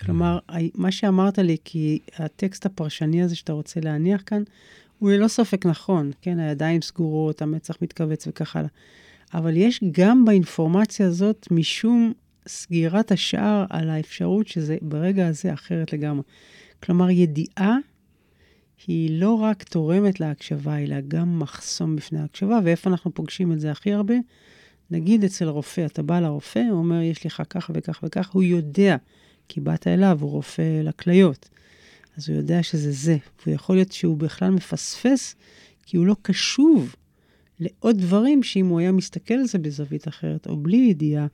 כלומר, 0.00 0.38
ה- 0.48 0.56
מה 0.74 0.92
שאמרת 0.92 1.38
לי, 1.38 1.56
כי 1.64 1.98
הטקסט 2.16 2.66
הפרשני 2.66 3.22
הזה 3.22 3.36
שאתה 3.36 3.52
רוצה 3.52 3.80
להניח 3.80 4.22
כאן, 4.26 4.42
הוא 4.98 5.10
ללא 5.10 5.28
ספק 5.28 5.66
נכון, 5.66 6.10
כן? 6.20 6.38
הידיים 6.38 6.82
סגורות, 6.82 7.42
המצח 7.42 7.76
מתכווץ 7.82 8.26
וכך 8.26 8.56
הלאה. 8.56 8.68
אבל 9.34 9.56
יש 9.56 9.80
גם 9.92 10.24
באינפורמציה 10.24 11.06
הזאת 11.06 11.48
משום 11.50 12.12
סגירת 12.48 13.12
השער 13.12 13.64
על 13.70 13.90
האפשרות 13.90 14.48
שזה 14.48 14.76
ברגע 14.82 15.26
הזה 15.26 15.52
אחרת 15.52 15.92
לגמרי. 15.92 16.22
כלומר, 16.82 17.10
ידיעה 17.10 17.76
היא 18.86 19.20
לא 19.20 19.34
רק 19.34 19.62
תורמת 19.62 20.20
להקשבה, 20.20 20.78
אלא 20.78 20.96
גם 21.08 21.38
מחסום 21.38 21.96
בפני 21.96 22.20
ההקשבה, 22.20 22.58
ואיפה 22.64 22.90
אנחנו 22.90 23.14
פוגשים 23.14 23.52
את 23.52 23.60
זה 23.60 23.70
הכי 23.70 23.92
הרבה? 23.92 24.14
נגיד 24.90 25.24
אצל 25.24 25.48
רופא, 25.48 25.86
אתה 25.86 26.02
בא 26.02 26.20
לרופא, 26.20 26.62
הוא 26.70 26.78
אומר, 26.78 27.00
יש 27.00 27.26
לך 27.26 27.42
ככה 27.50 27.72
וכך 27.76 28.00
וכך, 28.02 28.30
הוא 28.30 28.42
יודע, 28.42 28.96
כי 29.48 29.60
באת 29.60 29.86
אליו, 29.86 30.18
הוא 30.20 30.30
רופא 30.30 30.80
לכליות. 30.84 31.48
אז 32.16 32.28
הוא 32.28 32.36
יודע 32.36 32.62
שזה 32.62 32.92
זה. 32.92 33.16
והוא 33.42 33.54
יכול 33.54 33.76
להיות 33.76 33.92
שהוא 33.92 34.16
בכלל 34.16 34.50
מפספס, 34.50 35.34
כי 35.86 35.96
הוא 35.96 36.06
לא 36.06 36.16
קשוב 36.22 36.94
לעוד 37.60 37.98
דברים 37.98 38.42
שאם 38.42 38.66
הוא 38.66 38.80
היה 38.80 38.92
מסתכל 38.92 39.34
על 39.34 39.46
זה 39.46 39.58
בזווית 39.58 40.08
אחרת, 40.08 40.46
או 40.46 40.56
בלי 40.56 40.76
ידיעה 40.76 41.26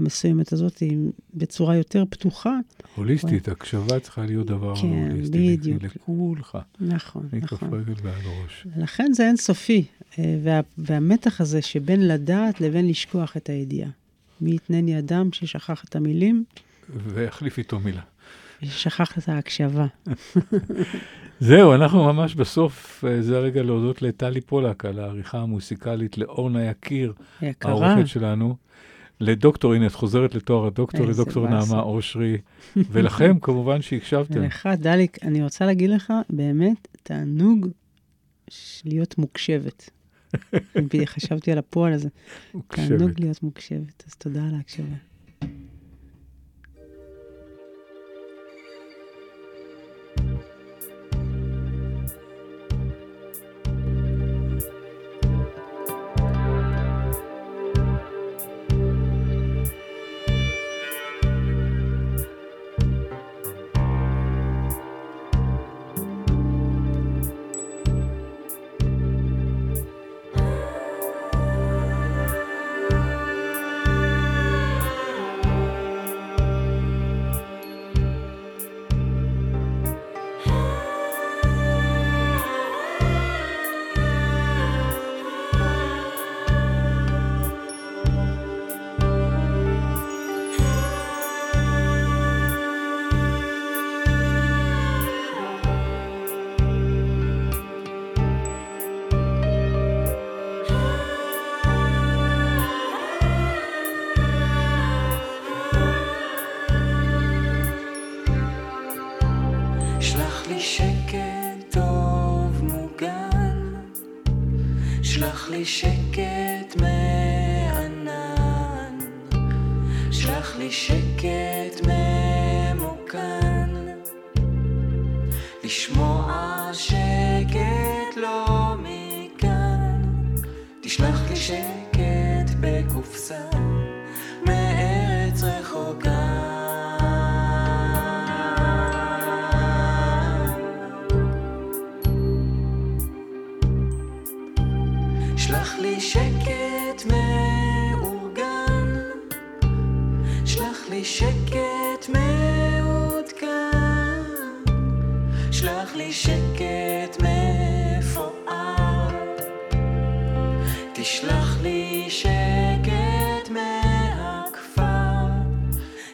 המסוימת 0.00 0.52
הזאת, 0.52 0.78
עם- 0.80 1.10
בצורה 1.34 1.76
יותר 1.76 2.04
פתוחה, 2.10 2.58
הוליסטית, 2.94 3.48
הקשבה 3.48 4.00
צריכה 4.00 4.26
להיות 4.26 4.46
דבר 4.46 4.76
כן, 4.76 4.86
הוליסטי. 5.10 5.56
בדיוק. 5.56 5.82
לכולך. 5.82 6.58
נכון, 6.80 7.28
מכף 7.32 7.52
נכון. 7.52 7.74
רגל 7.80 7.94
ועד 8.02 8.22
ראש. 8.44 8.66
לכן 8.76 9.12
זה 9.12 9.26
אינסופי, 9.28 9.84
אה, 10.18 10.38
וה, 10.44 10.60
והמתח 10.78 11.40
הזה 11.40 11.62
שבין 11.62 12.08
לדעת 12.08 12.60
לבין 12.60 12.88
לשכוח 12.88 13.36
את 13.36 13.48
הידיעה. 13.48 13.90
מי 14.40 14.54
יתנני 14.54 14.98
אדם 14.98 15.32
ששכח 15.32 15.84
את 15.84 15.96
המילים 15.96 16.44
והחליף 17.06 17.58
איתו 17.58 17.80
מילה. 17.80 18.00
ושכח 18.62 19.18
את 19.18 19.28
ההקשבה. 19.28 19.86
זהו, 21.40 21.74
אנחנו 21.74 22.04
ממש 22.04 22.34
בסוף, 22.34 23.04
אה, 23.08 23.22
זה 23.22 23.36
הרגע 23.36 23.62
להודות 23.62 24.02
לטלי 24.02 24.40
פולק 24.40 24.84
על 24.84 24.98
העריכה 24.98 25.38
המוסיקלית, 25.38 26.18
לאורנה 26.18 26.64
יקיר, 26.70 27.12
יקרה, 27.42 27.72
העורכת 27.72 28.06
שלנו, 28.08 28.56
לדוקטור, 29.20 29.74
הנה 29.74 29.86
את 29.86 29.94
חוזרת 29.94 30.34
לתואר 30.34 30.66
הדוקטור, 30.66 31.06
לדוקטור. 31.06 31.48
נעמה 31.48 31.80
אושרי, 31.80 32.38
ולכם 32.76 33.38
כמובן 33.42 33.82
שהקשבתם. 33.82 34.40
ולך, 34.40 34.68
דליק, 34.78 35.24
אני 35.24 35.42
רוצה 35.42 35.66
להגיד 35.66 35.90
לך, 35.90 36.12
באמת, 36.30 36.88
תענוג 37.02 37.66
להיות 38.84 39.18
מוקשבת. 39.18 39.90
חשבתי 41.04 41.52
על 41.52 41.58
הפועל 41.58 41.92
הזה. 41.92 42.08
תענוג. 42.68 43.10
להיות 43.18 43.42
מוקשבת, 43.42 44.04
אז 44.06 44.14
תודה 44.14 44.44
על 44.48 44.54
ההקשבה. 44.54 45.09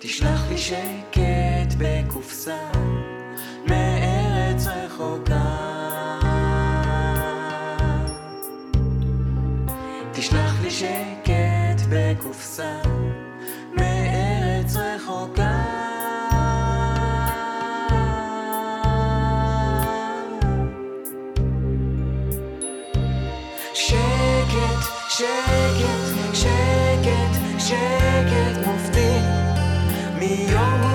תשלח 0.09 0.49
לי 0.49 0.59
שקט 0.59 1.75
בקופסה 1.79 2.71
מארץ 3.67 4.67
רחוקה. 4.67 5.43
תשלח 10.13 10.61
לי 10.63 10.71
שקט 10.71 11.81
בקופסה 11.91 12.96
strong 30.57 30.86